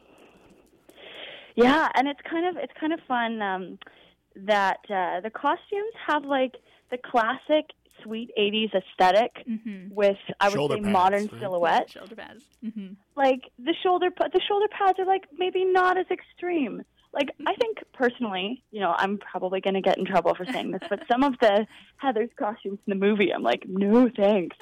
Yeah, 1.55 1.89
and 1.95 2.07
it's 2.07 2.21
kind 2.29 2.45
of 2.47 2.55
it's 2.63 2.71
kind 2.79 2.93
of 2.93 3.01
fun 3.05 3.41
um, 3.41 3.79
that 4.37 4.79
uh, 4.89 5.19
the 5.19 5.29
costumes 5.29 5.93
have 6.07 6.23
like 6.23 6.53
the 6.89 6.97
classic 6.97 7.65
sweet 8.03 8.29
'80s 8.39 8.73
esthetic 8.73 9.43
Mhm. 9.45 9.91
with 9.91 10.17
I 10.39 10.47
would 10.47 10.53
Shoulder 10.55 10.75
say 10.75 10.81
pads, 10.81 10.93
modern 10.93 11.21
right? 11.23 11.39
silhouette. 11.41 11.89
Shoulder 11.91 12.15
pads. 12.15 12.43
hmm 12.63 12.87
Like 13.17 13.41
the 13.59 13.75
shoulder 13.83 14.09
pa- 14.09 14.29
the 14.31 14.39
shoulder 14.47 14.67
pads 14.71 14.97
are 14.99 15.05
like 15.05 15.25
maybe 15.37 15.65
not 15.65 15.97
as 15.97 16.05
extreme. 16.09 16.83
Like 17.13 17.29
I 17.45 17.53
think 17.55 17.79
personally, 17.93 18.63
you 18.71 18.79
know, 18.79 18.93
I'm 18.97 19.17
probably 19.17 19.59
going 19.59 19.73
to 19.73 19.81
get 19.81 19.97
in 19.97 20.05
trouble 20.05 20.33
for 20.33 20.45
saying 20.45 20.71
this, 20.71 20.81
but 20.89 21.01
some 21.11 21.23
of 21.23 21.33
the 21.41 21.67
Heather's 21.97 22.29
costumes 22.39 22.79
in 22.87 22.97
the 22.99 23.05
movie, 23.05 23.33
I'm 23.33 23.43
like, 23.43 23.63
no 23.67 24.09
thanks. 24.15 24.55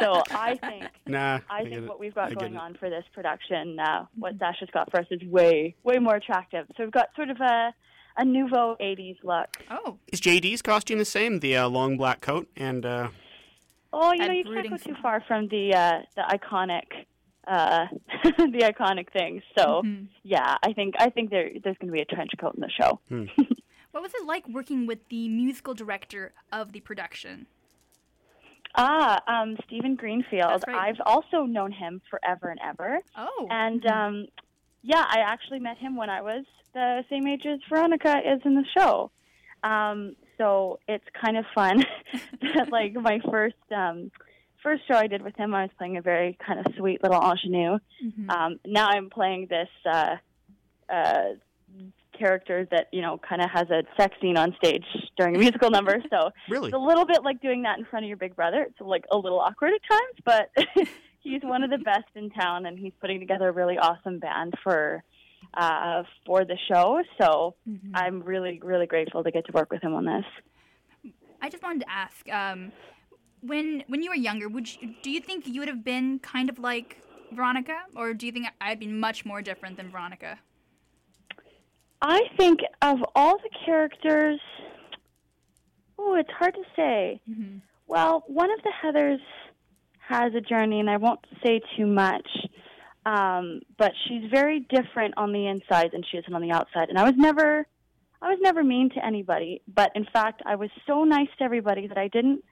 so 0.00 0.22
I 0.30 0.54
think 0.56 0.84
Nah, 1.06 1.40
I 1.50 1.64
get 1.64 1.70
think 1.72 1.82
it. 1.84 1.88
what 1.88 1.98
we've 1.98 2.14
got 2.14 2.28
get 2.30 2.38
going 2.38 2.56
on 2.56 2.74
for 2.74 2.88
this 2.88 3.04
production, 3.12 3.80
uh, 3.80 4.06
what 4.16 4.38
Sasha's 4.38 4.68
got 4.72 4.90
for 4.90 5.00
us, 5.00 5.06
is 5.10 5.22
way, 5.24 5.74
way 5.82 5.98
more 5.98 6.14
attractive. 6.14 6.66
So 6.76 6.84
we've 6.84 6.92
got 6.92 7.08
sort 7.16 7.30
of 7.30 7.40
a, 7.40 7.74
a 8.16 8.24
nouveau 8.24 8.76
'80s 8.80 9.16
look. 9.24 9.48
Oh, 9.68 9.98
Is 10.12 10.20
JD's 10.20 10.62
costume 10.62 10.98
the 10.98 11.04
same? 11.04 11.40
The 11.40 11.56
uh, 11.56 11.68
long 11.68 11.96
black 11.96 12.20
coat 12.20 12.46
and 12.56 12.86
uh, 12.86 13.08
Oh, 13.92 14.12
you 14.12 14.18
That 14.18 14.28
know, 14.28 14.34
you 14.34 14.44
can't 14.44 14.70
go 14.70 14.76
too 14.76 14.96
far 15.02 15.22
from 15.26 15.48
the 15.48 15.74
uh, 15.74 16.02
the 16.14 16.22
iconic, 16.22 17.06
uh, 17.48 17.86
the 18.24 18.72
iconic 18.72 19.10
things. 19.12 19.42
So 19.56 19.82
Mm-hmm. 19.84 20.04
yeah, 20.22 20.56
I 20.62 20.72
think 20.72 20.94
I 20.98 21.10
think 21.10 21.30
there 21.30 21.48
there's 21.62 21.76
going 21.78 21.88
to 21.88 21.92
be 21.92 22.00
a 22.00 22.04
trench 22.04 22.30
coat 22.40 22.54
in 22.54 22.60
the 22.60 22.70
show. 22.70 23.00
what 23.92 24.02
was 24.02 24.12
it 24.14 24.26
like 24.26 24.46
working 24.48 24.86
with 24.86 24.98
the 25.08 25.28
musical 25.28 25.74
director 25.74 26.32
of 26.52 26.72
the 26.72 26.80
production? 26.80 27.46
Ah, 28.74 29.20
um, 29.26 29.56
Stephen 29.66 29.96
Greenfield. 29.96 30.62
Right. 30.68 30.76
I've 30.76 31.00
also 31.06 31.44
known 31.44 31.72
him 31.72 32.00
forever 32.10 32.48
and 32.50 32.60
ever. 32.64 33.00
Oh, 33.16 33.48
And 33.50 33.84
um, 33.86 34.26
yeah, 34.82 35.04
I 35.08 35.20
actually 35.20 35.58
met 35.58 35.78
him 35.78 35.96
when 35.96 36.10
I 36.10 36.20
was 36.20 36.44
the 36.74 37.02
same 37.10 37.26
age 37.26 37.44
as 37.46 37.58
Veronica 37.68 38.18
is 38.24 38.40
in 38.44 38.54
the 38.54 38.64
show. 38.76 39.10
Um, 39.64 40.14
so 40.36 40.78
it's 40.86 41.04
kind 41.20 41.36
of 41.36 41.44
fun 41.54 41.82
that 42.54 42.70
like 42.70 42.92
my 42.94 43.20
first 43.30 43.56
um, 43.74 44.12
first 44.62 44.82
show 44.88 44.94
I 44.94 45.06
did 45.06 45.22
with 45.22 45.36
him, 45.36 45.54
I 45.54 45.62
was 45.62 45.70
playing 45.78 45.96
a 45.96 46.02
very 46.02 46.36
kind 46.46 46.58
of 46.60 46.66
sweet 46.76 47.02
little 47.02 47.20
ingenue. 47.22 47.78
Mhm. 48.04 48.30
Um, 48.30 48.60
now 48.66 48.88
I'm 48.88 49.10
playing 49.10 49.46
this 49.48 49.68
uh, 49.86 50.16
uh, 50.88 51.24
character 52.18 52.66
that 52.72 52.88
you 52.92 53.00
know 53.02 53.18
kind 53.18 53.40
of 53.42 53.50
has 53.50 53.70
a 53.70 53.82
sex 53.96 54.16
scene 54.20 54.36
on 54.36 54.54
stage 54.62 54.84
during 55.16 55.36
a 55.36 55.38
musical 55.38 55.70
number. 55.70 56.02
So 56.10 56.30
Really? 56.48 56.68
it's 56.68 56.74
a 56.74 56.78
little 56.78 57.04
bit 57.06 57.22
like 57.22 57.40
doing 57.40 57.62
that 57.62 57.78
in 57.78 57.84
front 57.84 58.04
of 58.04 58.08
your 58.08 58.16
big 58.16 58.34
brother. 58.34 58.62
It's 58.68 58.80
like 58.80 59.04
a 59.10 59.16
little 59.16 59.38
awkward 59.40 59.72
at 59.74 59.80
times, 59.88 60.18
but 60.24 60.88
he's 61.20 61.42
one 61.42 61.62
of 61.62 61.70
the 61.70 61.78
best 61.78 62.08
in 62.14 62.30
town, 62.30 62.66
and 62.66 62.78
he's 62.78 62.92
putting 63.00 63.20
together 63.20 63.48
a 63.48 63.52
really 63.52 63.78
awesome 63.78 64.18
band 64.18 64.54
for 64.64 65.04
uh, 65.54 66.02
for 66.26 66.44
the 66.44 66.56
show. 66.68 67.02
So 67.20 67.54
Mm-hmm. 67.68 67.92
I'm 67.94 68.22
really 68.22 68.60
really 68.62 68.86
grateful 68.86 69.22
to 69.22 69.30
get 69.30 69.46
to 69.46 69.52
work 69.52 69.70
with 69.70 69.82
him 69.82 69.94
on 69.94 70.04
this. 70.06 70.24
I 71.40 71.48
just 71.50 71.62
wanted 71.62 71.82
to 71.82 71.90
ask, 71.90 72.28
um, 72.32 72.72
when 73.42 73.84
when 73.88 74.02
you 74.02 74.10
were 74.10 74.16
younger, 74.16 74.48
would 74.48 74.68
you, 74.68 74.94
do 75.02 75.10
you 75.10 75.20
think 75.20 75.46
you 75.46 75.60
would 75.60 75.68
have 75.68 75.84
been 75.84 76.18
kind 76.18 76.48
of 76.48 76.58
like 76.58 76.96
Veronica, 77.32 77.78
or 77.94 78.14
do 78.14 78.26
you 78.26 78.32
think 78.32 78.46
I'd 78.60 78.80
be 78.80 78.86
much 78.86 79.24
more 79.24 79.42
different 79.42 79.76
than 79.76 79.90
Veronica? 79.90 80.38
I 82.00 82.20
think 82.36 82.60
of 82.80 82.98
all 83.14 83.38
the 83.38 83.50
characters, 83.64 84.40
oh, 85.98 86.14
it's 86.14 86.30
hard 86.30 86.54
to 86.54 86.62
say. 86.76 87.20
Mm-hmm. 87.28 87.58
Well, 87.86 88.24
one 88.28 88.50
of 88.50 88.60
the 88.62 88.72
Heathers 88.82 89.18
has 89.98 90.32
a 90.34 90.40
journey, 90.40 90.78
and 90.80 90.88
I 90.88 90.96
won't 90.96 91.20
say 91.44 91.60
too 91.76 91.86
much, 91.86 92.28
um, 93.04 93.60
but 93.76 93.92
she's 94.06 94.30
very 94.30 94.60
different 94.60 95.14
on 95.16 95.32
the 95.32 95.46
inside 95.46 95.90
than 95.92 96.02
she 96.08 96.18
is 96.18 96.24
on 96.32 96.40
the 96.40 96.50
outside. 96.50 96.88
And 96.88 96.98
I 96.98 97.04
was 97.04 97.14
never, 97.16 97.66
I 98.22 98.28
was 98.28 98.38
never 98.40 98.62
mean 98.62 98.90
to 98.90 99.04
anybody, 99.04 99.60
but 99.66 99.90
in 99.94 100.06
fact, 100.12 100.42
I 100.46 100.54
was 100.54 100.70
so 100.86 101.04
nice 101.04 101.28
to 101.38 101.44
everybody 101.44 101.88
that 101.88 101.98
I 101.98 102.08
didn't, 102.08 102.44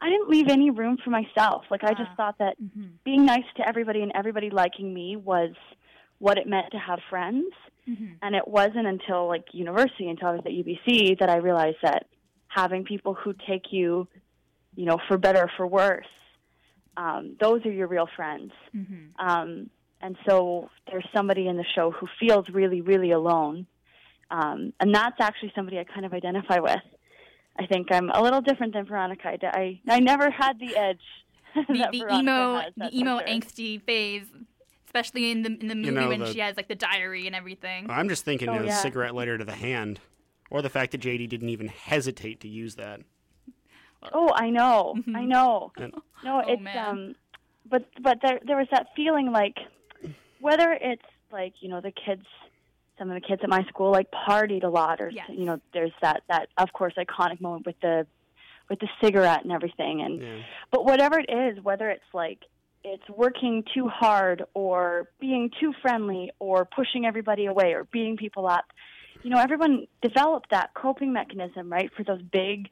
I 0.00 0.08
didn't 0.08 0.28
leave 0.28 0.48
any 0.48 0.70
room 0.70 0.96
for 1.02 1.10
myself. 1.10 1.64
Like 1.70 1.82
I 1.84 1.90
just 1.94 2.10
Ah. 2.12 2.14
thought 2.16 2.38
that 2.38 2.56
Mm-hmm. 2.62 2.86
being 3.04 3.24
nice 3.26 3.44
to 3.56 3.68
everybody 3.68 4.02
and 4.02 4.12
everybody 4.14 4.50
liking 4.50 4.92
me 4.94 5.16
was 5.16 5.54
what 6.18 6.38
it 6.38 6.46
meant 6.46 6.70
to 6.72 6.78
have 6.78 7.00
friends. 7.10 7.46
Mm-hmm. 7.88 8.14
And 8.22 8.34
it 8.36 8.46
wasn't 8.46 8.86
until 8.86 9.26
like 9.28 9.46
university, 9.52 10.08
until 10.08 10.28
I 10.28 10.32
was 10.32 10.42
at 10.44 10.52
UBC, 10.52 11.18
that 11.20 11.30
I 11.30 11.36
realized 11.36 11.78
that 11.82 12.06
having 12.48 12.84
people 12.84 13.14
who 13.14 13.34
take 13.48 13.72
you, 13.72 14.06
you 14.76 14.84
know, 14.86 14.98
for 15.08 15.16
better 15.18 15.40
or 15.44 15.50
for 15.56 15.66
worse, 15.66 16.06
um, 16.96 17.36
those 17.40 17.64
are 17.66 17.70
your 17.72 17.86
real 17.86 18.08
friends. 18.16 18.52
Mm-hmm. 18.76 19.26
Um, 19.26 19.70
and 20.00 20.16
so 20.28 20.70
there's 20.90 21.06
somebody 21.16 21.48
in 21.48 21.56
the 21.56 21.64
show 21.74 21.90
who 21.90 22.06
feels 22.20 22.48
really, 22.50 22.80
really 22.82 23.10
alone. 23.12 23.66
Um, 24.30 24.72
and 24.80 24.94
that's 24.94 25.16
actually 25.20 25.52
somebody 25.54 25.78
I 25.78 25.84
kind 25.84 26.04
of 26.04 26.12
identify 26.12 26.58
with. 26.60 26.76
I 27.58 27.66
think 27.66 27.90
I'm 27.90 28.10
a 28.10 28.22
little 28.22 28.40
different 28.40 28.72
than 28.74 28.84
Veronica. 28.86 29.28
I, 29.28 29.80
I, 29.88 29.96
I 29.96 30.00
never 30.00 30.30
had 30.30 30.58
the 30.58 30.76
edge. 30.76 31.00
The, 31.54 31.64
that 31.78 31.92
the 31.92 32.04
emo, 32.12 32.60
has, 32.60 32.72
the 32.76 32.96
emo 32.96 33.18
sure. 33.18 33.26
angsty 33.26 33.82
phase, 33.82 34.26
especially 34.86 35.30
in 35.30 35.42
the 35.42 35.58
in 35.58 35.66
the 35.68 35.74
movie 35.74 35.90
know, 35.90 36.08
when 36.08 36.20
the- 36.20 36.32
she 36.32 36.38
has 36.40 36.56
like 36.56 36.68
the 36.68 36.74
diary 36.74 37.26
and 37.26 37.34
everything. 37.34 37.90
I'm 37.90 38.08
just 38.08 38.24
thinking 38.24 38.48
Oh, 38.48 38.54
of 38.56 38.62
the 38.62 38.68
yeah. 38.68 38.76
cigarette 38.76 39.14
lighter 39.14 39.38
to 39.38 39.44
the 39.44 39.54
hand, 39.54 39.98
or 40.50 40.62
the 40.62 40.68
fact 40.70 40.92
that 40.92 41.00
JD 41.00 41.28
didn't 41.28 41.48
even 41.48 41.68
hesitate 41.68 42.40
to 42.40 42.48
use 42.48 42.76
that. 42.76 43.00
Oh, 44.12 44.30
I 44.34 44.50
know, 44.50 44.94
I 45.14 45.24
know. 45.24 45.72
And- 45.76 45.94
No, 46.22 46.42
Oh, 46.46 46.52
it's 46.52 46.62
man. 46.62 46.86
um, 46.88 47.14
but 47.68 47.86
but 48.02 48.18
there 48.22 48.38
there 48.46 48.56
was 48.56 48.68
that 48.70 48.88
feeling 48.94 49.32
like 49.32 49.56
whether 50.40 50.72
it's 50.80 51.02
like 51.32 51.54
you 51.60 51.68
know 51.68 51.80
the 51.80 51.90
kids, 51.92 52.26
some 52.98 53.10
of 53.10 53.14
the 53.14 53.20
kids 53.26 53.40
at 53.42 53.48
my 53.48 53.64
school 53.64 53.90
like 53.90 54.08
partied 54.10 54.64
a 54.64 54.68
lot, 54.68 55.00
or 55.00 55.10
Yes. 55.10 55.26
you 55.30 55.44
know 55.44 55.60
there's 55.72 55.92
that 56.02 56.22
that 56.28 56.48
of 56.56 56.72
course 56.72 56.94
iconic 56.98 57.40
moment 57.40 57.66
with 57.66 57.80
the 57.80 58.06
with 58.68 58.80
the 58.80 58.88
cigarette 59.02 59.42
and 59.44 59.52
everything, 59.52 60.02
and 60.02 60.20
Yeah. 60.20 60.42
but 60.70 60.84
whatever 60.84 61.18
it 61.18 61.30
is, 61.30 61.62
whether 61.64 61.88
it's 61.90 62.02
like 62.12 62.40
it's 62.84 63.08
working 63.08 63.64
too 63.74 63.88
hard 63.88 64.44
or 64.54 65.08
being 65.20 65.50
too 65.60 65.72
friendly 65.82 66.30
or 66.38 66.64
pushing 66.64 67.06
everybody 67.06 67.46
away 67.46 67.74
or 67.74 67.84
beating 67.84 68.16
people 68.16 68.46
up, 68.46 68.66
you 69.22 69.30
know, 69.30 69.38
everyone 69.40 69.86
developed 70.00 70.50
that 70.50 70.72
coping 70.74 71.12
mechanism, 71.12 71.70
right, 71.72 71.90
for 71.96 72.04
those 72.04 72.22
big, 72.22 72.68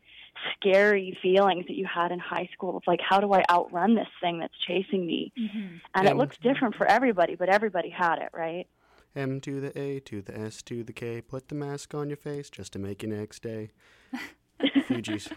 scary 0.55 1.19
feelings 1.23 1.67
that 1.67 1.75
you 1.75 1.87
had 1.87 2.13
in 2.13 2.19
high 2.21 2.49
school 2.53 2.77
of 2.77 2.85
like, 2.87 3.01
how 3.01 3.19
do 3.21 3.33
I 3.33 3.43
outrun 3.51 3.95
this 3.95 4.07
thing 4.21 4.39
that's 4.39 4.57
chasing 4.67 5.05
me? 5.05 5.33
Mm-hmm. 5.39 5.77
And 5.95 6.09
it 6.09 6.17
looks 6.17 6.37
different 6.39 6.77
for 6.77 6.87
everybody, 6.87 7.35
but 7.35 7.49
everybody 7.49 7.91
had 7.91 8.19
it, 8.21 8.31
right? 8.33 8.69
M 9.17 9.41
to 9.41 9.61
the 9.61 9.79
A 9.79 10.01
to 10.01 10.23
the 10.23 10.39
S 10.39 10.63
to 10.63 10.85
the 10.85 10.93
K. 10.93 11.21
Put 11.21 11.49
the 11.49 11.55
mask 11.55 11.95
on 11.95 12.09
your 12.09 12.17
face 12.17 12.51
just 12.51 12.73
to 12.75 12.79
make 12.79 13.03
your 13.03 13.13
next 13.13 13.43
day. 13.43 13.71
Fugees. 14.61 15.31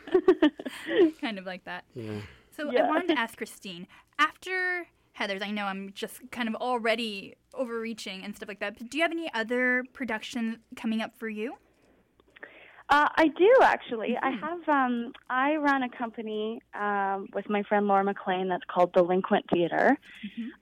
kind 1.21 1.39
of 1.39 1.45
like 1.45 1.63
that. 1.65 1.85
Yeah. 1.93 2.21
So 2.55 2.69
I 2.69 2.87
wanted 2.87 3.07
to 3.09 3.19
ask 3.19 3.37
Christine 3.37 3.87
after 4.17 4.87
Heathers. 5.17 5.41
I 5.41 5.51
know 5.51 5.65
I'm 5.65 5.91
just 5.93 6.19
kind 6.31 6.47
of 6.47 6.55
already 6.55 7.35
overreaching 7.53 8.23
and 8.23 8.35
stuff 8.35 8.49
like 8.49 8.59
that. 8.59 8.77
But 8.77 8.89
do 8.89 8.97
you 8.97 9.03
have 9.03 9.11
any 9.11 9.31
other 9.33 9.83
productions 9.93 10.57
coming 10.75 11.01
up 11.01 11.17
for 11.17 11.29
you? 11.29 11.55
Uh, 12.89 13.07
I 13.15 13.27
do 13.27 13.53
actually. 13.61 14.17
I 14.19 14.31
have. 14.31 14.67
Um, 14.67 15.13
I 15.29 15.57
run 15.57 15.83
a 15.83 15.89
company 15.89 16.59
um, 16.73 17.27
with 17.35 17.47
my 17.47 17.61
friend 17.63 17.87
Laura 17.87 18.03
McLean 18.03 18.49
that's 18.49 18.63
called 18.67 18.93
Delinquent 18.93 19.45
Theater, 19.53 19.95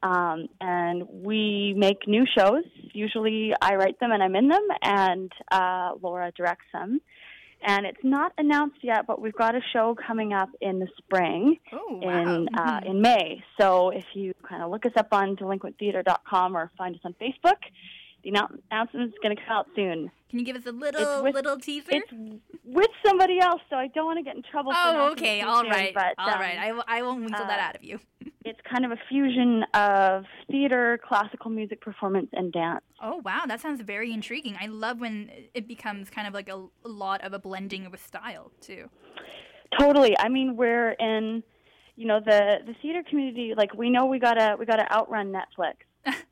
um, 0.03 0.47
and 0.59 1.07
we 1.09 1.73
make 1.77 2.05
new 2.05 2.25
shows. 2.37 2.63
Usually, 2.93 3.53
I 3.61 3.75
write 3.75 3.99
them 4.01 4.11
and 4.11 4.21
I'm 4.21 4.35
in 4.35 4.49
them, 4.49 4.67
and 4.81 5.31
uh, 5.51 5.91
Laura 6.01 6.31
directs 6.35 6.65
them. 6.73 6.99
And 7.65 7.87
it's 7.87 8.03
not 8.03 8.33
announced 8.37 8.77
yet, 8.83 9.07
but 9.07 9.19
we've 9.19 9.33
got 9.33 9.55
a 9.55 9.61
show 9.73 9.95
coming 10.05 10.31
up 10.31 10.49
in 10.61 10.77
the 10.79 10.87
spring 10.97 11.57
Oh, 11.73 11.99
in 12.03 12.49
uh, 12.55 12.81
in 12.85 13.01
May. 13.01 13.41
So 13.59 13.89
if 13.89 14.05
you 14.13 14.33
kind 14.47 14.61
of 14.61 14.69
look 14.69 14.85
us 14.85 14.91
up 14.95 15.07
on 15.11 15.35
delinquenttheater.com 15.37 16.55
or 16.55 16.71
find 16.77 16.93
us 16.93 17.01
on 17.03 17.15
Facebook, 17.19 17.57
the 18.23 18.29
announcement 18.29 19.09
is 19.09 19.13
going 19.21 19.35
to 19.35 19.41
come 19.41 19.51
out 19.57 19.67
soon. 19.75 20.11
Can 20.29 20.39
you 20.39 20.45
give 20.45 20.57
us 20.57 20.65
a 20.65 20.71
little 20.71 21.23
with- 21.23 21.35
little 21.35 21.57
teaser? 21.57 21.89
It's 21.91 22.11
with 22.65 22.89
somebody 23.05 23.39
else, 23.39 23.61
so 23.69 23.77
I 23.77 23.87
don't 23.87 24.05
want 24.05 24.17
to 24.19 24.23
get 24.23 24.35
in 24.35 24.43
trouble. 24.43 24.73
oh, 24.75 25.11
okay. 25.11 25.41
All 25.41 25.61
soon, 25.61 25.71
right. 25.71 25.93
But, 25.93 26.15
all 26.17 26.29
um, 26.29 26.39
right. 26.39 26.57
I, 26.57 26.67
w- 26.67 26.83
I 26.87 27.01
won't 27.01 27.21
weasel 27.21 27.45
that 27.45 27.59
uh, 27.59 27.61
out 27.61 27.75
of 27.75 27.83
you. 27.83 27.99
It's 28.45 28.59
kind 28.71 28.85
of 28.85 28.91
a 28.91 28.97
fusion 29.09 29.65
of 29.73 30.23
theater, 30.49 30.97
classical 31.05 31.51
music 31.51 31.81
performance, 31.81 32.29
and 32.31 32.49
dance. 32.53 32.79
Oh, 33.03 33.17
wow. 33.25 33.43
That 33.45 33.59
sounds 33.59 33.81
very 33.81 34.13
intriguing. 34.13 34.55
I 34.57 34.67
love 34.67 35.01
when 35.01 35.29
it 35.53 35.67
becomes 35.67 36.09
kind 36.09 36.29
of 36.29 36.33
like 36.33 36.47
a, 36.47 36.63
a 36.85 36.87
lot 36.87 37.21
of 37.25 37.33
a 37.33 37.39
blending 37.39 37.85
of 37.85 37.93
a 37.93 37.97
style, 37.97 38.53
too. 38.61 38.89
Totally. 39.77 40.17
I 40.17 40.29
mean, 40.29 40.55
we're 40.55 40.91
in, 40.91 41.43
you 41.97 42.07
know, 42.07 42.21
the 42.21 42.59
the 42.65 42.73
theater 42.81 43.03
community. 43.09 43.53
Like 43.57 43.73
we 43.73 43.89
know 43.89 44.05
we 44.05 44.17
gotta 44.17 44.55
we 44.57 44.65
gotta 44.65 44.89
outrun 44.93 45.33
Netflix. 45.33 45.73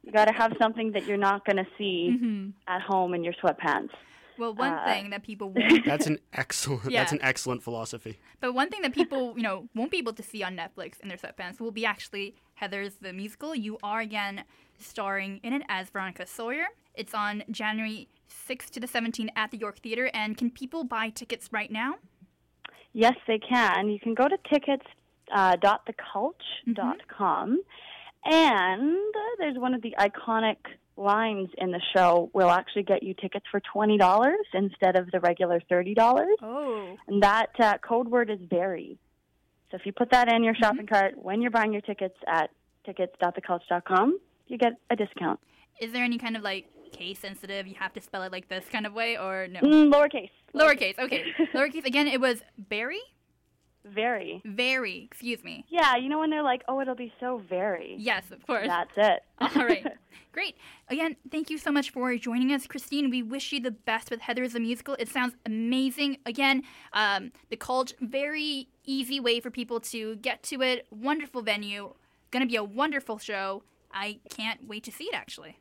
You 0.03 0.11
gotta 0.11 0.31
have 0.31 0.53
something 0.59 0.91
that 0.93 1.05
you're 1.05 1.17
not 1.17 1.45
gonna 1.45 1.67
see 1.77 2.17
Mhm. 2.21 2.53
at 2.67 2.81
home 2.81 3.13
in 3.13 3.23
your 3.23 3.33
sweatpants. 3.33 3.89
Well, 4.37 4.53
one 4.53 4.73
Uh, 4.73 4.85
thing 4.85 5.09
that 5.11 5.23
people 5.23 5.49
won't 5.55 5.85
That's 5.85 6.07
an 6.07 6.19
excellent. 6.33 6.83
Yeah. 6.91 7.01
That's 7.01 7.11
an 7.13 7.19
excellent 7.21 7.63
philosophy. 7.63 8.17
But 8.41 8.53
one 8.53 8.69
thing 8.69 8.81
that 8.83 8.93
people, 8.93 9.33
you 9.37 9.43
know, 9.43 9.67
won't 9.75 9.91
be 9.91 9.97
able 9.97 10.13
to 10.13 10.23
see 10.23 10.43
on 10.43 10.55
Netflix 10.57 10.99
in 11.01 11.07
their 11.09 11.17
sweatpants 11.17 11.59
will 11.59 11.71
be 11.71 11.85
actually 11.85 12.35
Heathers 12.61 12.99
the 12.99 13.11
musical. 13.13 13.53
You 13.55 13.77
are 13.83 13.99
again 14.01 14.43
starring 14.77 15.39
in 15.43 15.51
it 15.53 15.61
as 15.69 15.89
Veronica 15.89 16.25
Sawyer. 16.25 16.67
It's 16.93 17.13
on 17.13 17.43
January 17.51 18.07
6th 18.29 18.71
to 18.71 18.79
the 18.79 18.87
17th 18.87 19.29
at 19.35 19.51
the 19.51 19.57
York 19.57 19.79
Theater. 19.79 20.09
And 20.13 20.37
can 20.37 20.49
people 20.51 20.83
buy 20.83 21.09
tickets 21.09 21.49
right 21.51 21.71
now? 21.71 21.95
Yes, 22.93 23.15
they 23.27 23.39
can. 23.39 23.89
You 23.89 23.99
can 23.99 24.13
go 24.13 24.27
to 24.27 24.37
tickets 24.49 24.85
uh, 25.33 25.55
dot 25.57 25.85
dot 26.73 26.99
com, 27.09 27.59
and 28.25 28.97
there's 29.39 29.57
one 29.57 29.73
of 29.73 29.81
the 29.81 29.95
iconic 29.99 30.57
lines 30.97 31.49
in 31.57 31.71
the 31.71 31.81
show 31.95 32.29
We'll 32.33 32.49
actually 32.49 32.83
get 32.83 33.03
you 33.03 33.13
tickets 33.13 33.45
for 33.51 33.59
twenty 33.59 33.97
dollars 33.97 34.45
instead 34.53 34.95
of 34.95 35.11
the 35.11 35.19
regular 35.19 35.61
thirty 35.69 35.93
dollars. 35.93 36.37
Oh. 36.41 36.95
And 37.07 37.23
that 37.23 37.49
uh, 37.59 37.77
code 37.77 38.07
word 38.07 38.29
is 38.29 38.39
very. 38.49 38.97
So 39.71 39.77
if 39.77 39.85
you 39.85 39.91
put 39.91 40.11
that 40.11 40.31
in 40.31 40.43
your 40.43 40.55
shopping 40.55 40.87
cart 40.87 41.15
when 41.17 41.41
you're 41.41 41.51
buying 41.51 41.73
your 41.73 41.81
tickets 41.81 42.15
at 42.27 42.49
tickets.thecultch.com, 42.85 44.19
you 44.47 44.57
get 44.57 44.73
a 44.89 44.95
discount. 44.95 45.39
Is 45.81 45.91
there 45.91 46.03
any 46.03 46.17
kind 46.17 46.37
of 46.37 46.43
like 46.43 46.67
case 46.95 47.19
sensitive, 47.19 47.67
you 47.67 47.75
have 47.79 47.93
to 47.93 48.01
spell 48.01 48.23
it 48.23 48.31
like 48.31 48.47
this 48.47 48.65
kind 48.71 48.85
of 48.85 48.93
way, 48.93 49.17
or 49.17 49.47
no? 49.47 49.59
Mm, 49.59 49.93
lowercase. 49.93 50.29
Lowercase, 50.53 50.97
okay. 50.97 51.23
Lowercase. 51.53 51.85
Again, 51.85 52.07
it 52.07 52.21
was 52.21 52.41
Barry? 52.57 53.01
Very. 53.85 54.41
Very, 54.45 55.07
excuse 55.09 55.43
me. 55.43 55.63
Yeah, 55.69 55.95
you 55.95 56.09
know 56.09 56.19
when 56.19 56.31
they're 56.31 56.41
like, 56.41 56.63
"Oh, 56.67 56.81
it'll 56.81 56.95
be 56.95 57.13
so 57.19 57.41
very." 57.47 57.95
Yes, 57.99 58.31
of 58.31 58.45
course. 58.47 58.67
That's 58.67 58.91
it. 58.97 59.23
All 59.39 59.65
right. 59.65 59.85
Great. 60.31 60.57
Again, 60.89 61.15
thank 61.31 61.49
you 61.49 61.57
so 61.57 61.71
much 61.71 61.91
for 61.91 62.15
joining 62.17 62.51
us, 62.51 62.67
Christine. 62.67 63.09
We 63.09 63.23
wish 63.23 63.53
you 63.53 63.61
the 63.61 63.71
best 63.71 64.09
with 64.09 64.21
Heathers 64.21 64.51
the 64.53 64.59
Musical. 64.59 64.95
It 64.99 65.07
sounds 65.07 65.35
amazing. 65.45 66.17
Again, 66.25 66.63
um, 66.93 67.31
the 67.49 67.55
college, 67.55 67.93
very 68.01 68.67
easy 68.85 69.19
way 69.19 69.39
for 69.39 69.49
people 69.49 69.79
to 69.79 70.17
get 70.17 70.43
to 70.43 70.61
it. 70.61 70.87
Wonderful 70.91 71.41
venue. 71.41 71.93
Going 72.31 72.41
to 72.41 72.49
be 72.49 72.57
a 72.57 72.63
wonderful 72.63 73.17
show. 73.17 73.63
I 73.93 74.19
can't 74.29 74.67
wait 74.67 74.83
to 74.85 74.91
see 74.91 75.05
it, 75.05 75.13
actually. 75.13 75.57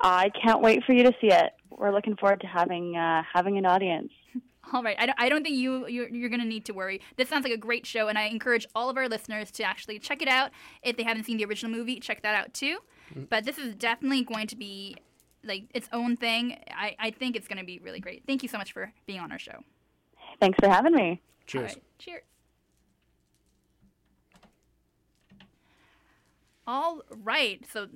I 0.00 0.30
can't 0.40 0.60
wait 0.60 0.84
for 0.84 0.92
you 0.92 1.02
to 1.04 1.12
see 1.20 1.28
it. 1.28 1.52
We're 1.70 1.92
looking 1.92 2.16
forward 2.16 2.40
to 2.42 2.46
having 2.46 2.96
uh, 2.96 3.22
having 3.32 3.58
an 3.58 3.66
audience. 3.66 4.12
All 4.72 4.82
right. 4.82 4.96
I 4.98 5.06
don't, 5.06 5.20
I 5.20 5.28
don't 5.28 5.42
think 5.42 5.56
you, 5.56 5.86
you're, 5.86 6.08
you're 6.08 6.28
going 6.28 6.40
to 6.40 6.46
need 6.46 6.64
to 6.66 6.72
worry. 6.72 7.00
This 7.16 7.28
sounds 7.28 7.44
like 7.44 7.52
a 7.52 7.58
great 7.58 7.86
show, 7.86 8.08
and 8.08 8.18
I 8.18 8.24
encourage 8.24 8.66
all 8.74 8.90
of 8.90 8.96
our 8.96 9.08
listeners 9.08 9.50
to 9.52 9.62
actually 9.62 9.98
check 9.98 10.22
it 10.22 10.28
out. 10.28 10.50
If 10.82 10.96
they 10.96 11.02
haven't 11.02 11.24
seen 11.24 11.36
the 11.36 11.44
original 11.44 11.70
movie, 11.70 12.00
check 12.00 12.22
that 12.22 12.34
out 12.34 12.52
too. 12.54 12.78
Mm. 13.14 13.28
But 13.28 13.44
this 13.44 13.58
is 13.58 13.74
definitely 13.74 14.24
going 14.24 14.46
to 14.48 14.56
be 14.56 14.96
like 15.44 15.64
its 15.74 15.88
own 15.92 16.16
thing. 16.16 16.58
I, 16.70 16.96
I 16.98 17.10
think 17.10 17.36
it's 17.36 17.48
going 17.48 17.58
to 17.58 17.64
be 17.64 17.78
really 17.78 18.00
great. 18.00 18.24
Thank 18.26 18.42
you 18.42 18.48
so 18.48 18.58
much 18.58 18.72
for 18.72 18.92
being 19.06 19.20
on 19.20 19.32
our 19.32 19.38
show. 19.38 19.60
Thanks 20.40 20.58
for 20.60 20.68
having 20.68 20.94
me. 20.94 21.22
Cheers. 21.46 21.70
All 21.70 21.76
right. 21.76 21.82
Cheers. 21.98 22.22
All 26.66 27.00
right. 27.24 27.64
So 27.72 27.88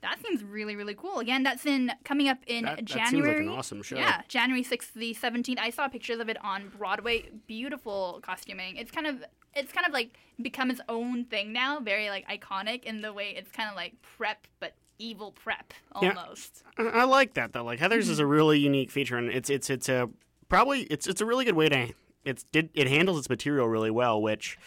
that 0.00 0.18
seems 0.24 0.44
really, 0.44 0.76
really 0.76 0.94
cool. 0.94 1.18
Again, 1.18 1.42
that's 1.42 1.66
in 1.66 1.90
coming 2.04 2.28
up 2.28 2.38
in 2.46 2.64
That- 2.64 2.86
that 2.86 3.08
seems 3.08 3.26
like 3.26 3.38
an 3.38 3.48
awesome 3.48 3.82
show. 3.82 3.96
Yeah, 3.96 4.22
January 4.28 4.62
sixth, 4.62 4.94
the 4.94 5.14
seventeenth. 5.14 5.58
I 5.60 5.70
saw 5.70 5.88
pictures 5.88 6.20
of 6.20 6.28
it 6.28 6.36
on 6.44 6.68
Broadway. 6.76 7.30
Beautiful 7.46 8.20
costuming. 8.22 8.76
It's 8.76 8.90
kind 8.90 9.06
of 9.06 9.24
it's 9.54 9.72
kind 9.72 9.86
of 9.86 9.92
like 9.92 10.16
become 10.40 10.70
its 10.70 10.80
own 10.88 11.24
thing 11.24 11.52
now. 11.52 11.80
Very 11.80 12.10
like 12.10 12.26
iconic 12.28 12.84
in 12.84 13.00
the 13.00 13.12
way 13.12 13.34
it's 13.36 13.50
kind 13.50 13.68
of 13.68 13.74
like 13.76 13.94
prep, 14.16 14.46
but 14.60 14.74
evil 15.00 15.32
prep 15.32 15.72
almost. 15.92 16.62
I, 16.76 16.82
I 16.84 17.04
like 17.04 17.34
that 17.34 17.52
though. 17.52 17.64
Like 17.64 17.80
Heathers 17.80 18.08
is 18.08 18.18
a 18.18 18.26
really 18.26 18.58
unique 18.58 18.90
feature, 18.90 19.16
and 19.16 19.28
it's 19.30 19.50
it's 19.50 19.68
it's 19.70 19.88
a 19.88 20.08
probably 20.48 20.82
it's 20.82 21.06
it's 21.06 21.20
a 21.20 21.26
really 21.26 21.44
good 21.44 21.56
way 21.56 21.68
to 21.68 21.88
it's 22.24 22.44
did 22.44 22.70
it 22.74 22.86
handles 22.86 23.18
its 23.18 23.28
material 23.30 23.68
really 23.68 23.90
well, 23.90 24.20
which 24.22 24.58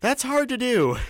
that's 0.00 0.22
hard 0.22 0.48
to 0.50 0.56
do. 0.56 0.96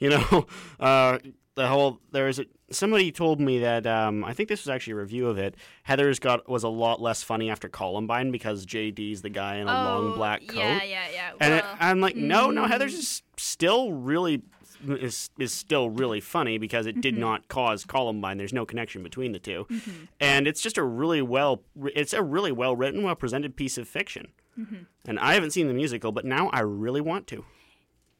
You 0.00 0.10
know, 0.10 0.46
uh, 0.78 1.18
the 1.58 1.68
whole 1.68 2.00
there's 2.12 2.38
a, 2.38 2.46
somebody 2.70 3.12
told 3.12 3.40
me 3.40 3.58
that 3.58 3.86
um, 3.86 4.24
I 4.24 4.32
think 4.32 4.48
this 4.48 4.62
was 4.64 4.68
actually 4.70 4.94
a 4.94 4.96
review 4.96 5.26
of 5.28 5.36
it. 5.38 5.54
Heathers 5.88 6.20
got 6.20 6.48
was 6.48 6.62
a 6.62 6.68
lot 6.68 7.00
less 7.00 7.22
funny 7.22 7.50
after 7.50 7.68
Columbine 7.68 8.30
because 8.30 8.64
JD's 8.64 9.20
the 9.22 9.28
guy 9.30 9.56
in 9.56 9.68
a 9.68 9.72
long 9.72 10.14
black 10.14 10.46
coat. 10.46 10.56
Oh, 10.56 10.60
Yeah, 10.60 10.82
yeah, 10.84 11.06
yeah. 11.12 11.30
And 11.40 11.54
it, 11.54 11.64
I'm 11.80 12.00
like, 12.00 12.16
no, 12.16 12.50
no, 12.50 12.64
mm. 12.64 12.68
Heathers 12.70 12.94
is 12.94 13.22
still 13.36 13.92
really 13.92 14.42
is 14.88 15.30
is 15.38 15.52
still 15.52 15.90
really 15.90 16.20
funny 16.20 16.56
because 16.56 16.86
it 16.86 17.00
did 17.00 17.16
Mhm. 17.16 17.18
not 17.18 17.48
cause 17.48 17.84
Columbine. 17.84 18.38
There's 18.38 18.52
no 18.52 18.64
connection 18.64 19.02
between 19.02 19.32
the 19.32 19.40
2 19.40 19.66
Mhm. 19.68 20.08
and 20.20 20.46
it's 20.46 20.60
just 20.62 20.78
a 20.78 20.84
really 20.84 21.20
well 21.20 21.62
it's 21.86 22.12
a 22.12 22.22
really 22.22 22.52
well 22.52 22.76
written, 22.76 23.02
well 23.02 23.16
presented 23.16 23.56
piece 23.56 23.76
of 23.76 23.88
fiction. 23.88 24.28
Mhm. 24.58 24.86
And 25.06 25.18
I 25.18 25.34
haven't 25.34 25.50
seen 25.50 25.66
the 25.66 25.74
musical, 25.74 26.12
but 26.12 26.24
now 26.24 26.48
I 26.52 26.60
really 26.60 27.00
want 27.00 27.26
to. 27.28 27.44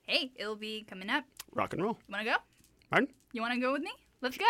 Hey, 0.07 0.33
it'll 0.37 0.57
be 0.57 0.85
coming 0.89 1.11
up. 1.11 1.25
Rock 1.53 1.73
and 1.75 1.83
roll. 1.83 1.99
Want 2.09 2.25
to 2.25 2.31
go? 2.33 2.37
Pardon? 2.91 3.09
You 3.33 3.43
want 3.43 3.55
to 3.55 3.61
go 3.61 3.73
with 3.73 3.83
me? 3.83 3.93
Let's 4.21 4.39
go. 4.39 4.45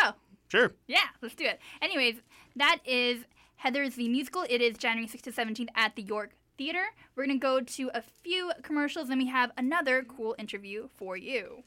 Sure. 0.48 0.72
Yeah, 0.86 1.08
let's 1.20 1.34
do 1.34 1.44
it. 1.44 1.60
Anyways, 1.82 2.16
that 2.56 2.78
is 2.84 3.24
Heathers 3.64 3.96
the 3.96 4.08
Musical. 4.08 4.44
It 4.48 4.60
is 4.60 4.78
January 4.78 5.08
6th 5.08 5.22
to 5.22 5.32
17th 5.32 5.68
at 5.74 5.96
the 5.96 6.02
York 6.02 6.30
Theater. 6.56 6.84
We're 7.14 7.26
going 7.26 7.38
to 7.38 7.42
go 7.42 7.60
to 7.60 7.90
a 7.94 8.02
few 8.22 8.52
commercials 8.62 9.10
and 9.10 9.18
we 9.18 9.26
have 9.26 9.50
another 9.56 10.04
cool 10.04 10.34
interview 10.38 10.88
for 10.96 11.16
you. 11.16 11.64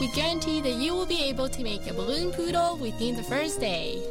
We 0.00 0.08
guarantee 0.08 0.62
that 0.62 0.74
you 0.74 0.94
will 0.94 1.06
be 1.06 1.22
able 1.24 1.48
to 1.50 1.62
make 1.62 1.86
a 1.86 1.92
balloon 1.92 2.32
poodle 2.32 2.76
within 2.78 3.16
the 3.16 3.22
first 3.22 3.60
day. 3.60 4.02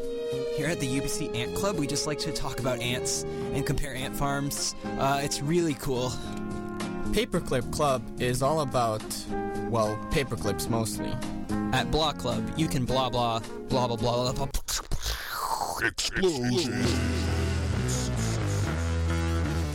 Here 0.60 0.68
at 0.68 0.82
the 0.82 1.00
UBC 1.00 1.34
Ant 1.38 1.56
Club, 1.56 1.78
we 1.80 1.88
just 1.88 2.06
like 2.06 2.20
to 2.20 2.34
talk 2.34 2.60
about 2.60 2.82
ants 2.82 3.24
and 3.54 3.66
compare 3.66 3.96
ant 3.96 4.14
farms. 4.14 4.76
Uh, 4.84 5.22
it's 5.24 5.42
really 5.42 5.76
cool. 5.76 6.10
Paperclip 7.14 7.72
Club 7.72 8.04
is 8.20 8.44
all 8.44 8.60
about, 8.60 9.02
well, 9.70 9.98
paperclips 10.12 10.70
mostly. 10.70 11.16
At 11.72 11.90
Blah 11.92 12.12
Club, 12.12 12.44
you 12.58 12.68
can 12.68 12.84
blah 12.84 13.10
blah 13.10 13.40
blah 13.70 13.88
blah 13.88 13.96
blah 13.96 14.34
blah. 14.34 14.48
blah. 14.48 14.48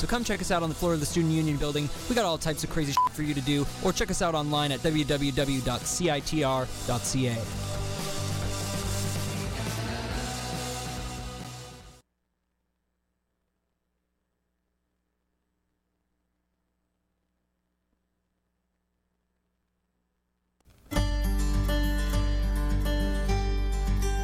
So 0.00 0.06
come 0.06 0.24
check 0.24 0.40
us 0.40 0.50
out 0.50 0.62
on 0.62 0.70
the 0.70 0.74
floor 0.74 0.94
of 0.94 1.00
the 1.00 1.04
Student 1.04 1.34
Union 1.34 1.58
building. 1.58 1.86
We 2.08 2.14
got 2.14 2.24
all 2.24 2.38
types 2.38 2.64
of 2.64 2.70
crazy 2.70 2.92
shit 2.92 3.12
for 3.12 3.22
you 3.22 3.34
to 3.34 3.40
do, 3.42 3.66
or 3.84 3.92
check 3.92 4.10
us 4.10 4.22
out 4.22 4.34
online 4.34 4.72
at 4.72 4.80
www.citr.ca. 4.80 5.60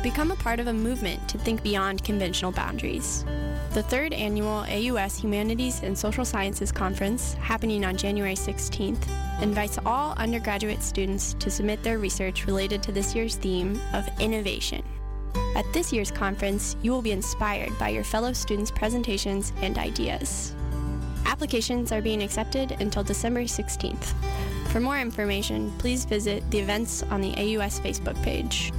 Become 0.02 0.30
a 0.30 0.36
part 0.36 0.58
of 0.58 0.68
a 0.68 0.72
movement 0.72 1.28
to 1.28 1.36
think 1.36 1.62
beyond 1.62 2.02
conventional 2.02 2.50
boundaries. 2.50 3.26
The 3.76 3.82
third 3.82 4.14
annual 4.14 4.64
AUS 4.70 5.18
Humanities 5.18 5.82
and 5.82 5.98
Social 5.98 6.24
Sciences 6.24 6.72
Conference, 6.72 7.34
happening 7.34 7.84
on 7.84 7.94
January 7.94 8.34
16th, 8.34 9.06
invites 9.42 9.78
all 9.84 10.14
undergraduate 10.16 10.82
students 10.82 11.34
to 11.34 11.50
submit 11.50 11.82
their 11.82 11.98
research 11.98 12.46
related 12.46 12.82
to 12.84 12.90
this 12.90 13.14
year's 13.14 13.36
theme 13.36 13.78
of 13.92 14.08
innovation. 14.18 14.82
At 15.54 15.70
this 15.74 15.92
year's 15.92 16.10
conference, 16.10 16.74
you 16.80 16.90
will 16.90 17.02
be 17.02 17.12
inspired 17.12 17.78
by 17.78 17.90
your 17.90 18.02
fellow 18.02 18.32
students' 18.32 18.70
presentations 18.70 19.52
and 19.60 19.76
ideas. 19.76 20.54
Applications 21.26 21.92
are 21.92 22.00
being 22.00 22.22
accepted 22.22 22.78
until 22.80 23.04
December 23.04 23.42
16th. 23.42 24.14
For 24.68 24.80
more 24.80 24.98
information, 24.98 25.70
please 25.76 26.06
visit 26.06 26.50
the 26.50 26.60
events 26.60 27.02
on 27.10 27.20
the 27.20 27.34
AUS 27.34 27.78
Facebook 27.80 28.16
page. 28.22 28.72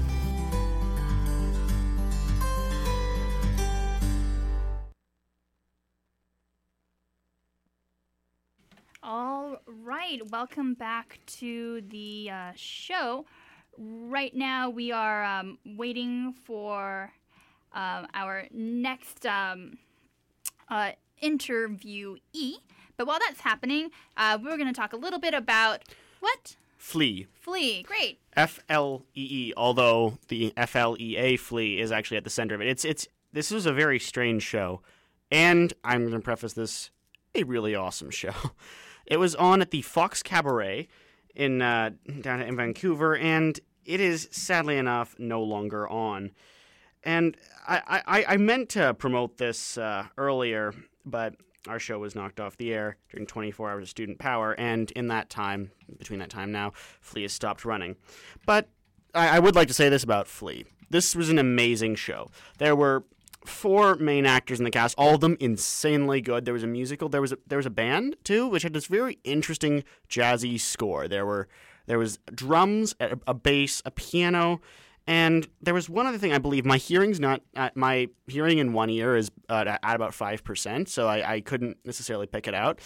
Right, 10.17 10.31
welcome 10.31 10.73
back 10.73 11.19
to 11.37 11.81
the 11.89 12.31
uh, 12.31 12.51
show. 12.55 13.25
Right 13.77 14.35
now, 14.35 14.67
we 14.67 14.91
are 14.91 15.23
um, 15.23 15.59
waiting 15.63 16.33
for 16.43 17.11
um, 17.73 18.07
our 18.15 18.45
next 18.51 19.27
um, 19.27 19.77
uh, 20.69 20.93
interviewee. 21.21 22.53
But 22.95 23.05
while 23.05 23.19
that's 23.19 23.41
happening, 23.41 23.91
uh, 24.15 24.39
we're 24.41 24.57
going 24.57 24.73
to 24.73 24.73
talk 24.73 24.93
a 24.93 24.97
little 24.97 25.19
bit 25.19 25.35
about 25.35 25.83
what? 26.19 26.55
Flee. 26.77 27.27
Flee. 27.33 27.83
Great. 27.83 28.19
F 28.35 28.59
L 28.69 29.03
E 29.13 29.27
E. 29.29 29.53
Although 29.55 30.17
the 30.29 30.51
F 30.57 30.75
L 30.75 30.95
E 30.99 31.15
A 31.15 31.37
flea 31.37 31.79
is 31.79 31.91
actually 31.91 32.17
at 32.17 32.23
the 32.23 32.31
center 32.31 32.55
of 32.55 32.61
it. 32.61 32.67
It's 32.67 32.85
it's 32.85 33.07
this 33.33 33.51
is 33.51 33.67
a 33.67 33.73
very 33.73 33.99
strange 33.99 34.41
show, 34.41 34.81
and 35.29 35.73
I'm 35.83 36.01
going 36.01 36.13
to 36.13 36.19
preface 36.19 36.53
this 36.53 36.89
a 37.35 37.43
really 37.43 37.75
awesome 37.75 38.09
show. 38.09 38.33
It 39.07 39.17
was 39.17 39.35
on 39.35 39.61
at 39.61 39.71
the 39.71 39.81
Fox 39.81 40.21
Cabaret 40.21 40.87
in 41.35 41.61
uh, 41.61 41.91
down 42.21 42.41
in 42.41 42.55
Vancouver, 42.55 43.15
and 43.15 43.59
it 43.85 43.99
is 44.01 44.27
sadly 44.31 44.77
enough 44.77 45.15
no 45.17 45.41
longer 45.41 45.87
on. 45.87 46.31
And 47.03 47.37
I, 47.67 48.01
I, 48.05 48.25
I 48.33 48.37
meant 48.37 48.69
to 48.69 48.93
promote 48.93 49.37
this 49.37 49.77
uh, 49.77 50.07
earlier, 50.17 50.73
but 51.05 51.35
our 51.67 51.79
show 51.79 51.99
was 51.99 52.15
knocked 52.15 52.39
off 52.39 52.57
the 52.57 52.73
air 52.73 52.97
during 53.11 53.27
24 53.27 53.71
hours 53.71 53.83
of 53.83 53.89
student 53.89 54.19
power, 54.19 54.53
and 54.59 54.91
in 54.91 55.07
that 55.07 55.29
time, 55.29 55.71
between 55.97 56.19
that 56.19 56.29
time 56.29 56.51
now, 56.51 56.73
Flee 56.99 57.21
has 57.21 57.33
stopped 57.33 57.63
running. 57.65 57.95
But 58.45 58.69
I, 59.13 59.37
I 59.37 59.39
would 59.39 59.55
like 59.55 59.67
to 59.69 59.73
say 59.73 59.89
this 59.89 60.03
about 60.03 60.27
Flee. 60.27 60.65
This 60.89 61.15
was 61.15 61.29
an 61.29 61.39
amazing 61.39 61.95
show. 61.95 62.29
There 62.57 62.75
were 62.75 63.05
four 63.47 63.95
main 63.95 64.25
actors 64.25 64.59
in 64.59 64.65
the 64.65 64.71
cast, 64.71 64.95
all 64.97 65.15
of 65.15 65.21
them 65.21 65.37
insanely 65.39 66.21
good. 66.21 66.45
There 66.45 66.53
was 66.53 66.63
a 66.63 66.67
musical, 66.67 67.09
there 67.09 67.21
was 67.21 67.31
a, 67.31 67.37
there 67.47 67.57
was 67.57 67.65
a 67.65 67.71
band 67.71 68.15
too, 68.23 68.47
which 68.47 68.63
had 68.63 68.73
this 68.73 68.87
very 68.87 69.19
interesting 69.23 69.83
jazzy 70.09 70.59
score. 70.59 71.07
There 71.07 71.25
were 71.25 71.47
there 71.87 71.97
was 71.97 72.19
drums, 72.33 72.95
a, 72.99 73.17
a 73.25 73.33
bass, 73.33 73.81
a 73.85 73.91
piano, 73.91 74.61
and 75.07 75.47
there 75.61 75.73
was 75.73 75.89
one 75.89 76.05
other 76.05 76.17
thing. 76.17 76.33
I 76.33 76.37
believe 76.37 76.65
my 76.65 76.77
hearing's 76.77 77.19
not 77.19 77.41
uh, 77.55 77.69
my 77.75 78.09
hearing 78.27 78.57
in 78.57 78.73
one 78.73 78.89
ear 78.89 79.15
is 79.15 79.31
uh, 79.47 79.77
at 79.81 79.95
about 79.95 80.13
five 80.13 80.43
percent, 80.43 80.89
so 80.89 81.07
I, 81.07 81.35
I, 81.35 81.41
couldn't 81.41 81.77
necessarily 81.85 82.27
pick 82.27 82.45
it 82.47 82.53
out. 82.53 82.79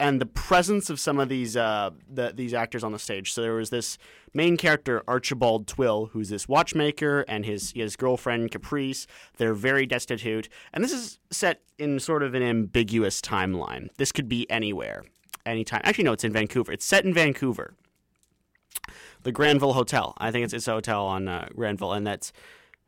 And 0.00 0.20
the 0.20 0.26
presence 0.26 0.90
of 0.90 0.98
some 0.98 1.20
of 1.20 1.28
these 1.28 1.56
uh, 1.56 1.90
the, 2.12 2.32
these 2.34 2.52
actors 2.52 2.82
on 2.82 2.90
the 2.90 2.98
stage. 2.98 3.32
So 3.32 3.42
there 3.42 3.54
was 3.54 3.70
this 3.70 3.96
main 4.34 4.56
character 4.56 5.04
Archibald 5.06 5.68
Twill, 5.68 6.06
who's 6.06 6.28
this 6.28 6.48
watchmaker, 6.48 7.24
and 7.28 7.44
his 7.46 7.70
his 7.72 7.94
girlfriend 7.94 8.50
Caprice. 8.50 9.06
They're 9.36 9.54
very 9.54 9.86
destitute, 9.86 10.48
and 10.72 10.82
this 10.82 10.92
is 10.92 11.20
set 11.30 11.62
in 11.78 12.00
sort 12.00 12.24
of 12.24 12.34
an 12.34 12.42
ambiguous 12.42 13.20
timeline. 13.20 13.88
This 13.98 14.10
could 14.10 14.28
be 14.28 14.50
anywhere, 14.50 15.04
anytime. 15.46 15.82
Actually, 15.84 16.04
no, 16.04 16.12
it's 16.12 16.24
in 16.24 16.32
Vancouver. 16.32 16.72
It's 16.72 16.84
set 16.84 17.04
in 17.04 17.14
Vancouver 17.14 17.74
the 19.22 19.32
Granville 19.32 19.72
Hotel. 19.72 20.14
I 20.18 20.30
think 20.30 20.44
it's 20.44 20.54
it's 20.54 20.68
a 20.68 20.72
hotel 20.72 21.06
on 21.06 21.28
uh, 21.28 21.48
Granville, 21.54 21.92
and 21.92 22.06
that's 22.06 22.32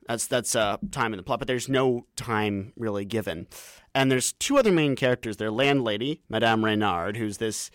that's 0.06 0.26
that's 0.26 0.56
uh, 0.56 0.78
time 0.90 1.12
in 1.12 1.16
the 1.16 1.22
plot. 1.22 1.38
But 1.38 1.48
there's 1.48 1.68
no 1.68 2.06
time 2.16 2.72
really 2.76 3.04
given. 3.04 3.46
And 3.94 4.10
there's 4.10 4.32
two 4.32 4.58
other 4.58 4.72
main 4.72 4.96
characters. 4.96 5.36
Their 5.36 5.50
landlady, 5.50 6.22
Madame 6.28 6.64
Reynard, 6.64 7.16
who's 7.16 7.38
this 7.38 7.70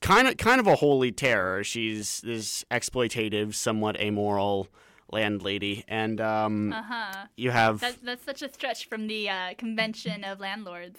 kind 0.00 0.28
of 0.28 0.36
kind 0.36 0.60
of 0.60 0.66
a 0.66 0.76
holy 0.76 1.12
terror. 1.12 1.64
She's 1.64 2.20
this 2.20 2.64
exploitative, 2.70 3.54
somewhat 3.54 4.00
amoral 4.00 4.68
landlady, 5.10 5.84
and 5.88 6.20
um, 6.20 6.72
uh-huh. 6.72 7.26
you 7.36 7.50
have 7.50 7.80
that's, 7.80 7.96
that's 7.96 8.24
such 8.24 8.42
a 8.42 8.52
stretch 8.52 8.88
from 8.88 9.06
the 9.06 9.28
uh, 9.28 9.54
convention 9.56 10.24
of 10.24 10.40
landlords. 10.40 10.98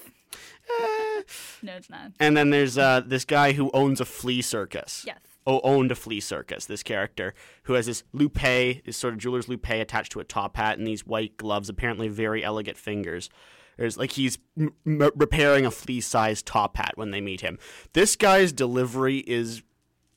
no, 1.64 1.74
it's 1.74 1.90
not. 1.90 2.12
And 2.20 2.38
then 2.38 2.50
there's 2.50 2.78
uh, 2.78 3.02
this 3.06 3.26
guy 3.26 3.54
who 3.54 3.72
owns 3.74 4.00
a 4.00 4.06
flea 4.06 4.42
circus. 4.42 5.04
Yes 5.06 5.20
Oh, 5.50 5.62
owned 5.64 5.92
a 5.92 5.96
flea 5.96 6.20
circus. 6.20 6.68
This 6.68 6.84
character 6.84 7.34
who 7.64 7.74
has 7.74 7.88
this 7.88 8.04
loupe, 8.14 8.84
this 8.86 8.96
sort 8.96 9.16
of 9.16 9.20
jeweler's 9.20 9.50
loupe 9.50 9.68
attached 9.68 10.12
to 10.12 10.20
a 10.20 10.24
top 10.24 10.58
hat, 10.58 10.78
and 10.78 10.86
these 10.86 11.08
white 11.08 11.38
gloves, 11.38 11.70
apparently 11.70 12.08
very 12.08 12.44
elegant 12.44 12.78
fingers. 12.78 13.32
There's 13.76 13.98
like 13.98 14.12
he's 14.12 14.38
m- 14.56 14.76
m- 14.86 15.10
repairing 15.16 15.66
a 15.66 15.72
flea-sized 15.72 16.46
top 16.46 16.78
hat 16.78 16.92
when 16.98 17.10
they 17.10 17.20
meet 17.20 17.42
him. 17.42 17.58
This 17.94 18.16
guy's 18.16 18.52
delivery 18.54 19.24
is 19.26 19.64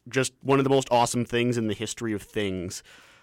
just 0.06 0.34
one 0.42 0.58
of 0.58 0.64
the 0.64 0.70
most 0.70 0.88
awesome 0.90 1.24
things 1.24 1.56
in 1.56 1.66
the 1.66 1.74
history 1.74 2.12
of 2.12 2.20
things. 2.20 2.82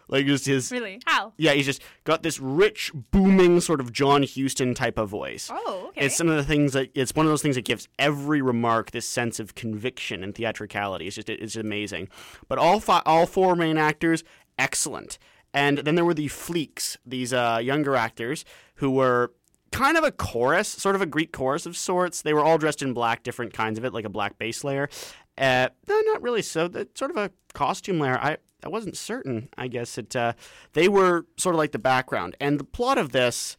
Like 0.09 0.25
just 0.25 0.45
his 0.45 0.71
really 0.71 0.99
how? 1.05 1.33
Yeah, 1.37 1.53
he's 1.53 1.65
just 1.65 1.81
got 2.03 2.23
this 2.23 2.39
rich, 2.39 2.91
booming 3.11 3.61
sort 3.61 3.79
of 3.79 3.93
John 3.93 4.23
Huston 4.23 4.73
type 4.73 4.97
of 4.97 5.07
voice. 5.07 5.49
Oh, 5.53 5.85
okay. 5.89 6.05
It's 6.07 6.17
some 6.17 6.27
of 6.27 6.35
the 6.35 6.43
things 6.43 6.73
that 6.73 6.89
it's 6.95 7.15
one 7.15 7.25
of 7.25 7.31
those 7.31 7.43
things 7.43 7.55
that 7.55 7.65
gives 7.65 7.87
every 7.99 8.41
remark 8.41 8.91
this 8.91 9.05
sense 9.05 9.39
of 9.39 9.55
conviction 9.55 10.23
and 10.23 10.33
theatricality. 10.33 11.07
It's 11.07 11.15
just 11.15 11.29
it's 11.29 11.55
amazing. 11.55 12.09
But 12.47 12.57
all 12.57 12.79
fi- 12.79 13.03
all 13.05 13.25
four 13.25 13.55
main 13.55 13.77
actors 13.77 14.23
excellent. 14.57 15.19
And 15.53 15.79
then 15.79 15.95
there 15.95 16.05
were 16.05 16.13
the 16.13 16.27
fleeks, 16.27 16.97
these 17.05 17.33
uh, 17.33 17.59
younger 17.61 17.95
actors 17.95 18.45
who 18.75 18.91
were 18.91 19.33
kind 19.71 19.97
of 19.97 20.03
a 20.03 20.11
chorus, 20.11 20.67
sort 20.67 20.95
of 20.95 21.01
a 21.01 21.05
Greek 21.05 21.31
chorus 21.31 21.65
of 21.65 21.75
sorts. 21.77 22.21
They 22.21 22.33
were 22.33 22.43
all 22.43 22.57
dressed 22.57 22.81
in 22.81 22.93
black, 22.93 23.23
different 23.23 23.53
kinds 23.53 23.77
of 23.77 23.85
it, 23.85 23.93
like 23.93 24.05
a 24.05 24.09
black 24.09 24.37
base 24.37 24.63
layer. 24.63 24.89
Uh, 25.37 25.69
no, 25.87 25.99
not 26.01 26.21
really. 26.21 26.41
So, 26.41 26.69
sort 26.95 27.11
of 27.11 27.17
a 27.17 27.31
costume 27.53 27.99
layer. 27.99 28.17
I 28.17 28.37
I 28.63 28.69
wasn't 28.69 28.97
certain. 28.97 29.49
I 29.57 29.67
guess 29.67 29.97
it. 29.97 30.15
Uh, 30.15 30.33
they 30.73 30.87
were 30.87 31.25
sort 31.37 31.55
of 31.55 31.57
like 31.57 31.71
the 31.71 31.79
background, 31.79 32.35
and 32.39 32.59
the 32.59 32.63
plot 32.63 32.97
of 32.97 33.11
this. 33.11 33.57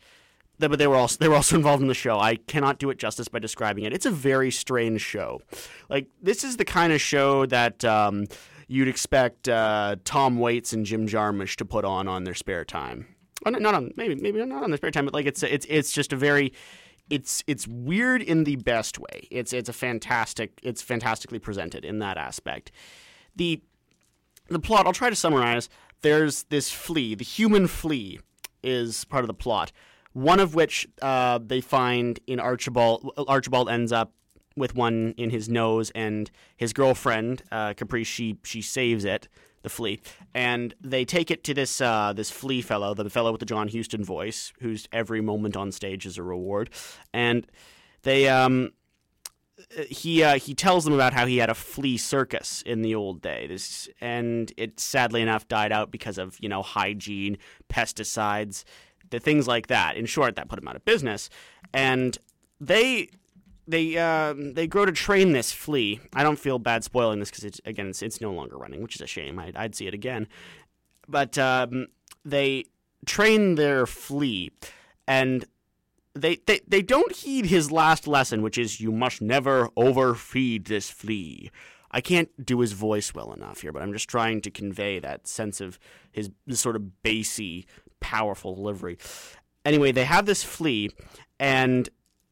But 0.59 0.79
they 0.79 0.87
were 0.87 0.97
also 0.97 1.17
they 1.19 1.29
were 1.29 1.37
also 1.37 1.57
involved 1.61 1.81
in 1.81 1.89
the 1.89 1.95
show. 1.95 2.19
I 2.19 2.37
cannot 2.37 2.79
do 2.79 2.91
it 2.91 2.99
justice 2.99 3.29
by 3.29 3.39
describing 3.39 3.85
it. 3.85 3.95
It's 3.95 4.07
a 4.07 4.11
very 4.11 4.51
strange 4.51 5.01
show. 5.01 5.41
Like 5.89 6.09
this 6.21 6.45
is 6.45 6.59
the 6.59 6.67
kind 6.67 6.93
of 6.93 7.01
show 7.01 7.47
that 7.47 7.83
um, 7.85 8.27
you'd 8.69 8.89
expect 8.89 9.49
uh, 9.49 9.97
Tom 10.05 10.39
Waits 10.39 10.73
and 10.73 10.85
Jim 10.85 11.07
Jarmusch 11.07 11.57
to 11.57 11.65
put 11.65 11.85
on 11.85 12.09
on 12.09 12.25
their 12.25 12.35
spare 12.35 12.65
time. 12.65 13.07
Oh, 13.47 13.51
not 13.51 13.75
on 13.75 13.93
maybe 13.97 14.15
maybe 14.15 14.45
not 14.45 14.63
on 14.63 14.71
their 14.71 14.77
spare 14.77 14.91
time, 14.91 15.07
but 15.07 15.15
like 15.15 15.27
it's 15.27 15.43
it's 15.43 15.67
it's 15.69 15.93
just 15.93 16.13
a 16.13 16.17
very 16.17 16.53
it's 17.09 17.43
it's 17.47 17.67
weird 17.67 18.23
in 18.23 18.45
the 18.45 18.57
best 18.57 18.99
way. 18.99 19.27
It's 19.31 19.53
it's 19.53 19.69
a 19.69 19.73
fantastic 19.73 20.61
it's 20.63 20.83
fantastically 20.83 21.39
presented 21.39 21.85
in 21.85 21.99
that 21.99 22.17
aspect. 22.17 22.71
The 23.35 23.63
the 24.55 24.61
plot, 24.61 24.87
I'll 24.87 24.93
try 24.93 25.11
to 25.11 25.17
summarize. 25.17 25.69
There's 26.03 26.45
this 26.45 26.71
flea, 26.71 27.15
the 27.15 27.25
human 27.25 27.67
flea 27.67 28.21
is 28.63 29.05
part 29.05 29.23
of 29.23 29.29
the 29.29 29.35
plot. 29.35 29.73
One 30.13 30.41
of 30.41 30.55
which 30.55 30.89
uh, 31.01 31.39
they 31.39 31.61
find 31.61 32.19
in 32.27 32.41
Archibald. 32.41 33.13
Archibald 33.29 33.71
ends 33.71 33.93
up 33.93 34.13
with 34.57 34.75
one 34.75 35.15
in 35.17 35.31
his 35.31 35.49
nose, 35.49 35.91
and 35.95 36.31
his 36.57 36.73
girlfriend, 36.73 37.43
uh, 37.53 37.75
Caprice, 37.75 38.09
she 38.09 38.39
she 38.43 38.61
saves 38.61 39.05
it, 39.05 39.29
the 39.63 39.69
flea, 39.69 40.01
and 40.35 40.75
they 40.81 41.05
take 41.05 41.31
it 41.31 41.45
to 41.45 41.55
this 41.55 41.81
uh, 41.81 42.13
this 42.13 42.31
flea 42.31 42.61
fellow, 42.61 42.95
the 42.95 43.09
fellow 43.09 43.31
with 43.31 43.41
the 43.41 43.47
John 43.47 43.69
Huston 43.69 44.05
voice, 44.05 44.53
whose 44.61 44.89
every 44.93 45.21
moment 45.21 45.57
on 45.57 45.71
stage 45.71 46.07
is 46.07 46.19
a 46.19 46.23
reward, 46.23 46.71
and 47.13 47.47
they 48.03 48.29
um, 48.29 48.73
he 49.89 50.23
uh, 50.23 50.39
he 50.39 50.55
tells 50.55 50.85
them 50.85 50.93
about 50.93 51.13
how 51.13 51.27
he 51.27 51.39
had 51.39 51.51
a 51.51 51.55
flea 51.55 51.97
circus 51.97 52.63
in 52.63 52.83
the 52.83 52.95
old 52.95 53.23
days, 53.23 53.89
and 54.01 54.53
it 54.57 54.81
sadly 54.81 55.23
enough 55.23 55.47
died 55.49 55.73
out 55.73 55.91
because 55.91 56.19
of 56.19 56.37
you 56.41 56.49
know 56.49 56.63
hygiene, 56.63 57.39
pesticides, 57.69 58.65
the 59.11 59.21
things 59.21 59.47
like 59.47 59.69
that. 59.69 59.97
In 59.97 60.07
short, 60.07 60.37
that 60.37 60.49
put 60.49 60.59
him 60.59 60.67
out 60.67 60.77
of 60.77 60.85
business, 60.85 61.31
and 61.73 62.19
they 62.61 63.11
they 63.69 63.97
uh, 63.97 64.35
they 64.37 64.67
grow 64.67 64.87
to 64.87 64.93
train 64.93 65.33
this 65.33 65.53
flea. 65.53 66.01
I 66.13 66.25
don't 66.25 66.39
feel 66.39 66.59
bad 66.59 66.83
spoiling 66.83 67.21
this 67.21 67.31
because 67.31 67.45
it's 67.45 67.61
again 67.65 67.89
it's, 67.89 68.03
it's 68.03 68.21
no 68.21 68.33
longer 68.33 68.57
running, 68.57 68.83
which 68.83 68.97
is 68.97 69.01
a 69.01 69.07
shame. 69.07 69.39
I'd, 69.39 69.57
I'd 69.57 69.75
see 69.77 69.87
it 69.87 69.95
again, 69.95 70.27
but 71.09 71.39
um, 71.39 71.87
they 72.25 72.65
train 73.07 73.55
their 73.55 73.87
flea, 73.87 74.51
and 75.07 75.45
they, 76.15 76.37
they 76.47 76.61
they 76.67 76.83
don't 76.83 77.13
heed 77.13 77.47
his 77.47 77.71
last 77.71 78.07
lesson, 78.07 78.43
which 78.43 78.59
is 78.59 78.81
you 78.81 78.93
must 78.93 79.23
never 79.23 79.69
overfeed 79.77 80.67
this 80.67 80.91
flea. 80.91 81.51
I 81.91 82.01
can't 82.01 82.29
do 82.45 82.61
his 82.61 82.73
voice 82.73 83.15
well 83.15 83.33
enough 83.33 83.63
here, 83.63 83.73
but 83.73 83.83
I'm 83.83 83.93
just 83.93 84.09
trying 84.09 84.41
to 84.43 84.51
convey 84.51 85.01
that 85.01 85.27
sense 85.27 85.61
of 85.61 85.79
his, 86.13 86.31
sort 86.51 86.77
of 86.77 87.03
bassy 87.03 87.67
powerful 88.01 88.55
delivery. 88.55 88.97
Anyway, 89.65 89.93
they 89.93 90.05
have 90.05 90.25
this 90.25 90.43
flea, 90.43 90.91
and 91.39 91.89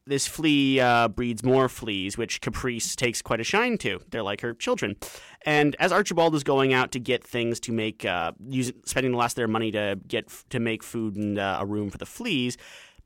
this 0.07 0.27
flea 0.27 0.79
uh, 0.79 1.07
breeds 1.09 1.43
more 1.43 1.69
fleas, 1.69 2.17
which 2.17 2.41
Caprice 2.41 2.95
takes 2.95 3.21
quite 3.21 3.39
a 3.39 3.43
shine 3.43 3.77
to. 3.79 3.99
They're 4.09 4.23
like 4.23 4.41
her 4.41 4.53
children. 4.53 4.95
And 5.45 5.75
as 5.79 5.91
Archibald 5.91 6.33
is 6.33 6.43
going 6.43 6.73
out 6.73 6.91
to 6.93 6.99
get 6.99 7.23
things 7.23 7.59
to 7.61 7.71
make, 7.71 8.05
uh, 8.05 8.31
using, 8.47 8.75
spending 8.85 9.11
the 9.11 9.17
last 9.17 9.33
of 9.33 9.35
their 9.35 9.47
money 9.47 9.71
to 9.71 9.99
get 10.07 10.29
to 10.49 10.59
make 10.59 10.83
food 10.83 11.15
and 11.15 11.37
uh, 11.37 11.59
a 11.61 11.65
room 11.65 11.91
for 11.91 11.99
the 11.99 12.07
fleas, 12.07 12.57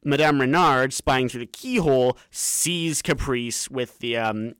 Madame 0.03 0.41
Renard, 0.41 0.93
spying 0.93 1.29
through 1.29 1.41
the 1.41 1.45
keyhole, 1.45 2.17
sees 2.31 3.01
Caprice 3.01 3.69
with 3.69 3.99
the 3.99 4.17
um, 4.17 4.53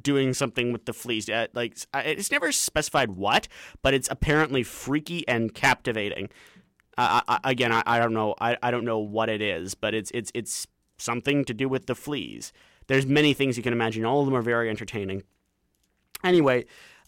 doing 0.00 0.34
something 0.34 0.72
with 0.72 0.84
the 0.86 0.92
fleas. 0.92 1.28
Uh, 1.28 1.46
like 1.54 1.76
it's 1.94 2.30
never 2.30 2.52
specified 2.52 3.12
what, 3.12 3.48
but 3.82 3.94
it's 3.94 4.08
apparently 4.10 4.62
freaky 4.62 5.26
and 5.28 5.54
captivating. 5.54 6.28
Uh, 6.98 7.20
I, 7.28 7.38
again, 7.44 7.72
I, 7.72 7.82
I 7.86 7.98
don't 7.98 8.14
know. 8.14 8.34
I, 8.40 8.56
I 8.62 8.70
don't 8.70 8.84
know 8.84 8.98
what 8.98 9.28
it 9.28 9.42
is, 9.42 9.74
but 9.74 9.94
it's 9.94 10.10
it's 10.12 10.30
it's 10.34 10.66
something 10.98 11.44
to 11.44 11.54
do 11.54 11.68
with 11.68 11.86
the 11.86 11.94
fleas. 11.94 12.52
There's 12.86 13.06
many 13.06 13.34
things 13.34 13.56
you 13.56 13.62
can 13.62 13.72
imagine. 13.72 14.04
All 14.04 14.20
of 14.20 14.26
them 14.26 14.34
are 14.34 14.42
very 14.42 14.70
entertaining. 14.70 15.22
Anyway, 16.24 16.64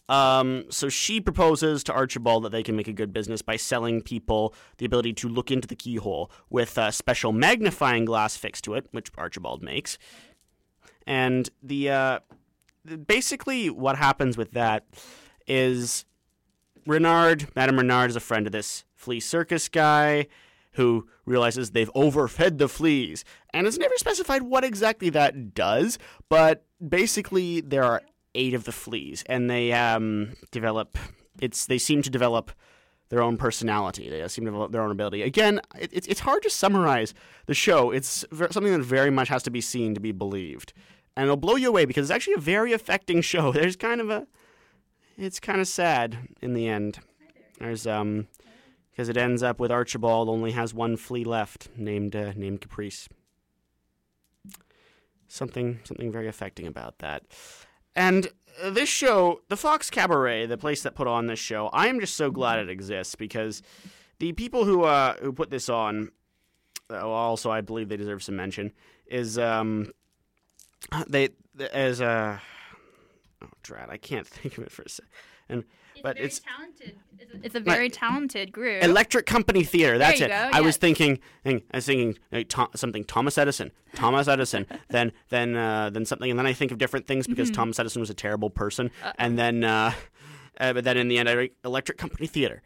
um, 0.09 0.65
so 0.69 0.89
she 0.89 1.21
proposes 1.21 1.83
to 1.83 1.93
Archibald 1.93 2.43
that 2.43 2.51
they 2.51 2.63
can 2.63 2.75
make 2.75 2.87
a 2.87 2.93
good 2.93 3.13
business 3.13 3.43
by 3.43 3.55
selling 3.55 4.01
people 4.01 4.55
the 4.77 4.85
ability 4.85 5.13
to 5.13 5.29
look 5.29 5.51
into 5.51 5.67
the 5.67 5.75
keyhole 5.75 6.31
with 6.49 6.77
a 6.79 6.91
special 6.91 7.31
magnifying 7.31 8.05
glass 8.05 8.35
fixed 8.35 8.63
to 8.63 8.73
it, 8.73 8.87
which 8.91 9.11
Archibald 9.17 9.61
makes. 9.61 9.99
And 11.05 11.47
the 11.61 11.91
uh, 11.91 12.19
basically 13.07 13.69
what 13.69 13.97
happens 13.97 14.35
with 14.35 14.51
that 14.51 14.85
is 15.47 16.05
Renard, 16.87 17.47
Madame 17.55 17.77
Renard 17.77 18.09
is 18.09 18.15
a 18.15 18.19
friend 18.21 18.47
of 18.47 18.51
this 18.51 18.85
flea 18.95 19.19
circus 19.19 19.69
guy 19.69 20.25
who 20.73 21.07
realizes 21.25 21.71
they've 21.71 21.91
overfed 21.93 22.57
the 22.57 22.67
fleas. 22.67 23.23
And 23.53 23.67
it's 23.67 23.77
never 23.77 23.95
specified 23.97 24.43
what 24.43 24.63
exactly 24.63 25.09
that 25.11 25.53
does, 25.53 25.99
but 26.29 26.65
basically 26.87 27.61
there 27.61 27.83
are 27.83 28.01
eight 28.35 28.53
of 28.53 28.63
the 28.63 28.71
fleas, 28.71 29.23
and 29.27 29.49
they 29.49 29.71
um, 29.73 30.33
develop. 30.51 30.97
It's 31.41 31.65
they 31.65 31.77
seem 31.77 32.01
to 32.01 32.09
develop 32.09 32.51
their 33.09 33.21
own 33.21 33.37
personality. 33.37 34.09
They 34.09 34.27
seem 34.27 34.45
to 34.45 34.51
develop 34.51 34.71
their 34.71 34.81
own 34.81 34.91
ability. 34.91 35.23
Again, 35.23 35.61
it, 35.79 36.07
it's 36.07 36.21
hard 36.21 36.43
to 36.43 36.49
summarize 36.49 37.13
the 37.47 37.53
show. 37.53 37.91
It's 37.91 38.25
something 38.51 38.71
that 38.71 38.83
very 38.83 39.09
much 39.09 39.29
has 39.29 39.43
to 39.43 39.51
be 39.51 39.61
seen 39.61 39.93
to 39.95 39.99
be 39.99 40.11
believed, 40.11 40.73
and 41.15 41.25
it'll 41.25 41.37
blow 41.37 41.55
you 41.55 41.69
away 41.69 41.85
because 41.85 42.09
it's 42.09 42.15
actually 42.15 42.35
a 42.35 42.39
very 42.39 42.73
affecting 42.73 43.21
show. 43.21 43.51
There's 43.53 43.75
kind 43.75 44.01
of 44.01 44.09
a, 44.09 44.27
it's 45.17 45.39
kind 45.39 45.59
of 45.59 45.67
sad 45.67 46.17
in 46.41 46.53
the 46.53 46.67
end. 46.67 46.99
There's 47.59 47.85
um, 47.85 48.27
because 48.91 49.09
it 49.09 49.17
ends 49.17 49.41
up 49.41 49.59
with 49.59 49.71
Archibald 49.71 50.27
only 50.27 50.51
has 50.51 50.73
one 50.73 50.97
flea 50.97 51.23
left, 51.23 51.69
named 51.77 52.15
uh, 52.15 52.33
named 52.35 52.61
Caprice. 52.61 53.09
Something 55.27 55.79
something 55.83 56.11
very 56.11 56.27
affecting 56.27 56.67
about 56.67 56.99
that. 56.99 57.23
And 57.95 58.27
uh, 58.61 58.69
this 58.69 58.89
show, 58.89 59.41
the 59.49 59.57
Fox 59.57 59.89
Cabaret, 59.89 60.45
the 60.45 60.57
place 60.57 60.83
that 60.83 60.95
put 60.95 61.07
on 61.07 61.27
this 61.27 61.39
show, 61.39 61.67
I 61.67 61.87
am 61.87 61.99
just 61.99 62.15
so 62.15 62.31
glad 62.31 62.59
it 62.59 62.69
exists 62.69 63.15
because 63.15 63.61
the 64.19 64.33
people 64.33 64.65
who 64.65 64.83
uh, 64.83 65.15
who 65.21 65.33
put 65.33 65.49
this 65.49 65.69
on, 65.69 66.11
uh, 66.91 67.07
also 67.07 67.51
I 67.51 67.61
believe 67.61 67.89
they 67.89 67.97
deserve 67.97 68.23
some 68.23 68.35
mention, 68.35 68.71
is 69.05 69.37
um, 69.37 69.91
they 71.07 71.29
as 71.71 72.01
uh, 72.01 72.39
oh 73.43 73.47
drat, 73.63 73.89
I 73.89 73.97
can't 73.97 74.27
think 74.37 74.57
of 74.57 74.63
it 74.63 74.71
for 74.71 74.83
a 74.83 74.89
second. 74.89 75.09
And 75.51 75.63
but 76.03 76.15
very 76.15 76.27
it's 76.27 76.39
talented. 76.39 76.95
It's 77.19 77.33
a, 77.33 77.45
it's 77.45 77.55
a 77.55 77.59
very 77.59 77.89
talented 77.89 78.51
group. 78.51 78.83
Electric 78.83 79.25
Company 79.25 79.63
Theater. 79.63 79.97
That's 79.97 80.19
you 80.19 80.27
it. 80.27 80.29
go, 80.29 80.49
I 80.53 80.61
was 80.61 80.77
thinking, 80.77 81.19
I 81.45 81.59
was 81.73 81.85
thinking 81.87 82.17
like, 82.31 82.47
Tho- 82.49 82.69
something 82.75 83.03
Thomas 83.03 83.37
Edison, 83.37 83.71
Thomas 83.95 84.27
Edison, 84.27 84.65
then 84.89 85.11
then 85.29 85.55
uh, 85.55 85.89
then 85.89 86.05
something, 86.05 86.29
and 86.29 86.39
then 86.39 86.45
I 86.45 86.53
think 86.53 86.71
of 86.71 86.77
different 86.77 87.07
things 87.07 87.27
because 87.27 87.49
Mhm. 87.51 87.55
Thomas 87.55 87.79
Edison 87.79 87.99
was 87.99 88.09
a 88.09 88.13
terrible 88.13 88.49
person, 88.49 88.91
Uh-oh. 89.03 89.11
and 89.17 89.37
then 89.37 89.63
uh, 89.63 89.93
uh, 90.59 90.73
but 90.73 90.83
then 90.83 90.97
in 90.97 91.07
the 91.07 91.17
end, 91.17 91.27
I 91.27 91.35
write 91.35 91.53
Electric 91.65 91.97
Company 91.97 92.27
Theater, 92.27 92.61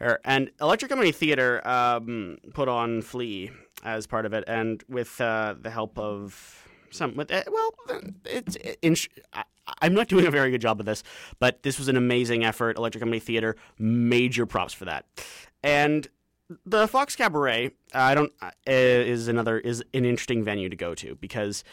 Er, 0.00 0.20
and 0.24 0.50
Electric 0.60 0.88
Company 0.88 1.10
Theater 1.12 1.66
um, 1.68 2.38
put 2.54 2.68
on 2.68 3.02
Flea 3.02 3.50
as 3.84 4.06
part 4.06 4.24
of 4.24 4.32
it, 4.32 4.44
and 4.46 4.82
with 4.88 5.20
uh, 5.20 5.56
the 5.60 5.70
help 5.70 5.98
of 5.98 6.67
some 6.90 7.14
with 7.14 7.30
uh, 7.30 7.42
well, 7.50 8.02
it's 8.24 8.56
in. 8.82 8.96
I, 9.32 9.44
I'm 9.82 9.94
not 9.94 10.08
doing 10.08 10.26
a 10.26 10.30
very 10.30 10.50
good 10.50 10.62
job 10.62 10.80
of 10.80 10.86
this, 10.86 11.02
but 11.38 11.62
this 11.62 11.78
was 11.78 11.88
an 11.88 11.96
amazing 11.96 12.44
effort. 12.44 12.78
Electric 12.78 13.00
Company 13.00 13.20
Theater, 13.20 13.56
major 13.78 14.46
props 14.46 14.72
for 14.72 14.86
that. 14.86 15.04
And 15.62 16.08
the 16.64 16.88
Fox 16.88 17.14
Cabaret, 17.14 17.72
I 17.92 18.14
don't 18.14 18.32
uh, 18.40 18.50
is 18.66 19.28
another 19.28 19.58
is 19.58 19.82
an 19.92 20.04
interesting 20.04 20.42
venue 20.42 20.68
to 20.68 20.76
go 20.76 20.94
to 20.94 21.16
because 21.16 21.64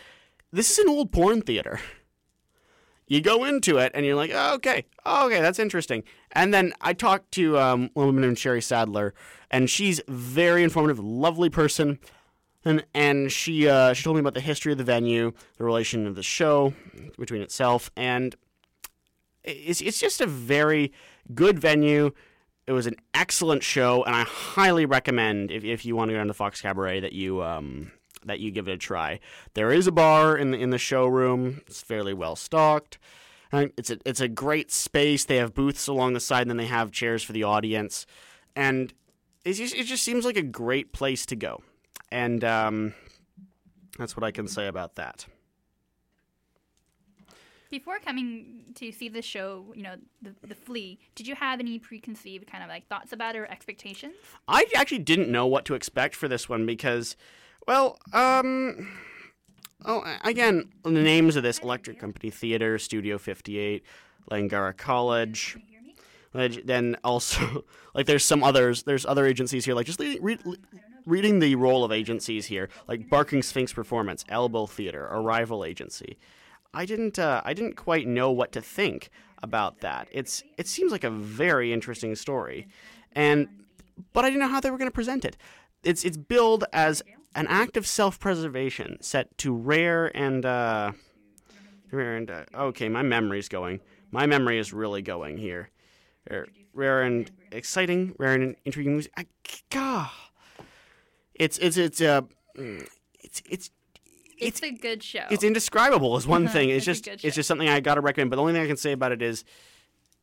this 0.51 0.71
is 0.71 0.80
an 0.80 0.89
old 0.89 1.12
porn 1.12 1.41
theater. 1.41 1.80
You 3.08 3.21
go 3.21 3.43
into 3.43 3.78
it 3.78 3.91
and 3.93 4.04
you're 4.04 4.15
like, 4.15 4.32
oh, 4.34 4.56
okay, 4.56 4.86
oh, 5.06 5.28
okay, 5.28 5.39
that's 5.39 5.60
interesting. 5.60 6.04
And 6.32 6.51
then 6.51 6.73
I 6.82 6.93
talked 6.93 7.32
to 7.34 7.58
um, 7.60 7.91
a 7.95 7.99
woman 7.99 8.21
named 8.23 8.39
Sherry 8.39 8.63
Sadler, 8.63 9.13
and 9.51 9.69
she's 9.69 10.01
very 10.08 10.63
informative, 10.63 10.97
lovely 10.97 11.51
person. 11.51 11.99
And, 12.65 12.84
and 12.95 13.32
she 13.32 13.67
uh, 13.67 13.93
she 13.93 14.04
told 14.04 14.15
me 14.15 14.21
about 14.21 14.34
the 14.34 14.41
history 14.41 14.71
of 14.71 14.80
the 14.80 14.84
venue, 14.84 15.34
the 15.58 15.63
relation 15.63 16.08
of 16.08 16.15
the 16.15 16.23
show 16.23 16.73
between 17.17 17.41
itself, 17.41 17.91
and 17.95 18.36
it's 19.43 19.82
it's 19.82 19.99
just 19.99 20.19
a 20.19 20.25
very 20.25 20.91
good 21.34 21.60
venue. 21.60 22.12
It 22.65 22.71
was 22.71 22.88
an 22.88 22.95
excellent 23.13 23.62
show, 23.62 24.04
and 24.04 24.15
I 24.15 24.23
highly 24.23 24.88
recommend 24.88 25.51
if, 25.51 25.63
if 25.63 25.86
you 25.86 25.95
want 25.95 26.10
to 26.10 26.13
go 26.13 26.17
down 26.17 26.28
to 26.28 26.34
Fox 26.34 26.60
Cabaret 26.60 27.01
that 27.01 27.13
you 27.13 27.43
um, 27.43 27.91
that 28.25 28.39
you 28.39 28.49
give 28.49 28.67
it 28.67 28.71
a 28.73 28.78
try. 28.78 29.19
There 29.54 29.71
is 29.71 29.86
a 29.86 29.91
bar 29.91 30.36
in 30.36 30.49
the 30.49 30.58
in 30.58 30.71
the 30.71 30.80
showroom. 30.80 31.62
It's 31.67 31.84
fairly 31.84 32.15
well 32.15 32.36
stocked. 32.36 32.97
And 33.51 33.71
It's 33.78 33.91
a 33.91 33.99
it's 34.06 34.21
a 34.21 34.28
great 34.28 34.71
space. 34.71 35.23
They 35.25 35.38
have 35.38 35.54
booths 35.54 35.88
along 35.88 36.13
the 36.13 36.19
side, 36.19 36.41
and 36.41 36.49
then 36.49 36.58
they 36.58 36.65
have 36.65 36.91
chairs 36.91 37.21
for 37.21 37.34
the 37.34 37.43
audience, 37.43 38.08
and 38.56 38.91
it 39.45 39.54
just, 39.54 39.75
it 39.75 39.86
just 39.86 40.04
seems 40.04 40.25
like 40.25 40.38
a 40.38 40.41
great 40.41 40.91
place 40.91 41.28
to 41.28 41.36
go. 41.36 41.62
And 42.15 42.45
um, 42.45 42.93
that's 43.99 44.15
what 44.15 44.23
I 44.23 44.32
can 44.32 44.47
say 44.47 44.67
about 44.67 44.95
that. 44.95 45.25
Before 47.69 47.99
coming 47.99 48.63
to 48.75 48.89
see 48.93 49.10
the 49.10 49.21
show, 49.21 49.65
you 49.75 49.84
know, 49.84 49.95
the, 50.21 50.34
the 50.47 50.56
Flea, 50.56 50.97
did 51.15 51.28
you 51.28 51.36
have 51.36 51.60
any 51.60 51.78
preconceived 51.78 52.47
kind 52.47 52.63
of 52.63 52.69
like 52.69 52.88
thoughts 52.88 53.12
about 53.12 53.36
it 53.36 53.39
or 53.39 53.51
expectations? 53.51 54.13
I 54.47 54.65
actually 54.78 54.99
didn't 54.99 55.30
know 55.30 55.45
what 55.45 55.65
to 55.65 55.73
expect 55.75 56.15
for 56.15 56.30
this 56.30 56.47
one 56.47 56.65
because, 56.65 57.17
well, 57.67 57.99
um, 58.13 58.97
oh, 59.84 60.01
again, 60.23 60.69
the 60.84 60.91
names 60.91 61.36
of 61.36 61.43
this 61.43 61.60
Electric 61.60 61.99
Company 61.99 62.30
Theater, 62.30 62.80
Studio 62.80 63.17
58, 63.17 63.84
Langara 64.32 64.78
College. 64.78 65.58
Leg- 66.34 66.65
Then 66.65 66.95
also, 67.04 67.65
like, 67.93 68.06
there's 68.06 68.23
some 68.23 68.41
others. 68.41 68.84
There's 68.84 69.06
other 69.06 69.25
agencies 69.25 69.65
here. 69.65 69.75
Like, 69.75 69.86
just 69.86 69.99
read, 69.99 70.39
reading 71.05 71.39
the 71.39 71.55
role 71.55 71.83
of 71.83 71.91
agencies 71.91 72.47
here, 72.47 72.69
like 72.87 73.09
Barking 73.09 73.41
Sphinx 73.41 73.73
Performance, 73.73 74.25
Elbow 74.29 74.65
Theater, 74.65 75.05
Arrival 75.05 75.63
Agency. 75.63 76.17
I 76.73 76.85
didn't. 76.85 77.17
Uh, 77.17 77.41
I 77.45 77.53
didn't 77.53 77.75
quite 77.75 78.07
know 78.07 78.31
what 78.31 78.51
to 78.51 78.61
think 78.61 79.09
about 79.41 79.79
that. 79.79 80.09
It's. 80.11 80.43
It 80.57 80.67
seems 80.67 80.91
like 80.91 81.03
a 81.03 81.09
very 81.09 81.71
interesting 81.71 82.15
story, 82.15 82.67
and 83.13 83.47
but 84.11 84.25
I 84.25 84.30
didn't 84.30 84.41
know 84.41 84.49
how 84.49 84.59
they 84.59 84.71
were 84.71 84.77
going 84.77 84.89
to 84.89 84.95
present 84.95 85.23
it. 85.23 85.38
It's. 85.84 86.03
It's 86.03 86.17
billed 86.17 86.65
as 86.73 87.01
an 87.34 87.47
act 87.47 87.77
of 87.77 87.88
self-preservation 87.88 88.97
set 89.01 89.38
to 89.39 89.53
rare 89.53 90.15
and. 90.15 90.45
Uh, 90.45 90.91
rare 91.91 92.17
and. 92.17 92.30
Uh, 92.30 92.43
okay, 92.55 92.89
my 92.89 93.03
memory's 93.03 93.47
going. 93.47 93.80
My 94.11 94.25
memory 94.25 94.59
is 94.59 94.73
really 94.73 95.01
going 95.01 95.38
here. 95.38 95.69
Rare, 96.30 96.47
rare 96.73 97.03
and 97.03 97.32
exciting, 97.51 98.15
rare 98.17 98.34
and 98.34 98.55
intriguing 98.65 98.93
music. 98.93 99.13
I, 99.15 99.27
God, 99.69 100.09
it's 101.36 101.57
it's 101.57 101.77
it's 101.77 102.01
uh, 102.01 102.21
mm, 102.57 102.88
it's 103.23 103.41
it's 103.49 103.71
It's, 104.38 104.61
a 104.63 104.71
good 104.71 105.01
show. 105.03 105.25
it's 105.29 105.43
indescribable 105.43 106.17
is 106.17 106.27
one 106.27 106.47
thing. 106.55 106.69
It's, 106.69 106.88
It's 106.88 107.01
just 107.01 107.23
it's 107.25 107.36
just 107.36 107.47
something 107.47 107.69
I 107.69 107.79
got 107.79 107.95
to 107.95 108.01
recommend. 108.01 108.29
But 108.31 108.36
the 108.38 108.41
only 108.41 108.53
thing 108.53 108.63
I 108.63 108.67
can 108.67 108.77
say 108.77 108.91
about 108.91 109.11
it 109.11 109.21
is, 109.21 109.43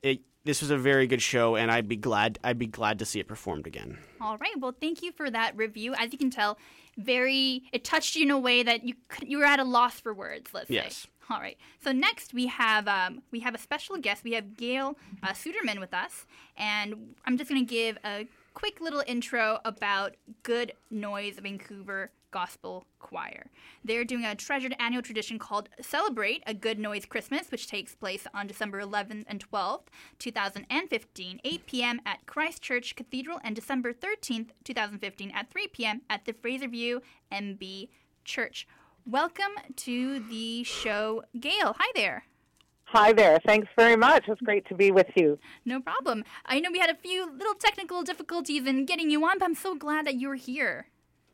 it 0.02 0.20
this 0.44 0.60
was 0.60 0.70
a 0.70 0.76
very 0.76 1.06
good 1.06 1.22
show, 1.22 1.54
and 1.56 1.70
I'd 1.70 1.88
be 1.88 1.96
glad 1.96 2.38
I'd 2.44 2.58
be 2.58 2.66
glad 2.66 2.98
to 2.98 3.04
see 3.04 3.20
it 3.20 3.28
performed 3.28 3.66
again. 3.66 3.98
All 4.20 4.36
right. 4.38 4.58
Well, 4.58 4.74
thank 4.80 5.02
you 5.02 5.12
for 5.12 5.30
that 5.30 5.56
review. 5.56 5.94
As 5.94 6.12
you 6.12 6.18
can 6.18 6.30
tell, 6.30 6.58
very 6.98 7.62
it 7.72 7.84
touched 7.84 8.16
you 8.16 8.24
in 8.24 8.30
a 8.30 8.38
way 8.38 8.62
that 8.62 8.84
you 8.84 8.94
could- 9.08 9.28
you 9.28 9.38
were 9.38 9.44
at 9.44 9.60
a 9.60 9.64
loss 9.64 10.00
for 10.00 10.12
words. 10.12 10.52
Let's 10.52 10.68
Yes. 10.70 10.96
say. 10.96 11.08
All 11.30 11.38
right. 11.40 11.56
So 11.82 11.92
next 11.92 12.34
we 12.34 12.48
have 12.48 12.88
um, 12.88 13.22
we 13.30 13.40
have 13.40 13.54
a 13.54 13.58
special 13.58 13.96
guest. 13.96 14.24
We 14.24 14.32
have 14.32 14.56
Gail 14.56 14.98
uh, 15.22 15.28
Suderman 15.28 15.78
with 15.78 15.94
us, 15.94 16.26
and 16.56 17.14
I'm 17.24 17.38
just 17.38 17.48
gonna 17.48 17.62
give 17.64 17.96
a 18.04 18.26
quick 18.55 18.80
little 18.80 19.03
intro 19.07 19.61
about 19.64 20.16
Good 20.42 20.72
Noise 20.90 21.38
Vancouver 21.42 22.11
Gospel 22.30 22.86
Choir. 22.98 23.46
They're 23.84 24.05
doing 24.05 24.24
a 24.24 24.34
treasured 24.34 24.74
annual 24.78 25.03
tradition 25.03 25.38
called 25.38 25.68
Celebrate 25.80 26.42
a 26.46 26.55
Good 26.55 26.78
Noise 26.78 27.07
Christmas, 27.07 27.50
which 27.50 27.66
takes 27.66 27.94
place 27.94 28.26
on 28.34 28.46
December 28.46 28.82
11th 28.82 29.24
and 29.26 29.44
12th, 29.50 29.84
2015, 30.18 31.40
8 31.44 31.66
p.m. 31.66 32.00
at 32.07 32.26
Christ 32.26 32.62
Church 32.62 32.96
Cathedral, 32.96 33.40
and 33.44 33.55
December 33.55 33.92
13th, 33.92 34.50
2015, 34.64 35.30
at 35.34 35.50
3 35.50 35.68
p.m. 35.68 36.00
at 36.09 36.24
the 36.24 36.32
Fraserview 36.32 37.00
MB 37.30 37.88
Church. 38.24 38.66
Welcome 39.07 39.53
to 39.76 40.20
the 40.20 40.64
show, 40.64 41.24
Gail. 41.38 41.76
Hi 41.78 41.92
there. 41.94 42.24
Hi 42.93 43.14
there. 43.14 43.38
Thanks 43.47 43.68
very 43.74 43.97
much. 43.97 44.24
It's 44.28 44.43
great 44.43 44.68
to 44.68 44.74
be 44.74 44.90
with 44.90 45.07
you. 45.16 45.38
No 45.64 45.80
problem. 45.80 46.24
I 46.45 46.61
know 46.61 46.70
we 46.70 46.78
had 46.78 46.90
a 46.90 46.95
few 46.95 47.24
little 47.24 47.55
technical 47.55 48.03
difficulties 48.03 48.66
in 48.66 48.84
getting 48.84 49.11
you 49.11 49.24
on, 49.24 49.38
but 49.38 49.47
I'm 49.47 49.55
so 49.55 49.74
glad 49.74 50.07
that 50.07 50.16
you're 50.16 50.34
here. 50.34 50.88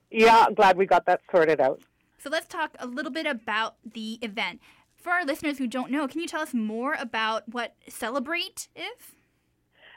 Yeah, 0.08 0.46
glad 0.54 0.76
we 0.76 0.86
got 0.86 1.04
that 1.06 1.20
sorted 1.32 1.60
out. 1.60 1.82
So 2.16 2.30
let's 2.30 2.46
talk 2.46 2.76
a 2.78 2.86
little 2.86 3.10
bit 3.10 3.26
about 3.26 3.74
the 3.84 4.20
event. 4.22 4.60
For 4.94 5.10
our 5.10 5.24
listeners 5.24 5.58
who 5.58 5.66
don't 5.66 5.90
know, 5.90 6.06
can 6.06 6.20
you 6.20 6.28
tell 6.28 6.42
us 6.42 6.54
more 6.54 6.94
about 6.96 7.48
what 7.48 7.74
Celebrate 7.88 8.68
is? 8.76 9.16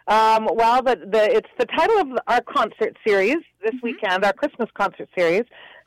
Um, 0.07 0.49
well, 0.53 0.81
the, 0.81 0.95
the, 0.95 1.31
it's 1.31 1.49
the 1.59 1.67
title 1.67 1.99
of 1.99 2.07
our 2.25 2.41
concert 2.41 2.97
series 3.05 3.37
this 3.61 3.75
mm-hmm. 3.75 3.85
weekend, 3.85 4.25
our 4.25 4.33
Christmas 4.33 4.69
concert 4.73 5.09
series. 5.15 5.43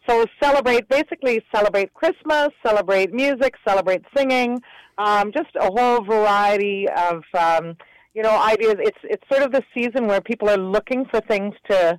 So 0.06 0.26
celebrate, 0.42 0.88
basically 0.88 1.42
celebrate 1.54 1.94
Christmas, 1.94 2.48
celebrate 2.64 3.12
music, 3.12 3.54
celebrate 3.66 4.02
singing, 4.14 4.60
um, 4.98 5.32
just 5.32 5.50
a 5.56 5.66
whole 5.66 6.04
variety 6.04 6.86
of, 6.88 7.22
um, 7.38 7.76
you 8.14 8.22
know, 8.22 8.38
ideas. 8.40 8.76
It's 8.78 8.98
it's 9.04 9.22
sort 9.30 9.42
of 9.42 9.52
the 9.52 9.62
season 9.72 10.06
where 10.06 10.20
people 10.20 10.50
are 10.50 10.58
looking 10.58 11.06
for 11.06 11.20
things 11.20 11.54
to 11.70 11.98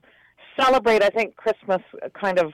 celebrate. 0.60 1.04
I 1.04 1.10
think 1.10 1.36
Christmas 1.36 1.82
kind 2.20 2.40
of 2.40 2.54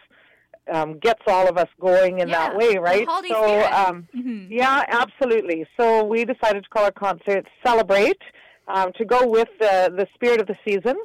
um, 0.72 1.00
gets 1.00 1.22
all 1.28 1.48
of 1.50 1.58
us 1.58 1.68
going 1.80 2.20
in 2.20 2.30
yeah, 2.30 2.50
that 2.50 2.58
way, 2.58 2.78
right? 2.78 3.06
so, 3.28 3.64
um, 3.72 4.08
mm-hmm. 4.16 4.52
yeah, 4.52 4.86
absolutely. 4.88 5.66
So 5.78 6.04
we 6.04 6.24
decided 6.26 6.64
to 6.64 6.70
call 6.70 6.86
our 6.86 6.92
concert 6.92 7.46
"Celebrate" 7.66 8.22
um, 8.68 8.92
to 8.98 9.06
go 9.06 9.28
with 9.28 9.50
the 9.60 9.94
the 9.96 10.08
spirit 10.16 10.40
of 10.40 10.48
the 10.48 10.56
season, 10.66 10.96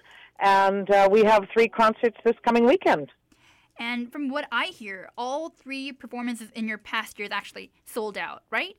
and 0.41 0.91
uh, 0.91 1.09
we 1.11 1.25
have 1.25 1.45
three 1.53 1.69
concerts 1.69 2.17
this 2.25 2.37
coming 2.45 2.65
weekend. 2.65 3.11
And 3.79 4.11
from 4.11 4.29
what 4.29 4.47
I 4.51 4.67
hear, 4.67 5.11
all 5.19 5.51
three 5.51 5.93
performances 5.93 6.51
in 6.55 6.67
your 6.67 6.79
past 6.79 7.19
years 7.19 7.31
actually 7.33 7.71
sold 7.85 8.17
out, 8.17 8.43
right? 8.51 8.77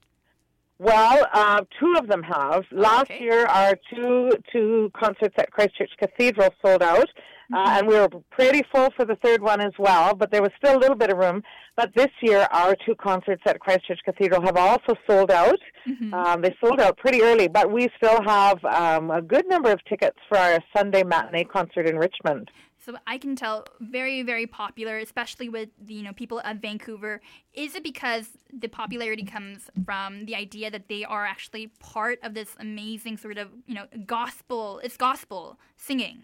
Well, 0.80 1.26
uh, 1.34 1.62
two 1.80 1.96
of 1.98 2.08
them 2.08 2.22
have. 2.24 2.64
Last 2.72 3.10
okay. 3.10 3.24
year, 3.24 3.46
our 3.48 3.78
two 3.94 4.32
two 4.52 4.92
concerts 4.96 5.34
at 5.38 5.52
Christ 5.52 5.76
Church 5.76 5.90
Cathedral 6.00 6.50
sold 6.64 6.84
out, 6.84 7.10
uh, 7.10 7.56
Mm-hmm. 7.56 7.78
and 7.78 7.88
we 7.88 7.96
were 7.96 8.10
pretty 8.30 8.62
full 8.72 8.90
for 8.98 9.06
the 9.06 9.16
third 9.24 9.42
one 9.42 9.62
as 9.62 9.72
well. 9.80 10.14
But 10.14 10.32
there 10.32 10.42
was 10.42 10.52
still 10.58 10.78
a 10.78 10.82
little 10.82 10.98
bit 10.98 11.10
of 11.10 11.18
room. 11.18 11.42
But 11.78 11.94
this 11.96 12.10
year, 12.22 12.48
our 12.52 12.76
two 12.86 12.94
concerts 12.96 13.42
at 13.46 13.60
Christ 13.60 13.88
Church 13.88 14.02
Cathedral 14.04 14.42
have 14.42 14.58
also 14.58 14.96
sold 15.10 15.32
out. 15.32 15.60
Mm-hmm. 15.88 16.14
Um, 16.14 16.42
they 16.42 16.54
sold 16.64 16.80
out 16.82 16.98
pretty 16.98 17.22
early, 17.22 17.48
but 17.48 17.72
we 17.72 17.88
still 17.98 18.22
have 18.24 18.64
um, 18.66 19.10
a 19.12 19.22
good 19.22 19.48
number 19.48 19.72
of 19.72 19.80
tickets 19.86 20.18
for 20.28 20.38
our 20.38 20.60
Sunday 20.76 21.04
matinee 21.04 21.46
concert 21.46 21.88
in 21.88 21.98
Richmond. 21.98 22.52
So 22.88 22.96
I 23.06 23.18
can 23.18 23.36
tell 23.36 23.66
very, 23.82 24.24
very 24.24 24.48
popular, 24.48 24.98
especially 25.00 25.50
with 25.50 25.68
the, 25.78 25.94
you 25.96 26.04
know 26.04 26.14
people 26.14 26.40
of 26.46 26.58
Vancouver. 26.60 27.20
Is 27.54 27.76
it 27.76 27.84
because 27.84 28.30
the 28.54 28.70
popularity 28.70 29.26
comes 29.26 29.70
from 29.84 30.26
the 30.26 30.36
idea 30.36 30.72
that 30.72 30.88
they 30.88 31.04
are 31.04 31.26
actually 31.26 31.68
part 31.82 32.18
of 32.24 32.34
this 32.34 32.56
amazing 32.58 33.18
sort 33.18 33.38
of 33.38 33.50
you 33.66 33.76
know 33.76 33.88
gospel? 34.06 34.80
It's 34.86 34.96
gospel 34.96 35.60
singing. 35.76 36.20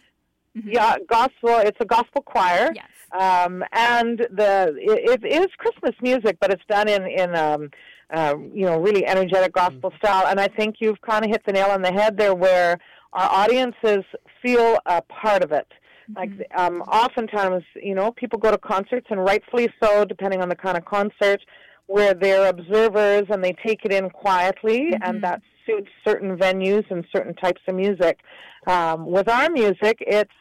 Mm-hmm. 0.58 0.70
Yeah, 0.72 0.96
gospel. 1.10 1.58
It's 1.68 1.82
a 1.82 1.86
gospel 1.86 2.22
choir. 2.22 2.72
Yes. 2.74 2.88
Um, 3.12 3.66
and 3.74 4.20
the 4.32 4.74
it, 4.78 5.22
it 5.22 5.42
is 5.42 5.48
Christmas 5.58 5.96
music, 6.02 6.38
but 6.40 6.50
it's 6.54 6.64
done 6.70 6.88
in 6.88 7.06
in 7.08 7.36
um, 7.36 7.72
uh, 8.10 8.36
you 8.54 8.66
know 8.66 8.80
really 8.80 9.06
energetic 9.06 9.52
gospel 9.52 9.90
Mm-hmm. 9.90 10.06
style. 10.06 10.28
And 10.28 10.40
I 10.40 10.48
think 10.48 10.76
you've 10.80 11.02
kind 11.02 11.26
of 11.26 11.30
hit 11.30 11.42
the 11.46 11.52
nail 11.52 11.68
on 11.72 11.82
the 11.82 11.92
head 11.92 12.16
there, 12.16 12.34
where 12.34 12.78
our 13.12 13.30
audiences 13.44 14.06
feel 14.42 14.78
a 14.86 15.02
part 15.02 15.44
of 15.44 15.52
it. 15.52 15.68
Like 16.16 16.32
um, 16.56 16.82
oftentimes, 16.82 17.64
you 17.76 17.96
know, 17.96 18.12
people 18.12 18.40
go 18.40 18.52
to 18.52 18.58
concerts, 18.58 19.08
and 19.10 19.24
rightfully 19.24 19.70
so, 19.82 20.06
depending 20.06 20.42
on 20.42 20.50
the 20.50 20.56
kind 20.56 20.78
of 20.78 20.86
concert, 20.86 21.42
where 21.88 22.14
they're 22.14 22.50
observers 22.50 23.24
and 23.30 23.44
they 23.44 23.56
take 23.66 23.86
it 23.86 23.92
in 23.92 24.10
quietly, 24.10 24.92
and 25.02 25.24
that 25.24 25.42
suits 25.66 25.90
certain 26.06 26.38
venues 26.38 26.84
and 26.90 27.06
certain 27.16 27.34
types 27.36 27.62
of 27.68 27.76
music. 27.76 28.20
Um, 28.68 29.06
with 29.06 29.30
our 29.30 29.50
music, 29.50 29.98
it's 30.00 30.32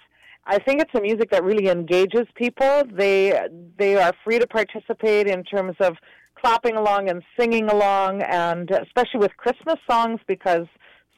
I 0.44 0.58
think 0.58 0.80
it's 0.80 0.94
a 0.94 1.00
music 1.00 1.30
that 1.30 1.44
really 1.44 1.68
engages 1.68 2.26
people. 2.34 2.82
They 2.92 3.40
they 3.78 3.96
are 3.96 4.12
free 4.24 4.38
to 4.38 4.46
participate 4.46 5.26
in 5.28 5.44
terms 5.44 5.76
of 5.80 5.96
clapping 6.34 6.76
along 6.76 7.08
and 7.08 7.22
singing 7.38 7.68
along, 7.68 8.22
and 8.22 8.70
especially 8.70 9.20
with 9.20 9.36
Christmas 9.36 9.76
songs 9.88 10.20
because 10.26 10.66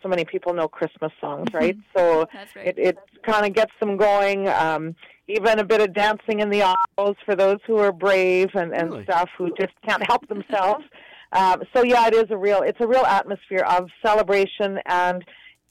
so 0.05 0.09
many 0.09 0.25
people 0.25 0.55
know 0.55 0.69
Christmas 0.69 1.11
songs, 1.21 1.49
right? 1.53 1.77
So 1.97 2.29
right. 2.55 2.67
it, 2.67 2.79
it 2.79 2.99
kind 3.27 3.47
of 3.47 3.55
gets 3.55 3.73
them 3.81 3.97
going. 3.97 4.49
Um, 4.49 4.95
even 5.27 5.59
a 5.59 5.65
bit 5.65 5.81
of 5.81 5.95
dancing 5.95 6.41
in 6.41 6.51
the 6.51 6.63
aisles 6.63 7.17
for 7.25 7.35
those 7.35 7.57
who 7.67 7.79
are 7.79 7.93
brave 7.93 8.51
and, 8.55 8.75
and 8.75 8.91
Really? 8.91 9.05
stuff 9.05 9.31
who 9.39 9.51
just 9.59 9.73
can't 9.89 10.07
help 10.07 10.29
themselves. 10.29 10.85
Um, 11.33 11.65
so 11.75 11.83
yeah, 11.83 12.07
it 12.07 12.15
is 12.15 12.27
a 12.31 12.37
real 12.37 12.63
it's 12.63 12.79
a 12.81 12.87
real 12.87 13.05
atmosphere 13.05 13.65
of 13.69 13.89
celebration, 14.07 14.79
and 14.87 15.25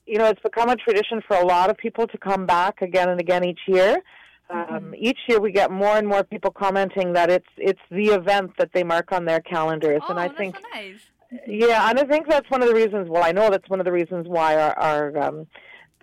you 0.05 0.17
know 0.17 0.25
it's 0.25 0.41
become 0.41 0.67
a 0.67 0.75
tradition 0.75 1.21
for 1.25 1.37
a 1.37 1.45
lot 1.45 1.69
of 1.69 1.77
people 1.77 2.05
to 2.05 2.17
come 2.17 2.45
back 2.45 2.81
again 2.81 3.07
and 3.07 3.17
again 3.17 3.45
each 3.45 3.61
year. 3.65 4.01
Um, 4.49 4.93
each 4.97 5.19
year 5.29 5.39
we 5.39 5.53
get 5.53 5.71
more 5.71 5.97
and 5.97 6.05
more 6.05 6.21
people 6.25 6.51
commenting 6.51 7.13
that 7.13 7.29
it's 7.29 7.47
it's 7.55 7.79
the 7.89 8.07
event 8.07 8.51
that 8.57 8.71
they 8.73 8.83
mark 8.83 9.13
on 9.13 9.23
their 9.23 9.39
calendars, 9.39 10.01
oh, 10.05 10.09
and 10.09 10.19
I 10.19 10.27
that's 10.27 10.37
think 10.37 10.55
so 10.57 10.61
nice. 10.73 10.99
Yeah, 11.47 11.89
and 11.89 11.99
I 11.99 12.03
think 12.05 12.27
that's 12.27 12.49
one 12.49 12.61
of 12.61 12.67
the 12.67 12.75
reasons. 12.75 13.09
Well, 13.09 13.23
I 13.23 13.31
know 13.31 13.49
that's 13.49 13.69
one 13.69 13.79
of 13.79 13.85
the 13.85 13.91
reasons 13.91 14.27
why 14.27 14.55
our, 14.55 14.77
our 14.77 15.17
um, 15.17 15.47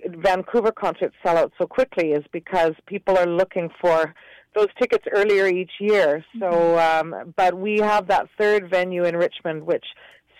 Vancouver 0.06 0.72
concerts 0.72 1.14
sell 1.24 1.36
out 1.36 1.52
so 1.60 1.66
quickly 1.66 2.12
is 2.12 2.24
because 2.32 2.72
people 2.86 3.16
are 3.16 3.26
looking 3.26 3.70
for 3.80 4.14
those 4.54 4.68
tickets 4.80 5.04
earlier 5.12 5.46
each 5.46 5.72
year. 5.78 6.24
So, 6.40 6.78
um, 6.78 7.34
but 7.36 7.56
we 7.56 7.78
have 7.78 8.08
that 8.08 8.28
third 8.38 8.68
venue 8.68 9.04
in 9.04 9.16
Richmond, 9.16 9.64
which 9.64 9.84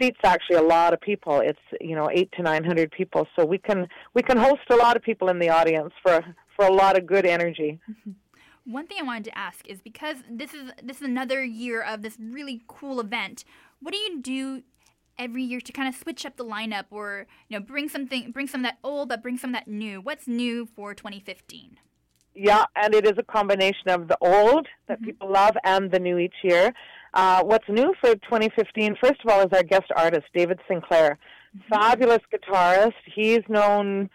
seats 0.01 0.19
actually 0.25 0.57
a 0.57 0.63
lot 0.63 0.93
of 0.93 1.01
people. 1.01 1.41
It's 1.41 1.61
you 1.81 1.95
know 1.95 2.11
eight 2.13 2.31
to 2.33 2.43
nine 2.43 2.65
hundred 2.65 2.91
people, 2.91 3.27
so 3.37 3.45
we 3.45 3.59
can 3.59 3.87
we 4.15 4.23
can 4.23 4.37
host 4.37 4.63
a 4.71 4.77
lot 4.77 4.97
of 4.97 5.03
people 5.03 5.29
in 5.29 5.39
the 5.39 5.51
audience 5.51 5.93
for 6.03 6.25
for 6.57 6.65
a 6.65 6.73
lot 6.73 6.99
of 6.99 7.07
good 7.07 7.27
energy. 7.27 7.79
One 8.65 8.87
thing 8.87 8.99
I 9.01 9.05
wanted 9.05 9.25
to 9.25 9.39
ask 9.39 9.67
is 9.69 9.81
because 9.81 10.17
this 10.31 10.55
is 10.55 10.71
this 10.83 10.99
is 10.99 11.03
another 11.03 11.45
year 11.45 11.83
of 11.83 12.03
this 12.03 12.17
really 12.21 12.63
cool 12.67 13.01
event. 13.01 13.45
What 13.81 13.93
do 13.93 13.99
you 13.99 14.21
do 14.21 14.63
every 15.21 15.43
year 15.43 15.61
to 15.61 15.71
kind 15.71 15.87
of 15.87 15.95
switch 15.95 16.25
up 16.25 16.37
the 16.37 16.45
lineup, 16.45 16.87
or 16.91 17.27
you 17.49 17.59
know, 17.59 17.65
bring 17.65 17.89
something, 17.89 18.33
bring 18.33 18.49
some 18.49 18.63
of 18.63 18.65
that 18.65 18.79
old, 18.83 19.11
but 19.11 19.23
bring 19.23 19.37
some 19.37 19.51
of 19.51 19.55
that 19.55 19.69
new? 19.69 20.01
What's 20.01 20.27
new 20.27 20.67
for 20.75 20.95
2015? 20.95 21.79
Yeah, 22.35 22.65
and 22.75 22.95
it 22.95 23.05
is 23.05 23.15
a 23.19 23.23
combination 23.23 23.89
of 23.89 24.09
the 24.09 24.17
old 24.21 24.67
that 24.89 25.03
people 25.03 25.31
love 25.31 25.57
and 25.63 25.91
the 25.91 25.99
new 25.99 26.19
each 26.19 26.35
year. 26.43 26.73
Uh, 27.13 27.43
what's 27.43 27.69
new 27.69 27.93
for 28.01 28.15
2015, 28.15 28.97
first 29.03 29.21
of 29.25 29.31
all, 29.31 29.41
is 29.41 29.53
our 29.53 29.63
guest 29.63 29.91
artist, 29.95 30.27
David 30.35 30.59
Sinclair. 30.67 31.19
Fabulous 31.69 32.21
guitarist. 32.33 32.93
He's 33.13 33.41
known 33.49 34.09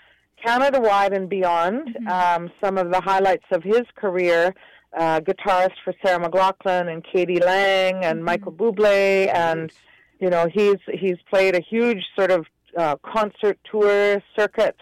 Canada 0.44 0.80
wide 0.80 1.14
and 1.14 1.30
beyond. 1.30 1.96
Um, 2.10 2.50
some 2.64 2.78
of 2.78 2.92
the 2.92 3.02
highlights 3.02 3.46
of 3.52 3.64
his 3.64 3.84
career 3.96 4.56
uh, 4.98 5.20
guitarist 5.20 5.76
for 5.84 5.94
Sarah 6.04 6.28
McLachlan 6.30 6.92
and 6.92 7.04
k.d. 7.04 7.42
lang 7.46 8.06
and 8.06 8.24
Michael 8.24 8.54
Bublé. 8.54 9.34
And, 9.36 9.72
you 10.20 10.30
know, 10.30 10.48
he's, 10.52 10.78
he's 10.92 11.18
played 11.30 11.56
a 11.56 11.62
huge 11.62 12.04
sort 12.18 12.32
of 12.32 12.46
uh, 12.78 12.96
concert 13.04 13.58
tour 13.70 14.22
circuit 14.38 14.78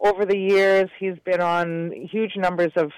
over 0.00 0.24
the 0.24 0.36
years. 0.36 0.90
He's 0.98 1.18
been 1.24 1.40
on 1.40 1.92
huge 2.10 2.36
numbers 2.36 2.72
of 2.76 2.90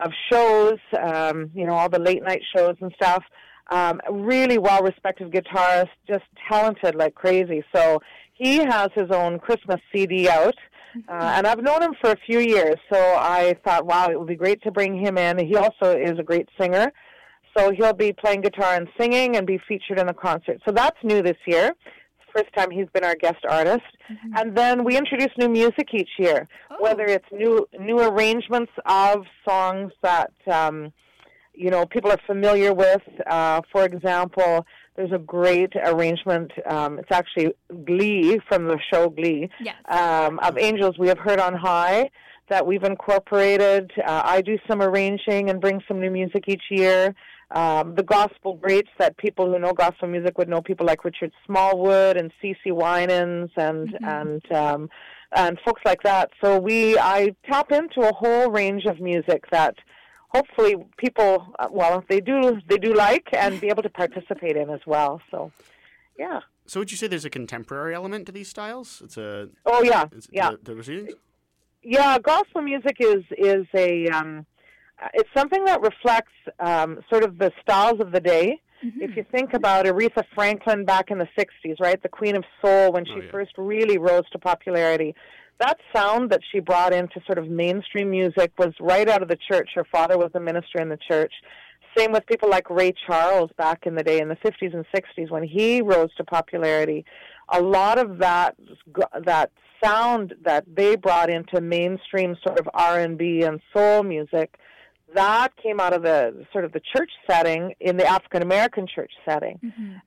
of 0.00 0.10
shows, 0.30 0.78
um, 1.00 1.50
you 1.54 1.64
know, 1.66 1.74
all 1.74 1.88
the 1.88 2.00
late 2.00 2.22
night 2.22 2.42
shows 2.54 2.74
and 2.80 2.92
stuff. 2.96 3.22
Um, 3.70 4.00
really 4.10 4.58
well 4.58 4.82
respected 4.82 5.32
guitarist, 5.32 5.90
just 6.06 6.24
talented 6.48 6.94
like 6.94 7.14
crazy. 7.14 7.64
So 7.74 8.00
he 8.32 8.58
has 8.58 8.88
his 8.94 9.10
own 9.10 9.38
Christmas 9.38 9.80
CD 9.92 10.28
out. 10.28 10.56
Uh, 11.08 11.32
and 11.36 11.46
I've 11.46 11.62
known 11.62 11.82
him 11.82 11.94
for 12.00 12.12
a 12.12 12.16
few 12.16 12.38
years, 12.38 12.76
so 12.92 12.98
I 12.98 13.56
thought, 13.64 13.84
wow, 13.84 14.10
it 14.10 14.18
would 14.18 14.28
be 14.28 14.36
great 14.36 14.62
to 14.62 14.70
bring 14.70 14.96
him 14.96 15.18
in. 15.18 15.44
He 15.44 15.56
also 15.56 15.96
is 15.96 16.16
a 16.20 16.22
great 16.22 16.48
singer, 16.60 16.92
so 17.56 17.70
he'll 17.72 17.92
be 17.92 18.12
playing 18.12 18.40
guitar 18.42 18.74
and 18.74 18.88
singing 18.98 19.36
and 19.36 19.46
be 19.46 19.58
featured 19.68 19.98
in 19.98 20.06
the 20.06 20.14
concert. 20.14 20.60
So 20.66 20.72
that's 20.72 20.96
new 21.02 21.22
this 21.22 21.36
year 21.46 21.72
first 22.34 22.52
time 22.56 22.70
he's 22.70 22.88
been 22.92 23.04
our 23.04 23.14
guest 23.14 23.44
artist. 23.48 23.84
And 24.36 24.56
then 24.56 24.84
we 24.84 24.96
introduce 24.96 25.28
new 25.38 25.48
music 25.48 25.88
each 25.92 26.10
year, 26.18 26.46
whether 26.80 27.04
it's 27.04 27.26
new 27.32 27.66
new 27.78 27.98
arrangements 28.00 28.72
of 28.86 29.24
songs 29.48 29.92
that 30.02 30.32
um, 30.50 30.92
you 31.54 31.70
know 31.70 31.86
people 31.86 32.10
are 32.10 32.20
familiar 32.26 32.74
with. 32.74 33.02
Uh, 33.26 33.60
for 33.72 33.84
example, 33.84 34.66
there's 34.96 35.12
a 35.12 35.18
great 35.18 35.72
arrangement. 35.84 36.52
Um, 36.66 36.98
it's 36.98 37.10
actually 37.10 37.54
Glee 37.84 38.40
from 38.48 38.66
the 38.66 38.78
show 38.92 39.08
Glee 39.08 39.48
Yes. 39.60 39.76
um, 39.88 40.38
of 40.40 40.58
Angels 40.58 40.98
We 40.98 41.08
Have 41.08 41.18
Heard 41.18 41.38
on 41.40 41.54
High 41.54 42.10
that 42.50 42.66
we've 42.66 42.84
incorporated. 42.84 43.90
Uh, 44.06 44.22
I 44.24 44.42
do 44.42 44.58
some 44.68 44.82
arranging 44.82 45.48
and 45.48 45.60
bring 45.60 45.80
some 45.88 45.98
new 46.00 46.10
music 46.10 46.44
each 46.46 46.64
year. 46.70 47.14
Um, 47.54 47.94
the 47.94 48.02
gospel 48.02 48.54
greats 48.54 48.90
that 48.98 49.16
people 49.16 49.44
who 49.50 49.58
know 49.58 49.72
gospel 49.72 50.08
music 50.08 50.36
would 50.38 50.48
know 50.48 50.60
people 50.60 50.86
like 50.86 51.04
Richard 51.04 51.32
Smallwood 51.46 52.16
and 52.16 52.32
CeCe 52.42 52.72
Winans 52.82 53.50
and 53.56 53.88
Mm-hmm. 53.88 54.04
and 54.04 54.52
um, 54.52 54.90
and 55.36 55.58
folks 55.64 55.82
like 55.84 56.02
that. 56.02 56.30
So 56.42 56.58
we 56.58 56.98
I 56.98 57.34
tap 57.50 57.72
into 57.72 58.00
a 58.02 58.12
whole 58.12 58.50
range 58.50 58.84
of 58.92 59.00
music 59.00 59.40
that 59.50 59.74
hopefully 60.28 60.74
people 60.96 61.32
uh, 61.58 61.68
well 61.70 62.04
they 62.08 62.20
do 62.20 62.60
they 62.68 62.78
do 62.78 62.92
like 62.92 63.28
and 63.32 63.60
be 63.60 63.68
able 63.68 63.82
to 63.84 63.90
participate 63.90 64.56
in 64.56 64.68
as 64.70 64.80
well. 64.86 65.20
So 65.30 65.52
yeah. 66.18 66.40
So 66.66 66.80
would 66.80 66.90
you 66.90 66.96
say 66.96 67.06
there's 67.08 67.24
a 67.24 67.30
contemporary 67.30 67.94
element 67.94 68.26
to 68.26 68.32
these 68.32 68.48
styles? 68.48 69.02
It's 69.04 69.16
a 69.16 69.48
Oh 69.66 69.82
yeah, 69.82 70.06
it's, 70.12 70.28
yeah. 70.32 70.52
The, 70.62 70.74
the? 70.74 71.14
Yeah, 71.82 72.18
gospel 72.18 72.62
music 72.62 72.96
is 73.00 73.24
is 73.36 73.66
a 73.74 74.08
um, 74.08 74.46
it's 75.12 75.28
something 75.36 75.64
that 75.64 75.80
reflects 75.80 76.32
um, 76.60 77.00
sort 77.10 77.24
of 77.24 77.38
the 77.38 77.52
styles 77.60 78.00
of 78.00 78.12
the 78.12 78.20
day. 78.20 78.60
If 79.00 79.16
you 79.16 79.24
think 79.32 79.54
about 79.54 79.86
Aretha 79.86 80.24
Franklin 80.34 80.84
back 80.84 81.10
in 81.10 81.18
the 81.18 81.28
'60s, 81.38 81.80
right, 81.80 82.02
the 82.02 82.08
Queen 82.08 82.36
of 82.36 82.44
Soul, 82.62 82.92
when 82.92 83.06
she 83.06 83.12
first 83.30 83.52
really 83.56 83.96
rose 83.96 84.24
to 84.32 84.38
popularity, 84.38 85.14
that 85.60 85.78
sound 85.94 86.30
that 86.30 86.40
she 86.52 86.60
brought 86.60 86.92
into 86.92 87.20
sort 87.26 87.38
of 87.38 87.48
mainstream 87.48 88.10
music 88.10 88.52
was 88.58 88.72
right 88.80 89.08
out 89.08 89.22
of 89.22 89.28
the 89.28 89.38
church. 89.50 89.70
Her 89.74 89.86
father 89.90 90.18
was 90.18 90.30
a 90.34 90.40
minister 90.40 90.80
in 90.80 90.88
the 90.88 90.98
church. 91.08 91.32
Same 91.96 92.12
with 92.12 92.26
people 92.26 92.50
like 92.50 92.68
Ray 92.68 92.92
Charles 93.06 93.50
back 93.56 93.86
in 93.86 93.94
the 93.94 94.02
day 94.02 94.20
in 94.20 94.28
the 94.28 94.36
50s 94.36 94.74
and 94.74 94.84
60s 94.94 95.30
when 95.30 95.44
he 95.44 95.80
rose 95.80 96.10
to 96.16 96.24
popularity. 96.24 97.04
A 97.50 97.62
lot 97.62 97.98
of 97.98 98.18
that 98.18 98.56
that 99.24 99.52
sound 99.82 100.34
that 100.44 100.64
they 100.74 100.96
brought 100.96 101.30
into 101.30 101.60
mainstream 101.60 102.36
sort 102.44 102.58
of 102.58 102.68
R&B 102.74 103.42
and 103.42 103.60
soul 103.72 104.02
music 104.02 104.58
that 105.14 105.48
came 105.62 105.80
out 105.80 105.92
of 105.92 106.02
the 106.02 106.44
sort 106.52 106.64
of 106.64 106.72
the 106.72 106.80
church 106.94 107.10
setting 107.28 107.74
in 107.80 107.96
the 107.96 108.06
African 108.06 108.42
American 108.42 108.86
church 108.86 109.12
setting. 109.28 109.58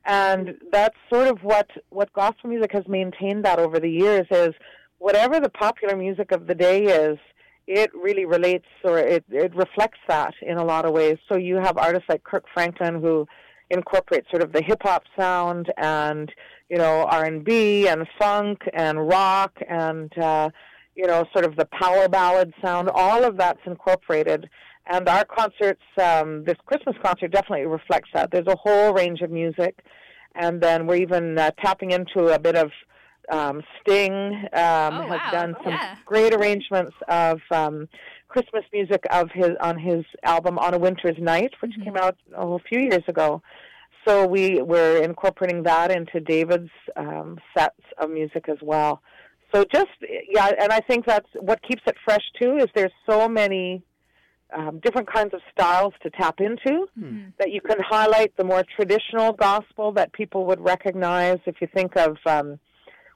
And 0.05 0.55
that's 0.71 0.95
sort 1.11 1.27
of 1.27 1.39
what 1.43 1.69
what 1.89 2.11
gospel 2.13 2.49
music 2.49 2.71
has 2.73 2.87
maintained 2.87 3.43
that 3.45 3.59
over 3.59 3.79
the 3.79 3.89
years 3.89 4.27
is 4.31 4.53
whatever 4.99 5.39
the 5.39 5.49
popular 5.49 5.95
music 5.95 6.31
of 6.31 6.47
the 6.47 6.55
day 6.55 6.83
is, 6.83 7.17
it 7.67 7.91
really 7.93 8.25
relates 8.25 8.65
or 8.83 8.97
it, 8.97 9.25
it 9.29 9.53
reflects 9.55 9.99
that 10.07 10.33
in 10.41 10.57
a 10.57 10.63
lot 10.63 10.85
of 10.85 10.93
ways. 10.93 11.17
So 11.29 11.37
you 11.37 11.55
have 11.57 11.77
artists 11.77 12.07
like 12.09 12.23
Kirk 12.23 12.45
Franklin 12.53 13.01
who 13.01 13.27
incorporate 13.69 14.23
sort 14.29 14.41
of 14.41 14.53
the 14.53 14.61
hip 14.61 14.81
hop 14.81 15.03
sound 15.19 15.71
and 15.77 16.31
you 16.69 16.77
know 16.77 17.05
R 17.09 17.25
and 17.25 17.43
B 17.43 17.87
and 17.87 18.07
funk 18.19 18.61
and 18.73 19.07
rock 19.07 19.53
and 19.67 20.17
uh, 20.17 20.49
you 20.95 21.05
know 21.05 21.25
sort 21.33 21.45
of 21.45 21.55
the 21.57 21.65
power 21.65 22.07
ballad 22.07 22.53
sound. 22.63 22.89
All 22.93 23.23
of 23.23 23.37
that's 23.37 23.59
incorporated. 23.65 24.49
And 24.89 25.07
our 25.09 25.25
concerts, 25.25 25.81
um, 26.01 26.43
this 26.45 26.55
Christmas 26.65 26.95
concert 27.03 27.31
definitely 27.31 27.65
reflects 27.65 28.09
that. 28.13 28.31
There's 28.31 28.47
a 28.47 28.55
whole 28.55 28.93
range 28.93 29.21
of 29.21 29.29
music, 29.29 29.79
and 30.35 30.61
then 30.61 30.87
we're 30.87 30.97
even 30.97 31.37
uh, 31.37 31.51
tapping 31.61 31.91
into 31.91 32.27
a 32.33 32.39
bit 32.39 32.55
of 32.55 32.71
um, 33.29 33.61
Sting 33.81 34.33
um, 34.53 34.93
has 35.03 35.09
wow. 35.09 35.29
done 35.31 35.55
some 35.63 35.73
Yeah. 35.73 35.95
great 36.05 36.33
arrangements 36.33 36.95
of 37.09 37.41
um, 37.51 37.89
Christmas 38.29 38.63
music 38.71 39.03
of 39.09 39.29
his 39.33 39.51
on 39.59 39.77
his 39.77 40.05
album 40.23 40.57
On 40.59 40.73
a 40.73 40.77
Winter's 40.77 41.17
Night, 41.19 41.53
which 41.59 41.73
came 41.83 41.97
out 41.97 42.15
oh, 42.35 42.53
a 42.53 42.59
few 42.59 42.79
years 42.79 43.03
ago. 43.07 43.41
So 44.07 44.25
we 44.25 44.61
we're 44.61 45.03
incorporating 45.03 45.63
that 45.63 45.91
into 45.91 46.21
David's 46.21 46.69
um, 46.95 47.39
sets 47.57 47.81
of 47.97 48.09
music 48.09 48.47
as 48.47 48.57
well. 48.61 49.01
So 49.53 49.65
just 49.73 49.87
yeah, 50.29 50.51
and 50.59 50.71
I 50.71 50.79
think 50.79 51.05
that's 51.05 51.27
what 51.39 51.61
keeps 51.61 51.81
it 51.85 51.95
fresh 52.05 52.23
too. 52.41 52.57
Is 52.57 52.67
there's 52.73 52.91
so 53.09 53.27
many 53.27 53.83
um, 54.55 54.79
different 54.79 55.11
kinds 55.11 55.33
of 55.33 55.41
styles 55.51 55.93
to 56.03 56.09
tap 56.09 56.39
into 56.39 56.87
hmm. 56.97 57.25
that 57.39 57.51
you 57.51 57.61
can 57.61 57.77
highlight 57.79 58.35
the 58.37 58.43
more 58.43 58.63
traditional 58.75 59.33
gospel 59.33 59.91
that 59.93 60.13
people 60.13 60.45
would 60.45 60.59
recognize. 60.59 61.39
If 61.45 61.55
you 61.61 61.67
think 61.73 61.97
of 61.97 62.17
um, 62.25 62.59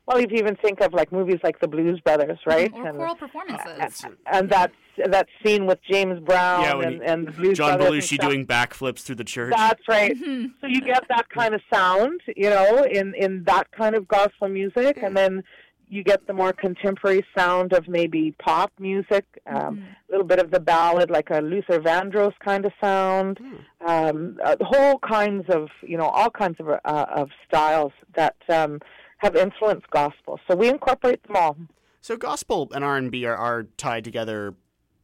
well, 0.07 0.17
if 0.17 0.31
you 0.31 0.39
even 0.39 0.55
think 0.57 0.81
of 0.81 0.93
like 0.93 1.11
movies 1.11 1.39
like 1.43 1.59
the 1.59 1.67
Blues 1.67 1.99
Brothers, 2.01 2.39
mm-hmm. 2.39 2.49
right? 2.49 2.73
Or 2.73 2.87
and, 2.87 2.97
choral 2.97 3.15
performances. 3.15 4.03
Uh, 4.03 4.07
uh, 4.07 4.11
and 4.33 4.49
that 4.49 4.71
that 5.09 5.27
scene 5.43 5.65
with 5.65 5.79
James 5.89 6.19
Brown 6.19 6.61
Yeah, 6.61 6.87
and, 6.87 7.01
he- 7.01 7.07
and 7.07 7.27
the 7.27 7.31
Blues 7.31 7.57
John 7.57 7.77
Brothers 7.77 7.87
and 7.87 8.01
Belushi 8.01 8.15
stuff. 8.15 8.29
doing 8.29 8.45
backflips 8.45 8.99
through 9.03 9.15
the 9.15 9.23
church. 9.23 9.53
That's 9.55 9.87
right. 9.87 10.15
Mm-hmm. 10.15 10.47
So 10.59 10.67
you 10.67 10.81
get 10.81 11.03
that 11.09 11.29
kind 11.29 11.53
of 11.53 11.61
sound, 11.73 12.21
you 12.35 12.49
know, 12.49 12.83
in 12.83 13.13
in 13.15 13.43
that 13.45 13.71
kind 13.71 13.95
of 13.95 14.07
gospel 14.07 14.49
music, 14.49 14.99
and 15.01 15.15
then 15.15 15.43
you 15.91 16.05
get 16.05 16.25
the 16.25 16.33
more 16.33 16.53
contemporary 16.53 17.23
sound 17.37 17.73
of 17.73 17.89
maybe 17.89 18.33
pop 18.39 18.71
music, 18.79 19.25
um, 19.45 19.85
a 20.07 20.11
little 20.11 20.25
bit 20.25 20.39
of 20.39 20.49
the 20.49 20.59
ballad, 20.59 21.11
like 21.11 21.29
a 21.29 21.41
Luther 21.41 21.81
Vandross 21.81 22.31
kind 22.39 22.65
of 22.65 22.71
sound, 22.79 23.41
um, 23.85 24.39
uh, 24.41 24.55
whole 24.61 24.99
kinds 24.99 25.49
of, 25.49 25.67
you 25.81 25.97
know, 25.97 26.05
all 26.07 26.29
kinds 26.29 26.55
of 26.61 26.69
uh, 26.69 27.05
of 27.13 27.29
styles 27.45 27.91
that 28.15 28.37
um, 28.47 28.79
have 29.17 29.35
influenced 29.35 29.89
gospel. 29.89 30.39
So 30.49 30.55
we 30.55 30.69
incorporate 30.69 31.21
them 31.27 31.35
all. 31.35 31.57
So 31.99 32.15
gospel 32.15 32.71
and 32.73 32.85
R 32.85 32.95
and 32.95 33.11
B 33.11 33.25
are, 33.25 33.35
are 33.35 33.63
tied 33.75 34.05
together 34.05 34.55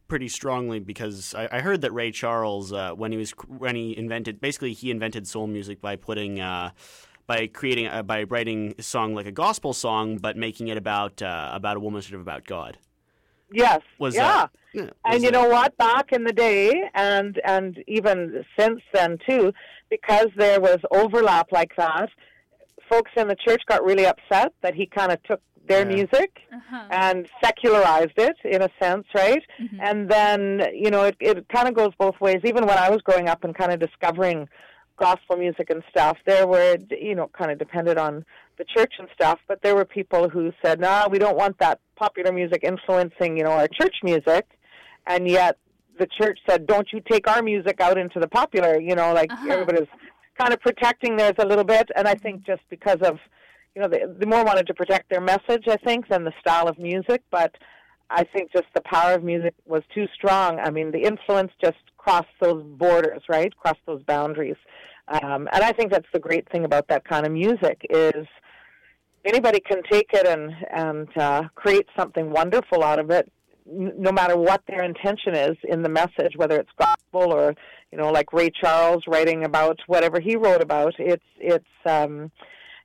pretty 0.07 0.29
strongly 0.29 0.79
because 0.79 1.35
I, 1.35 1.49
I 1.51 1.59
heard 1.59 1.81
that 1.81 1.91
Ray 1.91 2.11
Charles, 2.11 2.71
uh, 2.71 2.93
when 2.93 3.11
he 3.11 3.17
was 3.17 3.31
when 3.31 3.75
he 3.75 3.95
invented, 3.97 4.39
basically 4.39 4.71
he 4.71 4.89
invented 4.89 5.27
soul 5.27 5.47
music 5.47 5.81
by 5.81 5.97
putting. 5.97 6.39
Uh, 6.39 6.71
by 7.27 7.47
creating, 7.47 7.87
uh, 7.87 8.03
by 8.03 8.23
writing 8.23 8.73
a 8.79 8.81
song 8.83 9.13
like 9.13 9.25
a 9.25 9.31
gospel 9.31 9.73
song, 9.73 10.17
but 10.17 10.37
making 10.37 10.69
it 10.69 10.77
about 10.77 11.21
uh, 11.21 11.49
about 11.53 11.77
a 11.77 11.79
woman, 11.79 12.01
sort 12.01 12.15
of 12.15 12.21
about 12.21 12.45
God. 12.45 12.77
Yes. 13.51 13.81
Was 13.99 14.15
yeah. 14.15 14.21
that- 14.27 14.49
yeah, 14.73 14.81
was 14.83 14.91
and 15.05 15.23
you 15.23 15.31
that- 15.31 15.33
know 15.33 15.47
what? 15.49 15.77
Back 15.77 16.11
in 16.11 16.23
the 16.23 16.33
day, 16.33 16.71
and 16.93 17.39
and 17.45 17.83
even 17.87 18.43
since 18.57 18.81
then 18.93 19.17
too, 19.27 19.53
because 19.89 20.27
there 20.35 20.59
was 20.59 20.77
overlap 20.91 21.51
like 21.51 21.71
that, 21.77 22.09
folks 22.89 23.11
in 23.15 23.27
the 23.27 23.35
church 23.35 23.61
got 23.67 23.83
really 23.83 24.05
upset 24.05 24.53
that 24.61 24.73
he 24.75 24.85
kind 24.85 25.11
of 25.11 25.21
took 25.23 25.41
their 25.67 25.85
music 25.85 26.39
and 26.91 27.27
secularized 27.43 28.17
it 28.17 28.37
in 28.45 28.61
a 28.61 28.69
sense, 28.81 29.05
right? 29.13 29.43
And 29.81 30.09
then 30.09 30.61
you 30.73 30.89
know 30.91 31.03
it 31.03 31.15
it 31.19 31.47
kind 31.49 31.67
of 31.67 31.73
goes 31.73 31.91
both 31.97 32.19
ways. 32.21 32.41
Even 32.45 32.65
when 32.65 32.77
I 32.77 32.89
was 32.89 33.01
growing 33.01 33.27
up 33.27 33.43
and 33.43 33.53
kind 33.55 33.71
of 33.71 33.79
discovering 33.79 34.47
gospel 34.97 35.37
music 35.37 35.69
and 35.69 35.83
stuff, 35.89 36.17
there 36.25 36.47
were 36.47 36.77
you 36.89 37.15
know 37.15 37.29
kind 37.37 37.51
of 37.51 37.57
depended 37.57 37.97
on 37.97 38.25
the 38.57 38.65
church 38.65 38.93
and 38.99 39.07
stuff, 39.13 39.39
but 39.47 39.61
there 39.61 39.75
were 39.75 39.85
people 39.85 40.29
who 40.29 40.51
said, 40.63 40.79
"No, 40.79 41.07
we 41.09 41.19
don't 41.19 41.37
want 41.37 41.59
that 41.59 41.79
popular 41.95 42.31
music 42.31 42.63
influencing 42.63 43.37
you 43.37 43.43
know 43.43 43.51
our 43.51 43.67
church 43.67 43.97
music," 44.03 44.45
and 45.05 45.27
yet 45.27 45.57
the 45.99 46.07
church 46.19 46.39
said, 46.49 46.67
"Don't 46.67 46.87
you 46.91 47.01
take 47.09 47.29
our 47.29 47.41
music 47.41 47.79
out 47.79 47.97
into 47.97 48.19
the 48.19 48.27
popular?" 48.27 48.79
You 48.79 48.95
know, 48.95 49.13
like 49.13 49.31
uh-huh. 49.31 49.51
everybody's 49.51 49.89
kind 50.39 50.53
of 50.53 50.59
protecting 50.59 51.17
theirs 51.17 51.33
a 51.39 51.45
little 51.45 51.63
bit, 51.63 51.89
and 51.95 52.07
I 52.07 52.13
mm-hmm. 52.13 52.23
think 52.23 52.45
just 52.45 52.61
because 52.69 53.01
of 53.01 53.19
you 53.77 53.83
know, 53.83 53.89
they, 53.89 54.03
they 54.17 54.25
more 54.25 54.43
wanted 54.43 54.65
to 54.65 54.73
protect 54.73 55.07
their 55.11 55.21
message, 55.21 55.65
I 55.67 55.77
think, 55.85 56.07
than 56.07 56.23
the 56.23 56.33
style 56.39 56.67
of 56.67 56.79
music. 56.79 57.21
But 57.29 57.53
I 58.09 58.23
think 58.23 58.51
just 58.51 58.67
the 58.73 58.81
power 58.81 59.13
of 59.13 59.23
music 59.23 59.53
was 59.65 59.83
too 59.93 60.07
strong. 60.13 60.59
I 60.59 60.69
mean, 60.69 60.91
the 60.91 61.03
influence 61.03 61.51
just 61.61 61.77
crossed 61.97 62.27
those 62.39 62.63
borders, 62.63 63.21
right? 63.27 63.55
Crossed 63.57 63.85
those 63.85 64.01
boundaries. 64.03 64.55
Um, 65.07 65.47
and 65.51 65.63
I 65.63 65.71
think 65.71 65.91
that's 65.91 66.07
the 66.13 66.19
great 66.19 66.49
thing 66.49 66.65
about 66.65 66.87
that 66.89 67.05
kind 67.05 67.25
of 67.25 67.31
music 67.31 67.85
is 67.89 68.27
anybody 69.25 69.59
can 69.59 69.81
take 69.89 70.09
it 70.13 70.27
and 70.27 70.53
and 70.71 71.07
uh, 71.17 71.43
create 71.55 71.87
something 71.97 72.31
wonderful 72.31 72.83
out 72.83 72.99
of 72.99 73.09
it, 73.11 73.31
n- 73.69 73.93
no 73.97 74.11
matter 74.11 74.37
what 74.37 74.61
their 74.67 74.83
intention 74.83 75.35
is 75.35 75.57
in 75.63 75.81
the 75.81 75.89
message, 75.89 76.35
whether 76.35 76.57
it's 76.57 76.71
gospel 76.77 77.33
or 77.33 77.53
you 77.91 77.97
know, 77.97 78.11
like 78.11 78.33
Ray 78.33 78.49
Charles 78.49 79.03
writing 79.07 79.45
about 79.45 79.79
whatever 79.87 80.19
he 80.19 80.35
wrote 80.35 80.61
about. 80.61 80.93
It's 80.99 81.23
it's 81.39 81.65
um, 81.85 82.31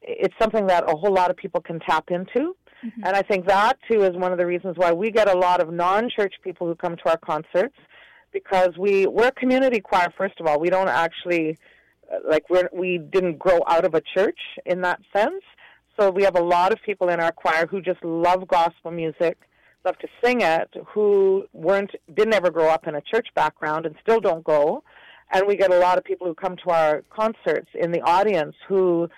it's 0.01 0.35
something 0.41 0.66
that 0.66 0.85
a 0.89 0.97
whole 0.97 1.12
lot 1.12 1.31
of 1.31 1.37
people 1.37 1.61
can 1.61 1.81
tap 1.81 2.11
into. 2.11 2.57
And 2.83 3.16
I 3.16 3.22
think 3.22 3.47
that 3.47 3.78
too 3.91 4.03
is 4.03 4.16
one 4.16 4.33
of 4.33 4.39
the 4.39 4.47
reasons 4.47 4.76
why 4.76 4.93
we 4.93 5.11
get 5.11 5.28
a 5.28 5.39
lot 5.39 5.61
of 5.61 5.72
non-church 5.72 6.35
people 6.43 6.66
who 6.66 6.74
come 6.74 6.97
to 6.97 7.11
our 7.11 7.18
concerts 7.18 7.76
because 8.33 8.70
we 8.78 9.07
we're 9.07 9.28
a 9.28 9.33
community 9.33 9.80
choir. 9.80 10.12
First 10.16 10.41
of 10.41 10.47
all, 10.47 10.59
we 10.59 10.70
don't 10.70 10.89
actually 10.89 11.59
uh, 12.12 12.18
like 12.28 12.49
we're 12.51 12.68
we 12.72 12.99
didn't 12.99 13.39
grow 13.39 13.61
out 13.68 13.85
of 13.85 13.95
a 13.95 14.03
church 14.14 14.39
in 14.66 14.80
that 14.83 15.01
sense. 15.14 15.43
So 15.99 16.11
we 16.11 16.24
have 16.24 16.37
a 16.37 16.43
lot 16.43 16.72
of 16.72 16.78
people 16.85 17.09
in 17.11 17.20
our 17.20 17.33
choir 17.33 17.66
who 17.66 17.83
just 17.83 18.03
love 18.03 18.49
gospel 18.49 18.91
music, 18.91 19.39
love 19.85 19.99
to 19.99 20.09
sing 20.24 20.41
it, 20.41 20.70
who 20.87 21.47
weren't 21.53 21.93
didn't 22.14 22.35
ever 22.35 22.51
grow 22.51 22.68
up 22.68 22.87
in 22.87 22.95
a 22.95 23.03
church 23.03 23.28
background 23.35 23.87
and 23.87 23.95
still 24.03 24.20
don't 24.20 24.45
go. 24.45 24.83
And 25.35 25.47
we 25.47 25.57
get 25.57 25.72
a 25.72 25.78
lot 25.78 25.97
of 25.99 26.05
people 26.05 26.26
who 26.26 26.35
come 26.35 26.57
to 26.64 26.70
our 26.70 27.03
concerts 27.11 27.68
in 27.74 27.91
the 27.91 28.03
audience 28.03 28.55
who 28.68 29.09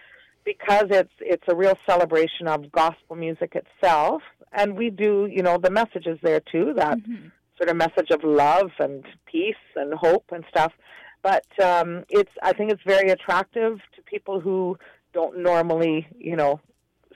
because 0.45 0.87
it's 0.91 1.13
it's 1.21 1.45
a 1.49 1.55
real 1.55 1.77
celebration 1.89 2.47
of 2.47 2.71
gospel 2.71 3.17
music 3.17 3.57
itself. 3.57 4.23
And 4.53 4.77
we 4.77 4.91
do 4.91 5.29
you 5.31 5.43
know 5.43 5.59
the 5.59 5.71
messages 5.71 6.19
there 6.23 6.41
too 6.41 6.75
that 6.77 6.99
sort 7.57 7.71
of 7.71 7.77
message 7.77 8.11
of 8.11 8.23
love 8.25 8.71
and 8.79 9.05
peace 9.27 9.55
and 9.77 9.95
hope 9.95 10.25
and 10.33 10.45
stuff. 10.49 10.73
But 11.23 11.47
um 11.63 12.05
it's 12.09 12.33
i 12.43 12.53
think 12.53 12.71
it's 12.71 12.83
very 12.87 13.11
attractive 13.11 13.79
to 13.97 14.03
people 14.03 14.41
who 14.41 14.77
don't 15.13 15.39
normally 15.39 16.07
you 16.19 16.37
know 16.37 16.61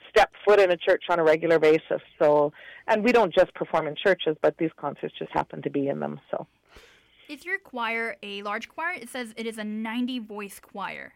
step 0.08 0.30
foot 0.44 0.58
in 0.58 0.70
a 0.70 0.76
church 0.76 1.04
on 1.10 1.18
a 1.18 1.24
regular 1.24 1.58
basis. 1.58 2.02
So 2.18 2.52
and 2.86 3.04
we 3.04 3.12
don't 3.12 3.34
just 3.34 3.54
perform 3.54 3.86
in 3.86 3.94
churches 3.94 4.36
but 4.40 4.56
these 4.58 4.70
concerts 4.76 5.14
just 5.18 5.32
happen 5.32 5.62
to 5.62 5.70
be 5.70 5.88
in 5.88 6.00
them 6.00 6.20
so. 6.30 6.46
Is 7.28 7.44
your 7.44 7.58
choir 7.58 8.16
a 8.22 8.40
large 8.40 8.70
choir? 8.70 8.94
It 8.94 9.10
says 9.10 9.34
it 9.36 9.46
is 9.46 9.58
a 9.58 9.64
90 9.64 10.20
voice 10.20 10.58
choir. 10.58 11.12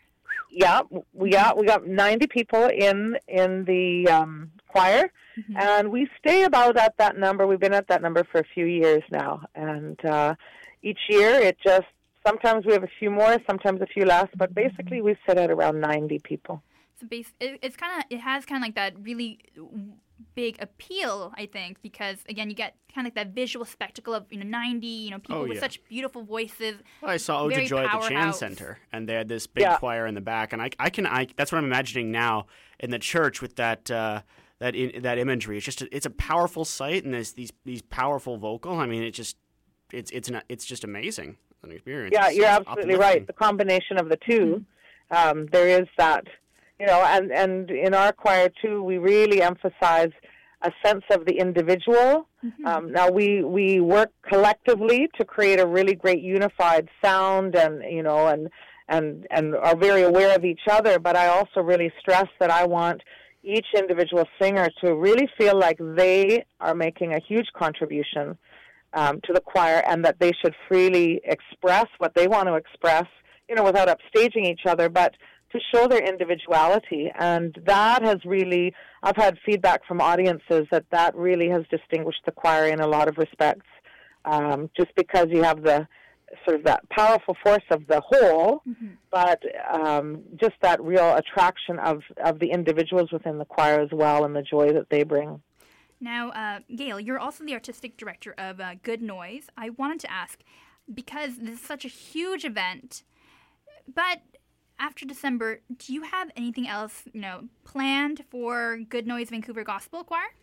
Yeah, 0.55 0.83
we 1.15 1.31
got 1.31 1.57
we 1.57 1.67
got 1.67 1.87
90 1.87 2.27
people 2.27 2.67
in 2.67 3.17
in 3.27 3.65
the 3.65 4.09
um, 4.09 4.51
choir, 4.69 5.11
Mm-hmm. 5.39 5.57
and 5.57 5.91
we 5.91 6.07
stay 6.19 6.45
about 6.45 6.77
at 6.77 6.95
that 6.99 7.17
number. 7.17 7.47
We've 7.47 7.59
been 7.59 7.73
at 7.73 7.89
that 7.89 8.03
number 8.03 8.23
for 8.31 8.39
a 8.39 8.45
few 8.45 8.67
years 8.67 9.03
now, 9.11 9.47
and 9.55 9.99
uh, 10.05 10.35
each 10.83 10.99
year 11.09 11.31
it 11.41 11.57
just 11.65 11.87
sometimes 12.27 12.67
we 12.67 12.75
have 12.75 12.83
a 12.85 12.91
few 12.99 13.11
more, 13.11 13.39
sometimes 13.47 13.81
a 13.81 13.87
few 13.87 14.05
less, 14.05 14.29
but 14.37 14.55
basically 14.55 15.01
we 15.01 15.17
sit 15.27 15.39
at 15.39 15.51
around 15.51 15.81
90 15.81 16.19
people. 16.19 16.63
So 17.03 17.09
base, 17.09 17.33
it, 17.41 17.59
it's 17.63 17.77
kind 17.77 17.99
of 17.99 18.05
it 18.11 18.21
has 18.21 18.47
kind 18.47 18.63
of 18.63 18.67
like 18.67 18.77
that 18.77 18.95
really 19.03 19.41
big 20.35 20.57
appeal, 20.61 21.33
I 21.37 21.47
think, 21.47 21.83
because 21.83 22.19
again 22.29 22.49
you 22.49 22.55
get 22.55 22.77
kind 22.95 23.07
of 23.07 23.15
like 23.15 23.27
that 23.27 23.35
visual 23.35 23.65
spectacle 23.65 24.15
of 24.15 24.27
you 24.31 24.39
know 24.39 24.47
90, 24.49 24.87
you 24.87 25.11
know 25.11 25.19
people 25.19 25.37
Oh, 25.39 25.43
with 25.43 25.55
yeah. 25.57 25.61
such 25.61 25.83
beautiful 25.89 26.23
voices. 26.23 26.77
Well, 27.01 27.11
I 27.11 27.17
saw 27.17 27.43
Ode 27.43 27.55
to 27.55 27.67
Joy 27.67 27.85
at 27.85 28.01
the 28.01 28.09
Chan. 28.09 28.33
Center, 28.35 28.79
and 28.93 29.09
they 29.09 29.15
had 29.15 29.29
this 29.29 29.47
big 29.47 29.63
Yeah. 29.63 29.77
choir 29.79 30.07
in 30.07 30.15
the 30.15 30.21
back, 30.21 30.53
and 30.53 30.63
I, 30.63 30.71
I 30.79 30.91
can, 30.91 31.07
I, 31.07 31.27
that's 31.37 31.51
what 31.51 31.59
I'm 31.59 31.65
imagining 31.65 32.13
now 32.13 32.47
in 32.79 32.91
the 32.91 32.99
church 33.01 33.43
with 33.43 33.57
that, 33.57 33.91
uh, 33.91 34.23
that, 34.61 34.77
in, 34.77 35.03
that 35.03 35.19
imagery. 35.19 35.57
It's 35.57 35.67
just, 35.67 35.83
a, 35.83 35.95
it's 35.97 36.07
a 36.07 36.11
powerful 36.11 36.65
sight, 36.65 37.05
and 37.05 37.13
there's 37.13 37.33
these, 37.33 37.53
these 37.65 37.83
powerful 37.83 38.37
vocal. 38.39 38.79
I 38.79 38.87
mean, 38.87 39.03
it 39.03 39.11
just, 39.13 39.37
it's, 39.93 40.11
it's, 40.13 40.29
an, 40.29 40.41
it's 40.49 40.65
just 40.65 40.85
amazing 40.85 41.37
an 41.65 41.73
experience. 41.73 42.13
Yeah, 42.13 42.23
It's- 42.27 42.37
you're 42.37 42.47
absolutely 42.47 42.95
uplifting. 42.95 43.01
right. 43.01 43.27
The 43.27 43.33
combination 43.33 43.99
of 43.99 44.09
the 44.09 44.19
2 44.29 44.65
um, 45.11 45.47
there 45.47 45.81
is 45.83 45.89
that, 45.99 46.27
you 46.83 46.89
know, 46.89 47.01
and 47.05 47.31
and 47.31 47.71
in 47.71 47.95
our 47.95 48.13
choir 48.13 48.49
too, 48.61 48.83
we 48.83 48.99
really 48.99 49.41
emphasize 49.41 50.11
a 50.63 50.73
sense 50.85 51.05
of 51.13 51.27
the 51.27 51.39
individual. 51.39 52.27
Um, 52.67 52.91
now 52.91 53.09
we 53.09 53.45
we 53.45 53.79
work 53.79 54.11
collectively 54.29 55.09
to 55.17 55.25
create 55.25 55.61
a 55.61 55.67
really 55.67 55.95
great 55.95 56.21
unified 56.21 56.89
sound, 57.01 57.55
and 57.55 57.85
you 57.89 58.03
know, 58.03 58.27
and 58.27 58.51
and 58.89 59.29
and 59.31 59.55
are 59.55 59.77
very 59.77 60.03
aware 60.03 60.35
of 60.35 60.45
each 60.45 60.63
other. 60.69 60.99
But 60.99 61.15
I 61.17 61.29
also 61.29 61.61
really 61.61 61.93
stress 62.01 62.27
that 62.41 62.51
I 62.51 62.67
want 62.67 63.01
each 63.45 63.69
individual 63.77 64.27
singer 64.41 64.69
to 64.83 64.97
really 64.97 65.29
feel 65.39 65.57
like 65.57 65.79
they 65.79 66.45
are 66.61 66.75
making 66.75 67.13
a 67.15 67.21
huge 67.21 67.47
contribution 67.57 68.37
um, 68.93 69.21
to 69.23 69.33
the 69.33 69.41
choir 69.41 69.85
and 69.87 70.05
that 70.05 70.19
they 70.19 70.33
should 70.41 70.55
freely 70.69 71.21
express 71.25 71.87
what 71.99 72.13
they 72.17 72.27
want 72.27 72.49
to 72.49 72.55
express, 72.55 73.07
you 73.49 73.55
know, 73.55 73.63
without 73.63 73.87
upstaging 73.87 74.47
each 74.47 74.67
other, 74.67 74.89
but 74.89 75.15
to 75.53 75.61
show 75.73 75.87
their 75.87 76.03
individuality. 76.03 77.11
And 77.19 77.59
that 77.67 78.03
has 78.03 78.25
really, 78.25 78.75
I've 79.03 79.17
had 79.17 79.39
feedback 79.45 79.85
from 79.87 80.01
audiences 80.01 80.67
that 80.71 80.85
that 80.91 81.15
really 81.15 81.49
has 81.49 81.63
distinguished 81.71 82.23
the 82.25 82.33
choir 82.33 82.67
in 82.67 82.81
a 82.81 82.87
lot 82.87 83.09
of 83.09 83.19
respects, 83.19 83.67
um, 84.25 84.71
just 84.77 84.95
because 84.97 85.29
you 85.31 85.43
have 85.43 85.63
the 85.63 85.87
sort 86.45 86.57
of 86.57 86.65
that 86.65 86.89
powerful 86.89 87.37
force 87.43 87.65
of 87.71 87.87
the 87.89 88.01
whole, 88.01 88.63
but 89.11 89.41
um, 89.71 90.23
just 90.37 90.55
that 90.63 90.83
real 90.83 91.15
attraction 91.17 91.79
of, 91.79 92.03
of 92.25 92.39
the 92.39 92.51
individuals 92.51 93.13
within 93.13 93.39
the 93.39 93.45
choir 93.45 93.81
as 93.81 93.91
well 93.93 94.25
and 94.25 94.35
the 94.35 94.43
joy 94.43 94.73
that 94.73 94.89
they 94.91 95.03
bring. 95.03 95.43
Now, 96.01 96.31
uh, 96.31 96.61
Gail, 96.75 96.99
you're 96.99 97.19
also 97.19 97.45
the 97.45 97.55
artistic 97.55 97.97
director 97.97 98.35
of 98.37 98.61
uh, 98.61 98.75
Good 98.83 99.03
Noise. 99.03 99.49
I 99.57 99.71
wanted 99.71 100.01
to 100.01 100.11
ask 100.11 100.41
because 100.93 101.37
this 101.39 101.57
is 101.57 101.61
such 101.61 101.85
a 101.85 101.89
huge 101.89 102.45
event, 102.45 103.05
but 103.95 104.23
after 104.83 105.07
December, 105.07 105.61
do 105.79 105.95
you 105.95 106.03
have 106.03 106.29
anything 106.37 106.67
else, 106.67 107.05
you 107.13 107.21
know, 107.21 107.45
planned 107.65 108.25
for 108.31 108.79
Good 108.89 109.07
Noise 109.07 109.31
Vancouver 109.31 109.63
Gospel 109.63 110.03
Choir? 110.03 110.35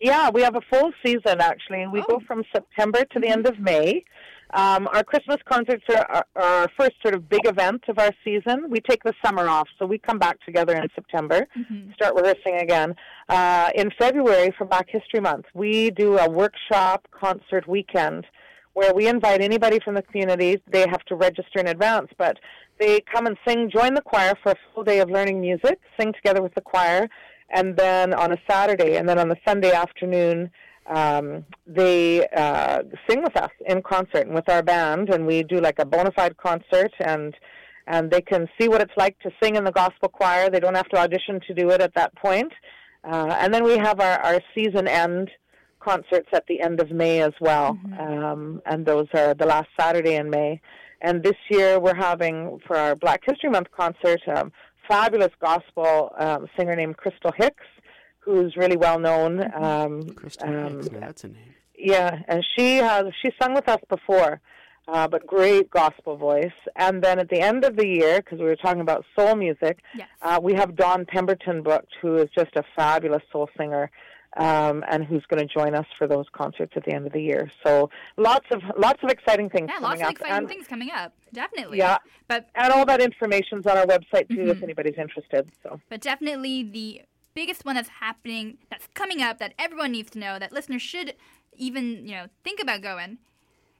Yeah, 0.00 0.28
we 0.30 0.42
have 0.42 0.56
a 0.56 0.60
full 0.72 0.90
season 1.04 1.40
actually. 1.40 1.82
And 1.82 1.92
we 1.92 2.02
go 2.08 2.20
from 2.26 2.42
September 2.52 3.04
to 3.12 3.20
the 3.20 3.28
end 3.28 3.46
of 3.46 3.60
May. 3.60 4.04
Um, 4.52 4.88
our 4.92 5.04
Christmas 5.04 5.38
concerts 5.48 5.84
are, 5.88 6.06
are, 6.10 6.26
are 6.36 6.42
our 6.62 6.68
first 6.78 6.94
sort 7.00 7.14
of 7.14 7.28
big 7.28 7.46
event 7.46 7.84
of 7.88 7.98
our 7.98 8.10
season. 8.24 8.70
We 8.70 8.80
take 8.80 9.02
the 9.02 9.14
summer 9.24 9.48
off, 9.48 9.68
so 9.78 9.86
we 9.86 9.98
come 9.98 10.18
back 10.18 10.38
together 10.44 10.74
in 10.74 10.86
September, 10.94 11.46
start 11.94 12.14
rehearsing 12.14 12.58
again. 12.60 12.94
Uh, 13.28 13.70
in 13.74 13.90
February, 13.98 14.52
for 14.56 14.64
Black 14.66 14.88
History 14.88 15.20
Month, 15.20 15.46
we 15.54 15.90
do 15.90 16.18
a 16.18 16.28
workshop 16.28 17.08
concert 17.10 17.66
weekend 17.66 18.26
where 18.74 18.92
we 18.92 19.08
invite 19.08 19.40
anybody 19.40 19.80
from 19.80 19.94
the 19.94 20.02
community. 20.02 20.60
They 20.70 20.80
have 20.80 21.04
to 21.06 21.14
register 21.14 21.58
in 21.58 21.68
advance, 21.68 22.10
but 22.18 22.38
they 22.78 23.00
come 23.00 23.26
and 23.26 23.36
sing, 23.46 23.70
join 23.70 23.94
the 23.94 24.02
choir 24.02 24.34
for 24.42 24.52
a 24.52 24.56
full 24.74 24.84
day 24.84 25.00
of 25.00 25.10
learning 25.10 25.40
music, 25.40 25.80
sing 25.98 26.12
together 26.12 26.42
with 26.42 26.54
the 26.54 26.60
choir, 26.60 27.08
and 27.50 27.76
then 27.76 28.12
on 28.14 28.32
a 28.32 28.38
Saturday, 28.48 28.96
and 28.96 29.08
then 29.08 29.18
on 29.18 29.28
the 29.28 29.36
Sunday 29.46 29.72
afternoon, 29.72 30.50
um, 30.86 31.44
they 31.66 32.26
uh, 32.36 32.82
sing 33.08 33.22
with 33.22 33.36
us 33.36 33.50
in 33.66 33.80
concert 33.82 34.26
and 34.26 34.34
with 34.34 34.48
our 34.48 34.62
band, 34.62 35.08
and 35.08 35.26
we 35.26 35.42
do 35.42 35.60
like 35.60 35.78
a 35.78 35.86
bona 35.86 36.12
fide 36.12 36.36
concert, 36.36 36.92
and 37.00 37.34
and 37.86 38.10
they 38.10 38.20
can 38.20 38.48
see 38.58 38.68
what 38.68 38.80
it's 38.80 38.96
like 38.96 39.18
to 39.20 39.30
sing 39.42 39.56
in 39.56 39.64
the 39.64 39.72
gospel 39.72 40.08
choir. 40.08 40.48
They 40.48 40.60
don't 40.60 40.74
have 40.74 40.88
to 40.88 40.98
audition 40.98 41.40
to 41.46 41.54
do 41.54 41.68
it 41.70 41.82
at 41.82 41.94
that 41.94 42.14
point. 42.16 42.52
Uh, 43.04 43.36
and 43.38 43.52
then 43.52 43.62
we 43.62 43.76
have 43.76 44.00
our, 44.00 44.18
our 44.20 44.40
season 44.54 44.88
end 44.88 45.30
concerts 45.84 46.28
at 46.32 46.46
the 46.46 46.60
end 46.60 46.80
of 46.80 46.90
May 46.90 47.20
as 47.20 47.34
well, 47.40 47.78
um, 47.98 48.62
and 48.66 48.86
those 48.86 49.08
are 49.14 49.34
the 49.34 49.46
last 49.46 49.68
Saturday 49.78 50.14
in 50.16 50.30
May. 50.30 50.60
And 51.00 51.22
this 51.22 51.36
year 51.50 51.78
we're 51.78 51.94
having 52.10 52.60
for 52.66 52.76
our 52.76 52.94
Black 52.96 53.20
History 53.26 53.50
Month 53.50 53.68
concert, 53.76 54.20
um, 54.34 54.52
fabulous 54.88 55.32
gospel 55.40 55.90
um, 56.18 56.46
singer 56.56 56.74
named 56.74 56.96
Crystal 56.96 57.32
Hicks, 57.36 57.66
who's 58.20 58.56
really 58.56 58.76
well 58.76 58.98
known. 58.98 59.32
Um, 59.54 60.02
Crystal 60.14 60.48
um, 60.48 60.76
Hicks, 60.76 60.90
now 60.90 61.00
that's 61.00 61.24
a 61.24 61.28
name. 61.28 61.54
yeah, 61.76 62.20
and 62.28 62.44
she 62.56 62.76
has 62.76 63.04
she 63.20 63.30
sung 63.40 63.52
with 63.54 63.68
us 63.68 63.82
before, 63.90 64.40
uh, 64.88 65.06
but 65.08 65.26
great 65.26 65.70
gospel 65.70 66.16
voice. 66.16 66.58
And 66.76 67.02
then 67.04 67.18
at 67.18 67.28
the 67.28 67.40
end 67.40 67.64
of 67.64 67.76
the 67.76 67.86
year, 67.86 68.22
because 68.22 68.38
we 68.38 68.46
were 68.46 68.56
talking 68.56 68.80
about 68.80 69.04
soul 69.16 69.34
music, 69.36 69.80
uh, 70.22 70.40
we 70.42 70.54
have 70.54 70.74
Dawn 70.74 71.04
Pemberton 71.06 71.62
booked, 71.62 71.92
who 72.00 72.16
is 72.16 72.28
just 72.34 72.56
a 72.56 72.64
fabulous 72.76 73.22
soul 73.30 73.48
singer. 73.58 73.90
Um, 74.36 74.84
and 74.90 75.04
who's 75.04 75.24
going 75.26 75.46
to 75.46 75.52
join 75.52 75.74
us 75.76 75.86
for 75.96 76.08
those 76.08 76.26
concerts 76.32 76.72
at 76.76 76.84
the 76.84 76.92
end 76.92 77.06
of 77.06 77.12
the 77.12 77.22
year? 77.22 77.50
So 77.64 77.90
lots 78.16 78.46
of 78.50 78.62
lots 78.76 79.00
of 79.04 79.10
exciting 79.10 79.48
things 79.48 79.68
Yeah, 79.72 79.78
coming 79.78 80.00
lots 80.00 80.02
of 80.02 80.10
exciting 80.10 80.36
and, 80.36 80.48
things 80.48 80.66
coming 80.66 80.90
up. 80.90 81.12
Definitely. 81.32 81.78
Yeah, 81.78 81.98
But 82.26 82.48
and 82.56 82.72
all 82.72 82.84
that 82.86 83.00
information's 83.00 83.66
on 83.66 83.76
our 83.78 83.86
website 83.86 84.28
too, 84.28 84.44
Mhm. 84.46 84.50
if 84.50 84.62
anybody's 84.62 84.98
interested. 84.98 85.50
So 85.62 85.80
but 85.88 86.00
definitely 86.00 86.62
the 86.64 87.02
biggest 87.34 87.64
one 87.64 87.76
that's 87.76 87.88
happening, 88.00 88.58
that's 88.70 88.88
coming 88.94 89.22
up, 89.22 89.38
that 89.38 89.54
everyone 89.58 89.92
needs 89.92 90.10
to 90.12 90.18
know, 90.18 90.38
that 90.40 90.52
listeners 90.52 90.82
should 90.82 91.14
even 91.56 92.04
you 92.06 92.16
know 92.16 92.26
think 92.42 92.60
about 92.60 92.80
going 92.82 93.18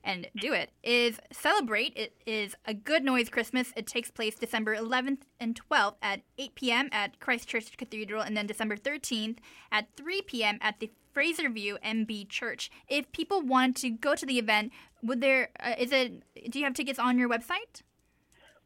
and 0.05 0.29
do 0.37 0.53
it 0.53 0.71
is 0.83 1.19
celebrate. 1.33 1.93
It 1.97 2.15
is 2.27 2.55
a 2.67 2.75
good 2.75 3.03
noise 3.03 3.29
Christmas. 3.29 3.73
It 3.77 3.87
takes 3.87 4.11
place 4.11 4.37
December 4.37 4.77
11th 4.77 5.23
and 5.41 5.59
12th 5.69 5.95
at 6.03 6.21
8 6.39 6.55
p.m. 6.55 6.89
at 6.93 7.19
Christ 7.19 7.49
Church 7.49 7.77
Cathedral, 7.77 8.23
and 8.23 8.37
then 8.37 8.47
December 8.47 8.77
13th 8.77 9.39
at 9.73 9.89
3 9.97 10.23
p.m. 10.23 10.59
at 10.61 10.79
the 10.79 10.91
Fraserview 11.15 11.79
MB 11.85 12.29
Church. 12.29 12.71
If 12.89 13.11
people 13.13 13.41
want 13.41 13.77
to 13.79 13.91
go 13.91 14.15
to 14.15 14.27
the 14.27 14.39
event, 14.39 14.73
would 15.03 15.21
there 15.21 15.51
uh, 15.61 15.75
is 15.79 15.93
it? 15.93 16.23
Do 16.51 16.59
you 16.59 16.65
have 16.65 16.75
tickets 16.75 16.99
on 16.99 17.19
your 17.19 17.29
website? 17.29 17.83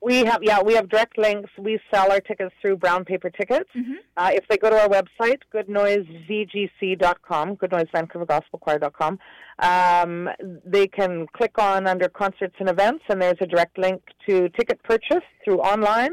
We 0.01 0.25
have, 0.25 0.43
yeah, 0.43 0.63
we 0.63 0.75
have 0.75 0.89
direct 0.89 1.19
links. 1.19 1.51
We 1.59 1.81
sell 1.93 2.13
our 2.13 2.21
tickets 2.21 2.55
through 2.61 2.77
brown 2.77 3.05
paper 3.05 3.31
tickets. 3.31 3.69
Uh, 4.17 4.31
if 4.33 4.47
they 4.49 4.57
go 4.57 4.71
to 4.71 4.81
our 4.81 4.89
website, 4.89 5.41
goodnoisevgc.com, 5.53 7.57
goodnoisevancouvergospelchoir.com, 7.57 9.19
um, 9.59 10.29
they 10.65 10.87
can 10.87 11.27
click 11.37 11.59
on 11.59 11.89
under 11.89 12.09
concerts 12.09 12.55
and 12.61 12.69
events, 12.69 13.03
and 13.09 13.21
there's 13.21 13.39
a 13.41 13.47
direct 13.47 13.77
link 13.77 14.01
to 14.29 14.49
ticket 14.51 14.81
purchase 14.85 15.25
through 15.45 15.59
online. 15.59 16.13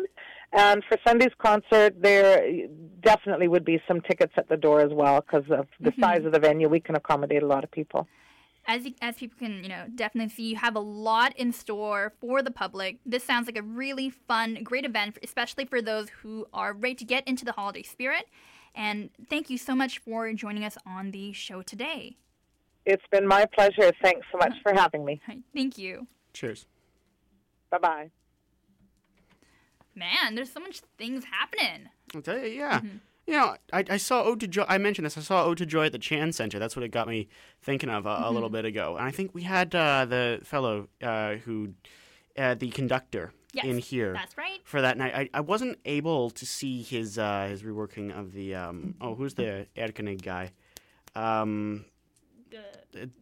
And 0.51 0.83
for 0.87 0.97
Sunday's 1.05 1.33
concert, 1.37 2.01
there 2.01 2.43
definitely 3.03 3.47
would 3.47 3.65
be 3.65 3.79
some 3.87 4.01
tickets 4.01 4.33
at 4.37 4.49
the 4.49 4.57
door 4.57 4.79
as 4.79 4.91
well 4.91 5.21
because 5.21 5.49
of 5.51 5.67
the 5.79 5.93
size 5.99 6.25
of 6.25 6.31
the 6.31 6.39
venue. 6.39 6.69
We 6.69 6.79
can 6.79 6.95
accommodate 6.95 7.43
a 7.43 7.47
lot 7.47 7.63
of 7.63 7.71
people. 7.71 8.07
As 8.67 8.85
you- 8.85 8.95
as 9.01 9.15
people 9.17 9.37
can 9.37 9.63
you 9.63 9.69
know 9.69 9.85
definitely 9.93 10.29
see 10.29 10.43
you 10.49 10.55
have 10.55 10.75
a 10.75 10.79
lot 10.79 11.35
in 11.37 11.51
store 11.51 12.13
for 12.19 12.41
the 12.41 12.51
public 12.51 12.97
this 13.05 13.23
sounds 13.23 13.45
like 13.47 13.57
a 13.57 13.61
really 13.61 14.09
fun 14.09 14.59
great 14.63 14.85
event 14.85 15.17
especially 15.23 15.65
for 15.65 15.81
those 15.81 16.09
who 16.21 16.47
are 16.53 16.73
ready 16.73 16.95
to 16.95 17.05
get 17.05 17.27
into 17.27 17.45
the 17.45 17.51
holiday 17.53 17.83
spirit 17.83 18.27
and 18.73 19.09
thank 19.29 19.49
you 19.49 19.57
so 19.57 19.73
much 19.75 19.99
for 19.99 20.31
joining 20.33 20.63
us 20.63 20.77
on 20.85 21.11
the 21.11 21.31
show 21.33 21.61
today 21.61 22.17
It's 22.85 23.07
been 23.11 23.25
my 23.27 23.45
pleasure. 23.45 23.91
Thanks 24.03 24.25
so 24.31 24.37
much 24.37 24.53
for 24.61 24.71
having 24.73 25.03
me. 25.05 25.21
thank 25.53 25.77
you 25.77 26.07
Cheers. 26.33 26.65
Bye 27.69 27.77
bye. 27.79 28.09
man 29.95 30.35
there's 30.35 30.51
so 30.51 30.59
much 30.59 30.81
things 30.97 31.23
happening 31.25 31.89
I'll 32.13 32.21
tell 32.21 32.37
you, 32.37 32.47
yeah. 32.47 32.79
Mm-hmm. 32.79 32.97
You 33.27 33.33
know, 33.33 33.55
I, 33.73 33.83
I 33.89 33.97
saw 33.97 34.23
Ode 34.23 34.39
to 34.41 34.47
Joy. 34.47 34.65
I 34.67 34.77
mentioned 34.77 35.05
this. 35.05 35.17
I 35.17 35.21
saw 35.21 35.45
Ode 35.45 35.57
to 35.57 35.65
Joy 35.65 35.87
at 35.87 35.91
the 35.91 35.97
Chan 35.99 36.33
Center. 36.33 36.59
That's 36.59 36.75
what 36.75 36.83
it 36.83 36.89
got 36.89 37.07
me 37.07 37.27
thinking 37.61 37.89
of 37.89 38.05
a, 38.05 38.21
a 38.25 38.31
little 38.31 38.49
Mhm. 38.49 38.53
bit 38.53 38.65
ago. 38.65 38.97
And 38.97 39.05
I 39.05 39.11
think 39.11 39.33
we 39.33 39.41
had 39.43 39.73
uh, 39.73 40.05
the 40.05 40.41
fellow 40.43 40.89
uh, 41.01 41.35
who, 41.37 41.69
uh, 42.37 42.53
the 42.53 42.69
conductor, 42.69 43.33
Yes, 43.51 43.65
in 43.65 43.79
here. 43.79 44.13
that's 44.13 44.37
right. 44.37 44.59
For 44.63 44.79
that 44.81 44.97
night, 44.97 45.15
I, 45.15 45.29
I 45.33 45.41
wasn't 45.41 45.79
able 45.85 46.29
to 46.31 46.45
see 46.45 46.83
his 46.83 47.17
uh, 47.17 47.47
his 47.49 47.63
reworking 47.63 48.15
of 48.15 48.31
the 48.33 48.53
um, 48.53 48.93
oh 49.01 49.15
who's 49.15 49.33
the 49.33 49.65
Erkenegg 49.75 50.21
guy, 50.21 50.51
um, 51.15 51.85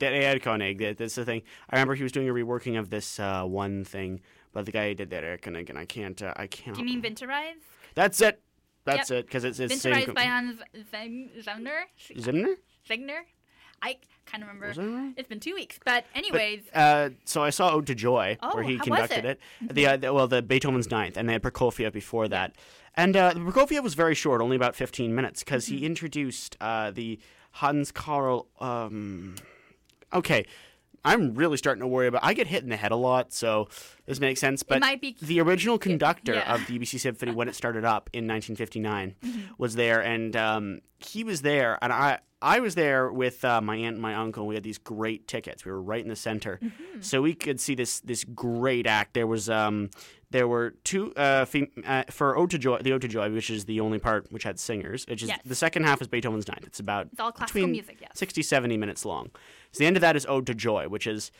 Ed 0.01 0.41
Koenig. 0.43 0.79
that- 0.79 0.97
That's 0.97 1.15
the 1.15 1.23
thing. 1.25 1.43
I 1.69 1.75
remember 1.77 1.95
he 1.95 2.03
was 2.03 2.11
doing 2.11 2.29
a 2.29 2.33
reworking 2.33 2.77
of 2.77 2.89
this 2.89 3.19
uh, 3.19 3.43
one 3.45 3.83
thing, 3.85 4.21
but 4.51 4.65
the 4.65 4.71
guy 4.71 4.89
who 4.89 4.95
did 4.95 5.09
that 5.11 5.23
Ed 5.23 5.41
Koenig, 5.41 5.69
and 5.69 5.79
I 5.79 5.85
can't. 5.85 6.21
Uh, 6.21 6.33
I 6.35 6.47
can't. 6.47 6.75
Do 6.75 6.81
you 6.81 6.85
mean 6.85 7.01
Winterreise? 7.01 7.53
That's 7.95 8.21
it. 8.21 8.41
That's 8.85 9.09
Yep. 9.09 9.19
it. 9.19 9.25
Because 9.27 9.43
it's 9.43 9.59
it's 9.59 9.81
same. 9.81 10.13
by 10.13 10.23
Hans 10.23 10.59
Zeng- 10.93 11.29
Zimner? 11.43 11.81
Zimner? 12.17 12.55
Zingner? 12.89 13.19
I 13.81 13.97
kind 14.25 14.43
of 14.43 14.49
remember. 14.49 14.81
Right? 14.81 15.13
It's 15.17 15.27
been 15.27 15.39
two 15.41 15.53
weeks. 15.55 15.77
But 15.83 16.05
anyways, 16.15 16.61
But, 16.73 16.79
uh, 16.79 17.09
so 17.25 17.43
I 17.43 17.49
saw 17.49 17.73
Ode 17.73 17.87
to 17.87 17.95
Joy, 17.95 18.37
Oh, 18.41 18.55
where 18.55 18.63
he 18.63 18.77
conducted 18.79 19.25
it? 19.25 19.39
it. 19.61 19.73
The, 19.75 19.85
uh, 19.87 19.97
the 19.97 20.13
well, 20.13 20.27
the 20.27 20.41
Beethoven's 20.41 20.89
Ninth, 20.89 21.17
and 21.17 21.27
they 21.27 21.33
had 21.33 21.41
Prokofiev 21.41 21.91
before 21.91 22.27
that. 22.29 22.55
And 22.95 23.15
uh, 23.17 23.33
the 23.33 23.39
Prokofiev 23.41 23.83
was 23.83 23.93
very 23.95 24.15
short, 24.15 24.41
only 24.41 24.55
about 24.55 24.75
fifteen 24.75 25.13
minutes, 25.15 25.43
because 25.43 25.65
Mm-hmm. 25.65 25.77
he 25.77 25.85
introduced 25.85 26.55
uh, 26.61 26.91
the 26.91 27.19
Hans 27.51 27.91
Karl. 27.91 28.47
Um, 28.59 29.35
okay. 30.13 30.45
I'm 31.05 31.33
really 31.35 31.57
starting 31.57 31.81
to 31.81 31.87
worry 31.87 32.07
about. 32.07 32.23
I 32.23 32.33
get 32.33 32.47
hit 32.47 32.63
in 32.63 32.69
the 32.69 32.77
head 32.77 32.91
a 32.91 32.95
lot, 32.95 33.33
so 33.33 33.67
this 34.05 34.19
makes 34.19 34.39
sense. 34.39 34.63
But 34.63 34.79
might 34.79 35.01
be- 35.01 35.17
the 35.21 35.41
original 35.41 35.77
conductor 35.77 36.35
yeah. 36.35 36.53
of 36.53 36.65
the 36.65 36.79
BBC 36.79 36.99
Symphony 36.99 37.31
when 37.33 37.47
it 37.47 37.55
started 37.55 37.83
up 37.85 38.09
in 38.13 38.27
1959 38.27 39.15
Mm-hmm. 39.23 39.41
was 39.57 39.75
there, 39.75 40.01
and 40.01 40.35
um, 40.35 40.79
he 40.99 41.23
was 41.23 41.41
there, 41.41 41.77
and 41.81 41.91
I 41.91 42.19
I 42.41 42.59
was 42.59 42.75
there 42.75 43.09
with 43.11 43.43
uh, 43.45 43.61
my 43.61 43.75
aunt 43.77 43.93
and 43.93 44.01
my 44.01 44.15
uncle. 44.15 44.43
And 44.43 44.49
We 44.49 44.55
had 44.55 44.63
these 44.63 44.77
great 44.77 45.27
tickets. 45.29 45.63
We 45.65 45.71
were 45.71 45.81
right 45.81 46.01
in 46.03 46.09
the 46.09 46.15
center, 46.15 46.59
Mm-hmm. 46.61 47.01
so 47.01 47.21
we 47.21 47.33
could 47.35 47.59
see 47.59 47.75
this 47.75 47.99
this 48.01 48.23
great 48.23 48.87
act. 48.87 49.13
There 49.13 49.27
was 49.27 49.49
um 49.49 49.89
there 50.31 50.47
were 50.47 50.73
two 50.83 51.13
uh, 51.15 51.45
fem- 51.45 51.67
uh 51.85 52.03
for 52.09 52.37
Ode 52.37 52.49
to 52.51 52.57
Joy, 52.57 52.77
the 52.79 52.93
Ode 52.93 53.01
to 53.01 53.07
Joy, 53.07 53.29
which 53.31 53.49
is 53.49 53.65
the 53.65 53.79
only 53.81 53.99
part 53.99 54.31
which 54.31 54.43
had 54.43 54.59
singers. 54.59 55.05
Which 55.07 55.21
is 55.23 55.29
Yes. 55.29 55.39
the 55.45 55.55
second 55.55 55.83
half 55.83 56.01
is 56.01 56.07
Beethoven's 56.07 56.47
Ninth. 56.47 56.65
It's 56.65 56.79
about 56.79 57.07
It's 57.11 57.19
all 57.19 57.31
classical 57.31 57.67
music, 57.67 57.97
yes. 58.01 58.11
60, 58.15 58.41
70 58.41 58.77
minutes 58.77 59.05
long. 59.05 59.29
So 59.73 59.79
the 59.79 59.85
end 59.85 59.97
of 59.97 60.01
that 60.01 60.15
is 60.15 60.25
Ode 60.27 60.45
to 60.47 60.53
Joy, 60.55 60.87
which 60.87 61.05
is 61.05 61.31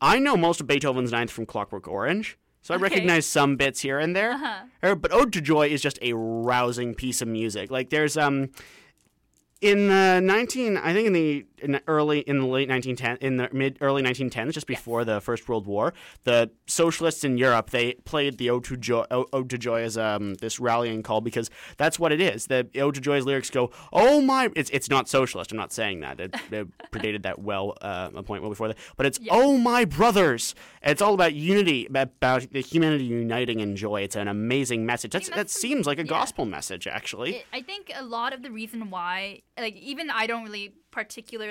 I 0.00 0.20
know 0.20 0.36
most 0.36 0.60
of 0.60 0.68
Beethoven's 0.68 1.10
Ninth 1.10 1.30
from 1.32 1.44
Clockwork 1.46 1.88
Orange. 1.88 2.38
So 2.62 2.72
I 2.72 2.76
Okay. 2.76 2.82
recognize 2.82 3.26
some 3.26 3.56
bits 3.56 3.80
here 3.80 3.98
and 3.98 4.14
there. 4.14 4.32
Uh-huh. 4.32 4.64
Er, 4.84 4.94
But 4.94 5.12
Ode 5.12 5.32
to 5.32 5.40
Joy 5.40 5.68
is 5.68 5.80
just 5.82 5.98
a 6.02 6.12
rousing 6.12 6.94
piece 6.94 7.20
of 7.20 7.26
music. 7.28 7.70
Like 7.70 7.90
there's 7.90 8.16
um 8.16 8.50
in 9.60 9.88
the 9.88 10.20
19 10.22 10.76
I 10.76 10.92
think 10.92 11.08
in 11.08 11.12
the 11.14 11.46
in 11.60 11.72
the 11.72 11.82
early 11.86 12.20
in 12.20 12.38
the 12.38 12.46
late 12.46 12.68
1910 12.68 13.18
in 13.26 13.36
the 13.36 13.48
mid 13.52 13.78
early 13.80 14.02
1910s 14.02 14.52
just 14.52 14.66
before 14.66 15.04
the 15.04 15.20
First 15.20 15.48
World 15.48 15.66
War 15.66 15.92
the 16.24 16.50
socialists 16.66 17.24
in 17.24 17.38
Europe 17.38 17.70
they 17.70 17.94
played 18.04 18.38
the 18.38 18.50
Ode 18.50 18.64
to 18.64 18.76
Joy, 18.76 19.04
Ode 19.10 19.50
to 19.50 19.58
Joy 19.58 19.82
as 19.82 19.96
um 19.96 20.34
this 20.34 20.60
rallying 20.60 21.02
call 21.02 21.20
because 21.20 21.50
that's 21.76 21.98
what 21.98 22.12
it 22.12 22.20
is. 22.20 22.46
The 22.46 22.68
Ode 22.76 22.94
to 22.94 23.00
Joy's 23.00 23.24
lyrics 23.24 23.50
go 23.50 23.70
oh 23.92 24.20
my 24.20 24.50
it's 24.54 24.70
it's 24.70 24.90
not 24.90 25.08
socialist 25.08 25.52
I'm 25.52 25.58
not 25.58 25.72
saying 25.72 26.00
that. 26.00 26.20
It, 26.20 26.34
it 26.50 26.68
predated 26.92 27.22
that 27.22 27.38
well 27.38 27.76
uh, 27.82 28.10
a 28.14 28.22
point 28.22 28.42
well 28.42 28.50
before 28.50 28.68
that. 28.68 28.78
But 28.96 29.06
it's 29.06 29.20
oh 29.30 29.58
my 29.58 29.84
brothers 29.84 30.54
it's 30.82 31.02
all 31.02 31.14
about 31.14 31.34
unity 31.34 31.86
about 31.86 32.10
the 32.20 32.60
humanity 32.60 33.04
uniting 33.04 33.60
in 33.60 33.76
joy. 33.76 34.02
It's 34.02 34.16
an 34.16 34.28
amazing 34.28 34.86
message. 34.86 35.12
That's, 35.12 35.28
that 35.30 35.50
seems 35.50 35.86
like 35.86 35.98
a 35.98 36.04
gospel 36.04 36.44
message 36.44 36.86
actually. 36.86 37.36
It, 37.36 37.46
I 37.52 37.62
think 37.62 37.90
a 37.94 38.04
lot 38.04 38.32
of 38.32 38.42
the 38.42 38.50
reason 38.50 38.90
why, 38.90 39.42
like, 39.58 39.76
even 39.76 40.10
I 40.10 40.26
don't 40.26 40.44
really 40.44 40.74
particularly, 40.90 41.47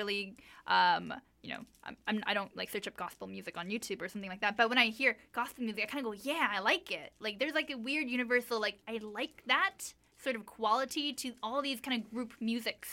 um, 0.68 1.14
you 1.42 1.54
know, 1.54 1.60
I'm, 2.08 2.24
I 2.26 2.34
don't 2.34 2.56
like 2.58 2.70
search 2.70 2.88
up 2.88 2.98
gospel 2.98 3.28
music 3.28 3.58
on 3.58 3.70
YouTube 3.70 4.02
or 4.02 4.10
something 4.10 4.30
like 4.30 4.42
that. 4.42 4.58
But 4.58 4.70
when 4.70 4.78
I 4.78 4.88
hear 4.88 5.18
gospel 5.32 5.64
music, 5.64 5.84
I 5.84 5.88
kind 5.88 6.06
of 6.06 6.12
go, 6.12 6.20
yeah, 6.22 6.50
I 6.52 6.60
like 6.60 6.92
it. 6.92 7.14
Like, 7.20 7.40
there's 7.40 7.54
like 7.54 7.70
a 7.70 7.78
weird 7.78 8.10
universal, 8.10 8.60
like, 8.60 8.80
I 8.88 9.00
like 9.02 9.44
that 9.48 9.94
sort 10.22 10.36
of 10.36 10.46
quality 10.46 11.14
to 11.14 11.34
all 11.42 11.62
these 11.62 11.80
kind 11.80 12.02
of 12.02 12.12
group 12.12 12.34
musics. 12.40 12.90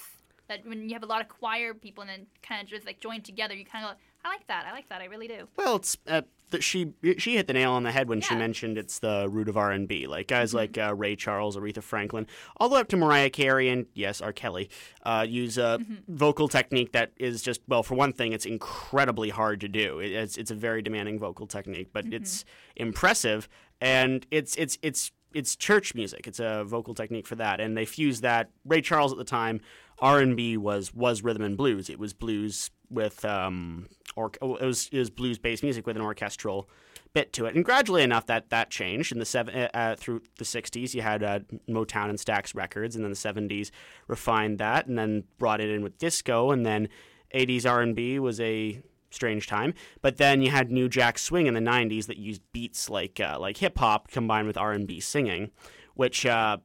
That 0.46 0.66
when 0.66 0.88
you 0.88 0.94
have 0.94 1.02
a 1.02 1.06
lot 1.06 1.22
of 1.22 1.28
choir 1.28 1.72
people 1.72 2.02
and 2.02 2.10
then 2.10 2.26
kind 2.42 2.62
of 2.62 2.68
just 2.68 2.84
like 2.84 3.00
join 3.00 3.22
together, 3.22 3.54
you 3.54 3.64
kind 3.64 3.84
of 3.84 3.92
go, 3.92 3.96
I 4.24 4.28
like 4.28 4.46
that. 4.48 4.66
I 4.66 4.72
like 4.72 4.88
that. 4.90 5.00
I 5.00 5.06
really 5.06 5.26
do. 5.26 5.48
Well, 5.56 5.76
it's 5.76 5.96
uh, 6.06 6.22
th- 6.54 6.62
she 6.64 6.92
she 7.18 7.36
hit 7.36 7.46
the 7.46 7.52
nail 7.52 7.72
on 7.72 7.82
the 7.82 7.92
head 7.92 8.08
when 8.08 8.20
she 8.20 8.34
mentioned 8.34 8.78
it's 8.78 8.98
the 8.98 9.28
root 9.30 9.48
of 9.48 9.56
R 9.56 9.70
and 9.72 9.86
B. 9.86 10.06
Like 10.06 10.28
guys 10.28 10.50
Mm-hmm. 10.50 10.56
like 10.56 10.78
uh, 10.78 10.94
Ray 10.94 11.16
Charles, 11.16 11.56
Aretha 11.56 11.82
Franklin, 11.82 12.26
all 12.58 12.68
the 12.68 12.74
way 12.76 12.80
up 12.80 12.88
to 12.88 12.96
Mariah 12.96 13.30
Carey 13.30 13.68
and 13.68 13.86
yes, 13.94 14.20
R. 14.20 14.32
Kelly, 14.32 14.70
uh, 15.04 15.24
use 15.28 15.58
a 15.58 15.78
Mm-hmm. 15.80 15.94
vocal 16.16 16.48
technique 16.48 16.92
that 16.92 17.12
is 17.16 17.42
just 17.42 17.60
well, 17.68 17.82
for 17.82 17.94
one 17.94 18.12
thing, 18.12 18.32
it's 18.32 18.46
incredibly 18.46 19.30
hard 19.30 19.60
to 19.60 19.68
do. 19.68 19.98
It, 20.00 20.12
it's 20.12 20.36
it's 20.36 20.50
a 20.50 20.54
very 20.54 20.82
demanding 20.82 21.18
vocal 21.18 21.46
technique, 21.46 21.88
but 21.92 22.04
Mm-hmm. 22.04 22.14
it's 22.14 22.44
impressive 22.76 23.48
and 23.80 24.26
it's 24.30 24.54
it's 24.56 24.78
it's 24.82 25.10
it's 25.32 25.56
church 25.56 25.94
music. 25.96 26.26
It's 26.28 26.38
a 26.38 26.62
vocal 26.64 26.94
technique 26.94 27.26
for 27.26 27.34
that, 27.36 27.60
and 27.60 27.76
they 27.76 27.84
fuse 27.84 28.20
that. 28.20 28.50
Ray 28.64 28.80
Charles 28.80 29.10
at 29.10 29.18
the 29.18 29.24
time, 29.24 29.60
R 29.98 30.20
and 30.20 30.36
B 30.36 30.56
was 30.56 30.94
was 30.94 31.22
rhythm 31.24 31.42
and 31.42 31.56
blues. 31.56 31.90
It 31.90 31.98
was 31.98 32.12
blues 32.12 32.70
with 32.94 33.24
um, 33.24 33.88
or 34.16 34.30
it 34.40 34.42
was 34.42 34.88
it 34.92 34.98
was 34.98 35.10
blues 35.10 35.38
based 35.38 35.62
music 35.62 35.86
with 35.86 35.96
an 35.96 36.02
orchestral 36.02 36.68
bit 37.12 37.32
to 37.32 37.46
it. 37.46 37.54
And 37.54 37.64
gradually 37.64 38.02
enough, 38.02 38.26
that 38.26 38.50
that 38.50 38.70
changed 38.70 39.12
in 39.12 39.18
the 39.18 39.24
seven 39.24 39.54
uh, 39.54 39.68
uh, 39.74 39.96
through 39.96 40.22
the 40.38 40.44
'60s. 40.44 40.94
You 40.94 41.02
had 41.02 41.22
uh, 41.22 41.40
Motown 41.68 42.10
and 42.10 42.18
Stax 42.18 42.54
Records, 42.54 42.96
and 42.96 43.04
then 43.04 43.10
the 43.10 43.16
'70s 43.16 43.70
refined 44.06 44.58
that, 44.58 44.86
and 44.86 44.98
then 44.98 45.24
brought 45.38 45.60
it 45.60 45.70
in 45.70 45.82
with 45.82 45.98
disco, 45.98 46.50
and 46.50 46.64
then 46.64 46.88
'80s 47.34 47.68
R&B 47.68 48.18
was 48.18 48.40
a 48.40 48.80
strange 49.10 49.46
time. 49.46 49.74
But 50.02 50.16
then 50.16 50.42
you 50.42 50.50
had 50.50 50.70
New 50.70 50.88
Jack 50.88 51.18
Swing 51.18 51.46
in 51.46 51.54
the 51.54 51.60
'90s 51.60 52.06
that 52.06 52.18
used 52.18 52.42
beats 52.52 52.90
like 52.90 53.20
uh, 53.20 53.38
like 53.40 53.56
hip 53.56 53.78
hop 53.78 54.10
combined 54.10 54.46
with 54.46 54.56
R&B 54.56 55.00
singing, 55.00 55.50
which 55.94 56.26
uh, 56.26 56.58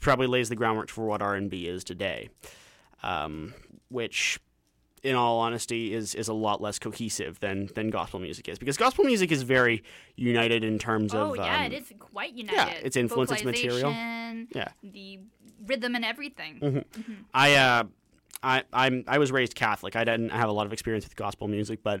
probably 0.00 0.26
lays 0.26 0.48
the 0.48 0.56
groundwork 0.56 0.88
for 0.88 1.06
what 1.06 1.22
R&B 1.22 1.66
is 1.66 1.84
today. 1.84 2.30
Um, 3.02 3.54
which 3.88 4.40
in 5.02 5.14
all 5.14 5.38
honesty, 5.38 5.92
is 5.94 6.14
is 6.14 6.28
a 6.28 6.32
lot 6.34 6.60
less 6.60 6.78
cohesive 6.78 7.38
than 7.40 7.68
than 7.74 7.90
gospel 7.90 8.18
music 8.20 8.48
is 8.48 8.58
because 8.58 8.76
gospel 8.76 9.04
music 9.04 9.30
is 9.30 9.42
very 9.42 9.82
united 10.16 10.64
in 10.64 10.78
terms 10.78 11.14
Oh 11.14 11.32
of 11.34 11.38
Oh 11.38 11.42
yeah, 11.42 11.56
um, 11.66 11.72
it 11.72 11.82
is 11.82 11.92
quite 11.98 12.32
united. 12.34 12.56
yeah, 12.56 12.68
its 12.82 12.96
influence, 12.96 13.30
its 13.30 13.44
material. 13.44 13.90
Yeah. 13.92 14.68
the 14.82 15.20
rhythm 15.66 15.94
and 15.94 16.04
everything. 16.04 16.60
Mhm. 16.60 16.84
Mm-hmm. 16.84 17.12
I 17.34 17.54
uh, 17.54 17.84
I 18.42 18.62
I'm 18.72 19.04
I 19.06 19.18
was 19.18 19.30
raised 19.32 19.54
Catholic. 19.54 19.96
I 19.96 20.04
didn't 20.04 20.30
have 20.30 20.48
a 20.48 20.52
lot 20.52 20.66
of 20.66 20.72
experience 20.72 21.04
with 21.04 21.16
gospel 21.16 21.46
music, 21.48 21.80
but 21.82 22.00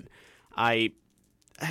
I 0.56 0.92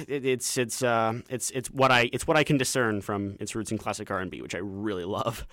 it, 0.08 0.26
it's 0.26 0.58
it's 0.58 0.82
uh 0.84 1.22
it's 1.30 1.52
it's 1.52 1.70
what 1.70 1.92
I 1.92 2.10
it's 2.14 2.26
what 2.28 2.38
I 2.38 2.44
can 2.44 2.58
discern 2.58 3.02
from 3.02 3.36
its 3.40 3.56
roots 3.56 3.72
in 3.72 3.78
classic 3.78 4.10
R 4.10 4.20
and 4.20 4.32
B, 4.32 4.42
which 4.42 4.56
I 4.56 4.60
really 4.60 5.06
love. 5.06 5.46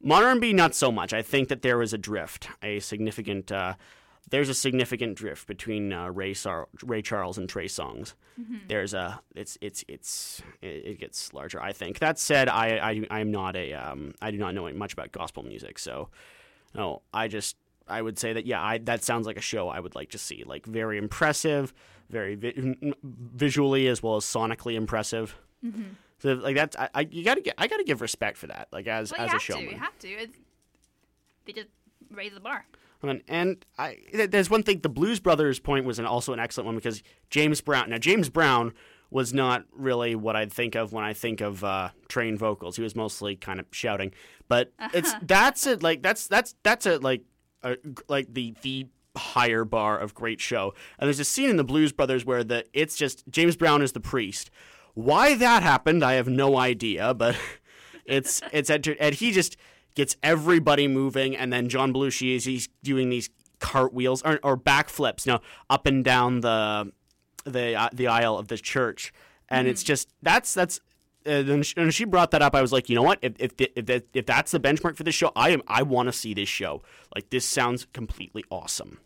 Modern 0.00 0.28
R&B, 0.28 0.52
not 0.52 0.74
so 0.74 0.92
much. 0.92 1.14
I 1.14 1.22
think 1.22 1.48
that 1.48 1.62
there 1.62 1.78
was 1.78 1.94
a 1.94 1.98
drift, 1.98 2.48
a 2.62 2.78
significant. 2.80 3.50
Uh, 3.50 3.74
there's 4.30 4.48
a 4.48 4.54
significant 4.54 5.16
drift 5.16 5.46
between 5.46 5.92
uh, 5.92 6.08
Ray, 6.10 6.34
Sar- 6.34 6.68
Ray 6.82 7.02
Charles 7.02 7.36
and 7.38 7.48
Trey 7.48 7.66
Songz. 7.66 8.14
Mhm. 8.40 8.68
There's 8.68 8.94
a 8.94 9.20
it's 9.34 9.56
it's 9.60 9.84
it's 9.88 10.42
it, 10.62 10.98
gets 10.98 11.32
larger. 11.32 11.60
I 11.62 11.72
think. 11.72 11.98
That 12.00 12.18
said, 12.18 12.48
I 12.48 12.78
I 12.78 13.06
I 13.10 13.20
am 13.20 13.30
not 13.30 13.54
a 13.56 13.72
um 13.74 14.14
I 14.22 14.30
do 14.30 14.38
not 14.38 14.54
know 14.54 14.68
much 14.72 14.92
about 14.92 15.12
gospel 15.12 15.42
music, 15.42 15.78
so 15.78 16.08
no, 16.74 17.02
I 17.12 17.28
just 17.28 17.56
I 17.86 18.00
would 18.02 18.18
say 18.18 18.32
that 18.32 18.46
yeah, 18.46 18.62
I 18.62 18.78
that 18.78 19.04
sounds 19.04 19.26
like 19.26 19.36
a 19.36 19.42
show 19.42 19.68
I 19.68 19.78
would 19.80 19.94
like 19.94 20.10
to 20.10 20.18
see. 20.18 20.42
Like 20.44 20.66
very 20.66 20.98
impressive, 20.98 21.72
very 22.10 22.34
vi- 22.34 22.94
visually 23.02 23.86
as 23.88 24.02
well 24.02 24.16
as 24.16 24.24
sonically 24.24 24.74
impressive. 24.74 25.36
Mhm. 25.64 25.94
So 26.18 26.32
like 26.34 26.56
that's 26.56 26.76
I, 26.76 26.88
I 26.94 27.00
you 27.10 27.22
gotta 27.24 27.40
get 27.42 27.54
I 27.58 27.66
gotta 27.68 27.84
give 27.84 28.00
respect 28.00 28.36
for 28.38 28.46
that. 28.48 28.68
Like 28.72 28.86
as 28.88 29.12
Well, 29.12 29.20
as 29.20 29.34
a 29.34 29.38
showman. 29.38 29.66
to. 29.66 29.70
You 29.72 29.78
have 29.78 29.98
to. 30.00 30.08
It's, 30.08 30.36
they 31.44 31.52
just 31.52 31.68
raise 32.10 32.32
the 32.32 32.40
bar. 32.40 32.64
And 33.28 33.64
I 33.78 33.98
there's 34.12 34.50
one 34.50 34.62
thing. 34.62 34.80
The 34.80 34.88
Blues 34.88 35.20
Brothers 35.20 35.58
point 35.58 35.84
was 35.84 35.98
an, 35.98 36.06
also 36.06 36.32
an 36.32 36.40
excellent 36.40 36.66
one 36.66 36.74
because 36.74 37.02
James 37.30 37.60
Brown. 37.60 37.90
Now 37.90 37.98
James 37.98 38.28
Brown 38.28 38.72
was 39.10 39.32
not 39.32 39.64
really 39.72 40.14
what 40.14 40.34
I'd 40.34 40.52
think 40.52 40.74
of 40.74 40.92
when 40.92 41.04
I 41.04 41.12
think 41.12 41.40
of 41.40 41.62
uh, 41.62 41.90
trained 42.08 42.38
vocals. 42.38 42.76
He 42.76 42.82
was 42.82 42.96
mostly 42.96 43.36
kind 43.36 43.60
of 43.60 43.66
shouting, 43.70 44.12
but 44.48 44.72
it's 44.92 45.12
that's 45.22 45.66
it. 45.66 45.82
Like 45.82 46.02
that's 46.02 46.26
that's 46.26 46.54
that's 46.62 46.86
a 46.86 46.98
like 46.98 47.22
a, 47.62 47.76
like 48.08 48.32
the 48.32 48.54
the 48.62 48.88
higher 49.16 49.64
bar 49.64 49.98
of 49.98 50.14
great 50.14 50.40
show. 50.40 50.74
And 50.98 51.06
there's 51.06 51.20
a 51.20 51.24
scene 51.24 51.50
in 51.50 51.56
the 51.56 51.64
Blues 51.64 51.92
Brothers 51.92 52.24
where 52.24 52.42
the 52.42 52.64
it's 52.72 52.96
just 52.96 53.24
James 53.30 53.56
Brown 53.56 53.82
is 53.82 53.92
the 53.92 54.00
priest. 54.00 54.50
Why 54.94 55.34
that 55.34 55.62
happened, 55.62 56.04
I 56.04 56.14
have 56.14 56.28
no 56.28 56.56
idea, 56.58 57.14
but 57.14 57.36
it's 58.04 58.42
it's 58.52 58.70
and 58.70 59.14
he 59.14 59.32
just 59.32 59.56
gets 59.94 60.16
everybody 60.22 60.88
moving, 60.88 61.36
and 61.36 61.52
then 61.52 61.68
John 61.68 61.92
Belushi 61.92 62.34
is 62.36 62.44
he's 62.44 62.68
doing 62.82 63.10
these 63.10 63.30
cartwheels 63.60 64.22
or, 64.22 64.40
or 64.42 64.56
backflips, 64.56 65.26
now 65.26 65.40
up 65.70 65.86
and 65.86 66.04
down 66.04 66.40
the 66.40 66.92
the 67.44 67.74
uh, 67.74 67.88
the 67.92 68.06
aisle 68.08 68.38
of 68.38 68.48
the 68.48 68.56
church, 68.58 69.12
and 69.48 69.68
it's 69.68 69.82
just 69.82 70.08
that's 70.22 70.54
that's. 70.54 70.80
Uh, 71.26 71.42
when 71.42 71.90
she, 71.90 72.04
brought 72.04 72.32
that 72.32 72.42
up, 72.42 72.54
I 72.54 72.60
was 72.60 72.70
like, 72.70 72.90
you 72.90 72.94
know 72.94 73.02
what? 73.02 73.18
If 73.22 73.32
if 73.38 73.52
if, 73.58 74.02
if 74.12 74.26
that's 74.26 74.50
the 74.50 74.60
benchmark 74.60 74.94
for 74.94 75.04
this 75.04 75.14
show, 75.14 75.32
I 75.34 75.50
am 75.50 75.62
I 75.66 75.82
want 75.82 76.08
to 76.08 76.12
see 76.12 76.34
this 76.34 76.50
show. 76.50 76.82
Like 77.14 77.30
this 77.30 77.46
sounds 77.46 77.86
completely 77.94 78.44
awesome. 78.50 78.98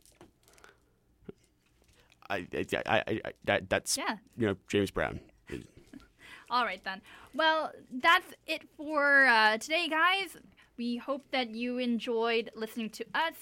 I, 2.28 2.46
I, 2.52 2.66
I, 2.86 3.02
I 3.06 3.32
that, 3.44 3.70
that's 3.70 3.96
Yeah. 3.96 4.16
you 4.36 4.46
know 4.48 4.56
James 4.68 4.90
Brown. 4.90 5.20
All 6.50 6.64
right 6.64 6.82
then. 6.82 7.02
Well, 7.34 7.72
that's 7.90 8.34
it 8.46 8.62
for 8.76 9.26
uh, 9.26 9.58
today, 9.58 9.86
guys. 9.88 10.36
We 10.78 10.96
hope 10.96 11.24
that 11.32 11.50
you 11.50 11.78
enjoyed 11.78 12.50
listening 12.54 12.90
to 12.90 13.04
us. 13.12 13.34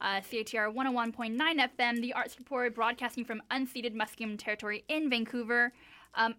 Uh, 0.00 0.20
CITR 0.20 0.72
101.9 0.72 1.36
FM, 1.36 2.00
the 2.00 2.12
Arts 2.12 2.38
Report, 2.38 2.72
broadcasting 2.72 3.24
from 3.24 3.42
unceded 3.50 3.96
Musqueam 3.96 4.38
territory 4.38 4.84
in 4.88 5.10
Vancouver. 5.10 5.72
Um, 6.14 6.36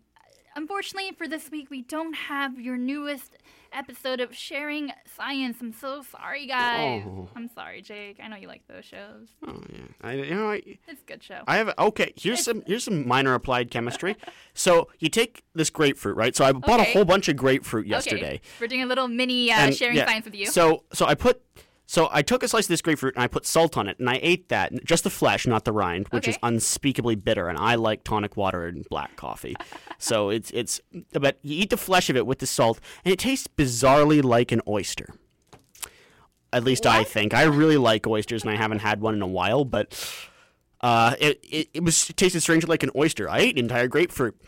unfortunately, 0.55 1.11
for 1.17 1.27
this 1.27 1.51
week, 1.51 1.69
we 1.69 1.81
don't 1.81 2.13
have 2.13 2.59
your 2.59 2.77
newest 2.77 3.37
episode 3.73 4.21
of 4.21 4.33
Sharing 4.35 4.91
Science. 5.17 5.57
I'm 5.61 5.73
so 5.73 6.01
sorry, 6.01 6.47
guys. 6.47 7.03
Oh. 7.05 7.27
I'm 7.35 7.49
sorry, 7.53 7.81
Jake. 7.81 8.19
I 8.23 8.27
know 8.27 8.37
you 8.37 8.47
like 8.47 8.61
those 8.67 8.85
shows. 8.85 9.27
Oh 9.45 9.61
yeah, 9.71 9.79
I, 10.01 10.13
you 10.13 10.35
know 10.35 10.51
I, 10.51 10.61
It's 10.87 11.01
a 11.01 11.05
good 11.05 11.21
show. 11.23 11.41
I 11.47 11.57
have 11.57 11.73
okay. 11.77 12.13
Here's 12.15 12.43
some 12.43 12.63
here's 12.65 12.83
some 12.85 13.07
minor 13.07 13.33
applied 13.33 13.69
chemistry. 13.71 14.15
so 14.53 14.87
you 14.99 15.09
take 15.09 15.43
this 15.53 15.69
grapefruit, 15.69 16.15
right? 16.15 16.35
So 16.35 16.45
I 16.45 16.51
bought 16.53 16.79
Okay. 16.79 16.91
a 16.91 16.93
whole 16.93 17.05
bunch 17.05 17.27
of 17.27 17.35
grapefruit 17.35 17.87
yesterday. 17.87 18.35
Okay, 18.35 18.41
we're 18.59 18.67
doing 18.67 18.83
a 18.83 18.87
little 18.87 19.07
mini 19.07 19.51
uh, 19.51 19.55
And, 19.57 19.75
sharing 19.75 19.97
yeah, 19.97 20.05
science 20.05 20.25
with 20.25 20.35
you. 20.35 20.45
So 20.47 20.83
so 20.93 21.05
I 21.05 21.15
put 21.15 21.41
so 21.87 22.09
I 22.11 22.21
took 22.21 22.41
a 22.41 22.47
slice 22.47 22.65
of 22.65 22.69
this 22.69 22.81
grapefruit 22.81 23.15
and 23.15 23.23
I 23.23 23.27
put 23.27 23.45
salt 23.45 23.77
on 23.77 23.87
it 23.87 23.99
and 23.99 24.09
I 24.09 24.19
ate 24.21 24.49
that, 24.49 24.83
just 24.83 25.03
the 25.03 25.09
flesh, 25.09 25.45
not 25.45 25.65
the 25.65 25.71
rind, 25.71 26.07
which 26.09 26.27
is 26.27 26.37
unspeakably 26.41 27.15
bitter. 27.15 27.47
And 27.47 27.57
I 27.57 27.75
like 27.75 28.03
tonic 28.03 28.35
water 28.35 28.65
and 28.65 28.87
black 28.89 29.15
coffee, 29.15 29.55
so 29.97 30.29
it's 30.35 30.51
it's. 30.51 30.81
But 31.13 31.37
you 31.43 31.61
eat 31.61 31.69
the 31.69 31.77
flesh 31.77 32.09
of 32.09 32.15
it 32.15 32.25
with 32.25 32.39
the 32.39 32.47
salt, 32.47 32.79
and 33.03 33.13
it 33.13 33.19
tastes 33.19 33.47
bizarrely 33.47 34.23
like 34.23 34.51
an 34.51 34.61
oyster. 34.67 35.13
At 36.51 36.63
least 36.63 36.85
I 36.85 37.03
think. 37.03 37.33
I 37.33 37.43
really 37.43 37.77
like 37.77 38.07
oysters, 38.07 38.43
and 38.43 38.51
I 38.51 38.55
haven't 38.55 38.79
had 38.79 39.01
one 39.01 39.13
in 39.13 39.21
a 39.21 39.27
while. 39.27 39.65
But 39.65 39.93
uh, 40.81 41.15
it, 41.19 41.39
it 41.43 41.69
it 41.73 41.83
was 41.83 42.09
it 42.09 42.17
tasted 42.17 42.41
strangely 42.41 42.69
like 42.69 42.83
an 42.83 42.91
oyster. 42.95 43.29
I 43.29 43.39
ate 43.39 43.57
an 43.57 43.65
entire 43.65 43.87
grapefruit. 43.87 44.39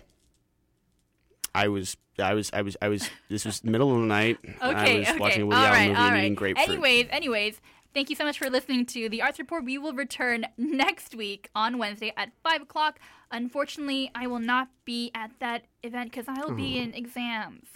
I 1.53 1.67
was. 1.67 1.97
I 2.19 2.33
was, 2.33 2.49
I 2.53 2.61
was, 2.61 2.75
I 2.81 2.87
was. 2.89 3.09
This 3.29 3.45
was 3.45 3.59
the 3.59 3.69
middle 3.71 3.93
of 3.93 3.99
the 4.01 4.05
night. 4.07 4.37
Okay, 4.61 4.95
I 4.97 4.99
was 4.99 5.07
okay. 5.09 5.19
watching 5.19 5.41
a 5.43 5.45
Woody 5.45 5.57
all 5.59 5.65
Allen 5.65 5.73
right, 5.79 5.87
movie 5.89 5.99
all 5.99 6.05
and 6.05 6.13
right. 6.13 6.21
eating 6.23 6.35
grapefruit. 6.35 6.69
Anyways, 6.69 7.07
anyways, 7.11 7.61
thank 7.93 8.09
you 8.09 8.15
so 8.15 8.23
much 8.23 8.39
for 8.39 8.49
listening 8.49 8.85
to 8.87 9.07
the 9.09 9.21
Arts 9.21 9.37
Report. 9.39 9.63
We 9.63 9.77
will 9.77 9.93
return 9.93 10.45
next 10.57 11.13
week 11.15 11.49
on 11.55 11.77
Wednesday 11.77 12.13
at 12.17 12.31
5 12.43 12.63
o'clock. 12.63 12.99
Unfortunately, 13.31 14.09
I 14.15 14.25
will 14.27 14.39
not 14.39 14.69
be 14.85 15.11
at 15.13 15.31
that 15.39 15.65
event 15.83 16.11
because 16.11 16.25
I 16.27 16.39
will 16.43 16.55
be 16.55 16.79
Oh. 16.79 16.83
in 16.83 16.93
exams. 16.93 17.67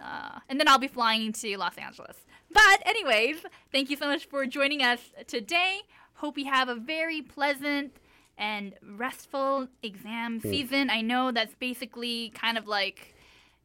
Uh, 0.00 0.40
and 0.48 0.58
then 0.58 0.68
I'll 0.68 0.78
be 0.78 0.88
flying 0.88 1.32
to 1.32 1.56
Los 1.56 1.76
Angeles. 1.76 2.16
But, 2.52 2.82
anyways, 2.84 3.36
thank 3.72 3.90
you 3.90 3.96
so 3.96 4.06
much 4.06 4.26
for 4.26 4.44
joining 4.46 4.82
us 4.82 5.00
today. 5.26 5.80
Hope 6.14 6.36
you 6.38 6.46
have 6.46 6.68
a 6.68 6.74
very 6.74 7.22
pleasant 7.22 7.96
and 8.38 8.74
restful 8.82 9.68
exam 9.82 10.40
Hmm. 10.40 10.50
season. 10.50 10.90
I 10.90 11.00
know 11.00 11.30
that's 11.32 11.54
basically 11.54 12.30
kind 12.34 12.58
of 12.58 12.66
like, 12.66 13.14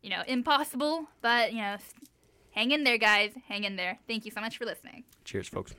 you 0.01 0.09
know, 0.09 0.23
impossible, 0.27 1.07
but, 1.21 1.51
you 1.53 1.59
know, 1.59 1.77
hang 2.51 2.71
in 2.71 2.83
there, 2.83 2.97
guys. 2.97 3.31
Hang 3.47 3.63
in 3.63 3.75
there. 3.75 3.99
Thank 4.07 4.25
you 4.25 4.31
so 4.31 4.41
much 4.41 4.57
for 4.57 4.65
listening. 4.65 5.03
Cheers, 5.25 5.47
folks. 5.49 5.73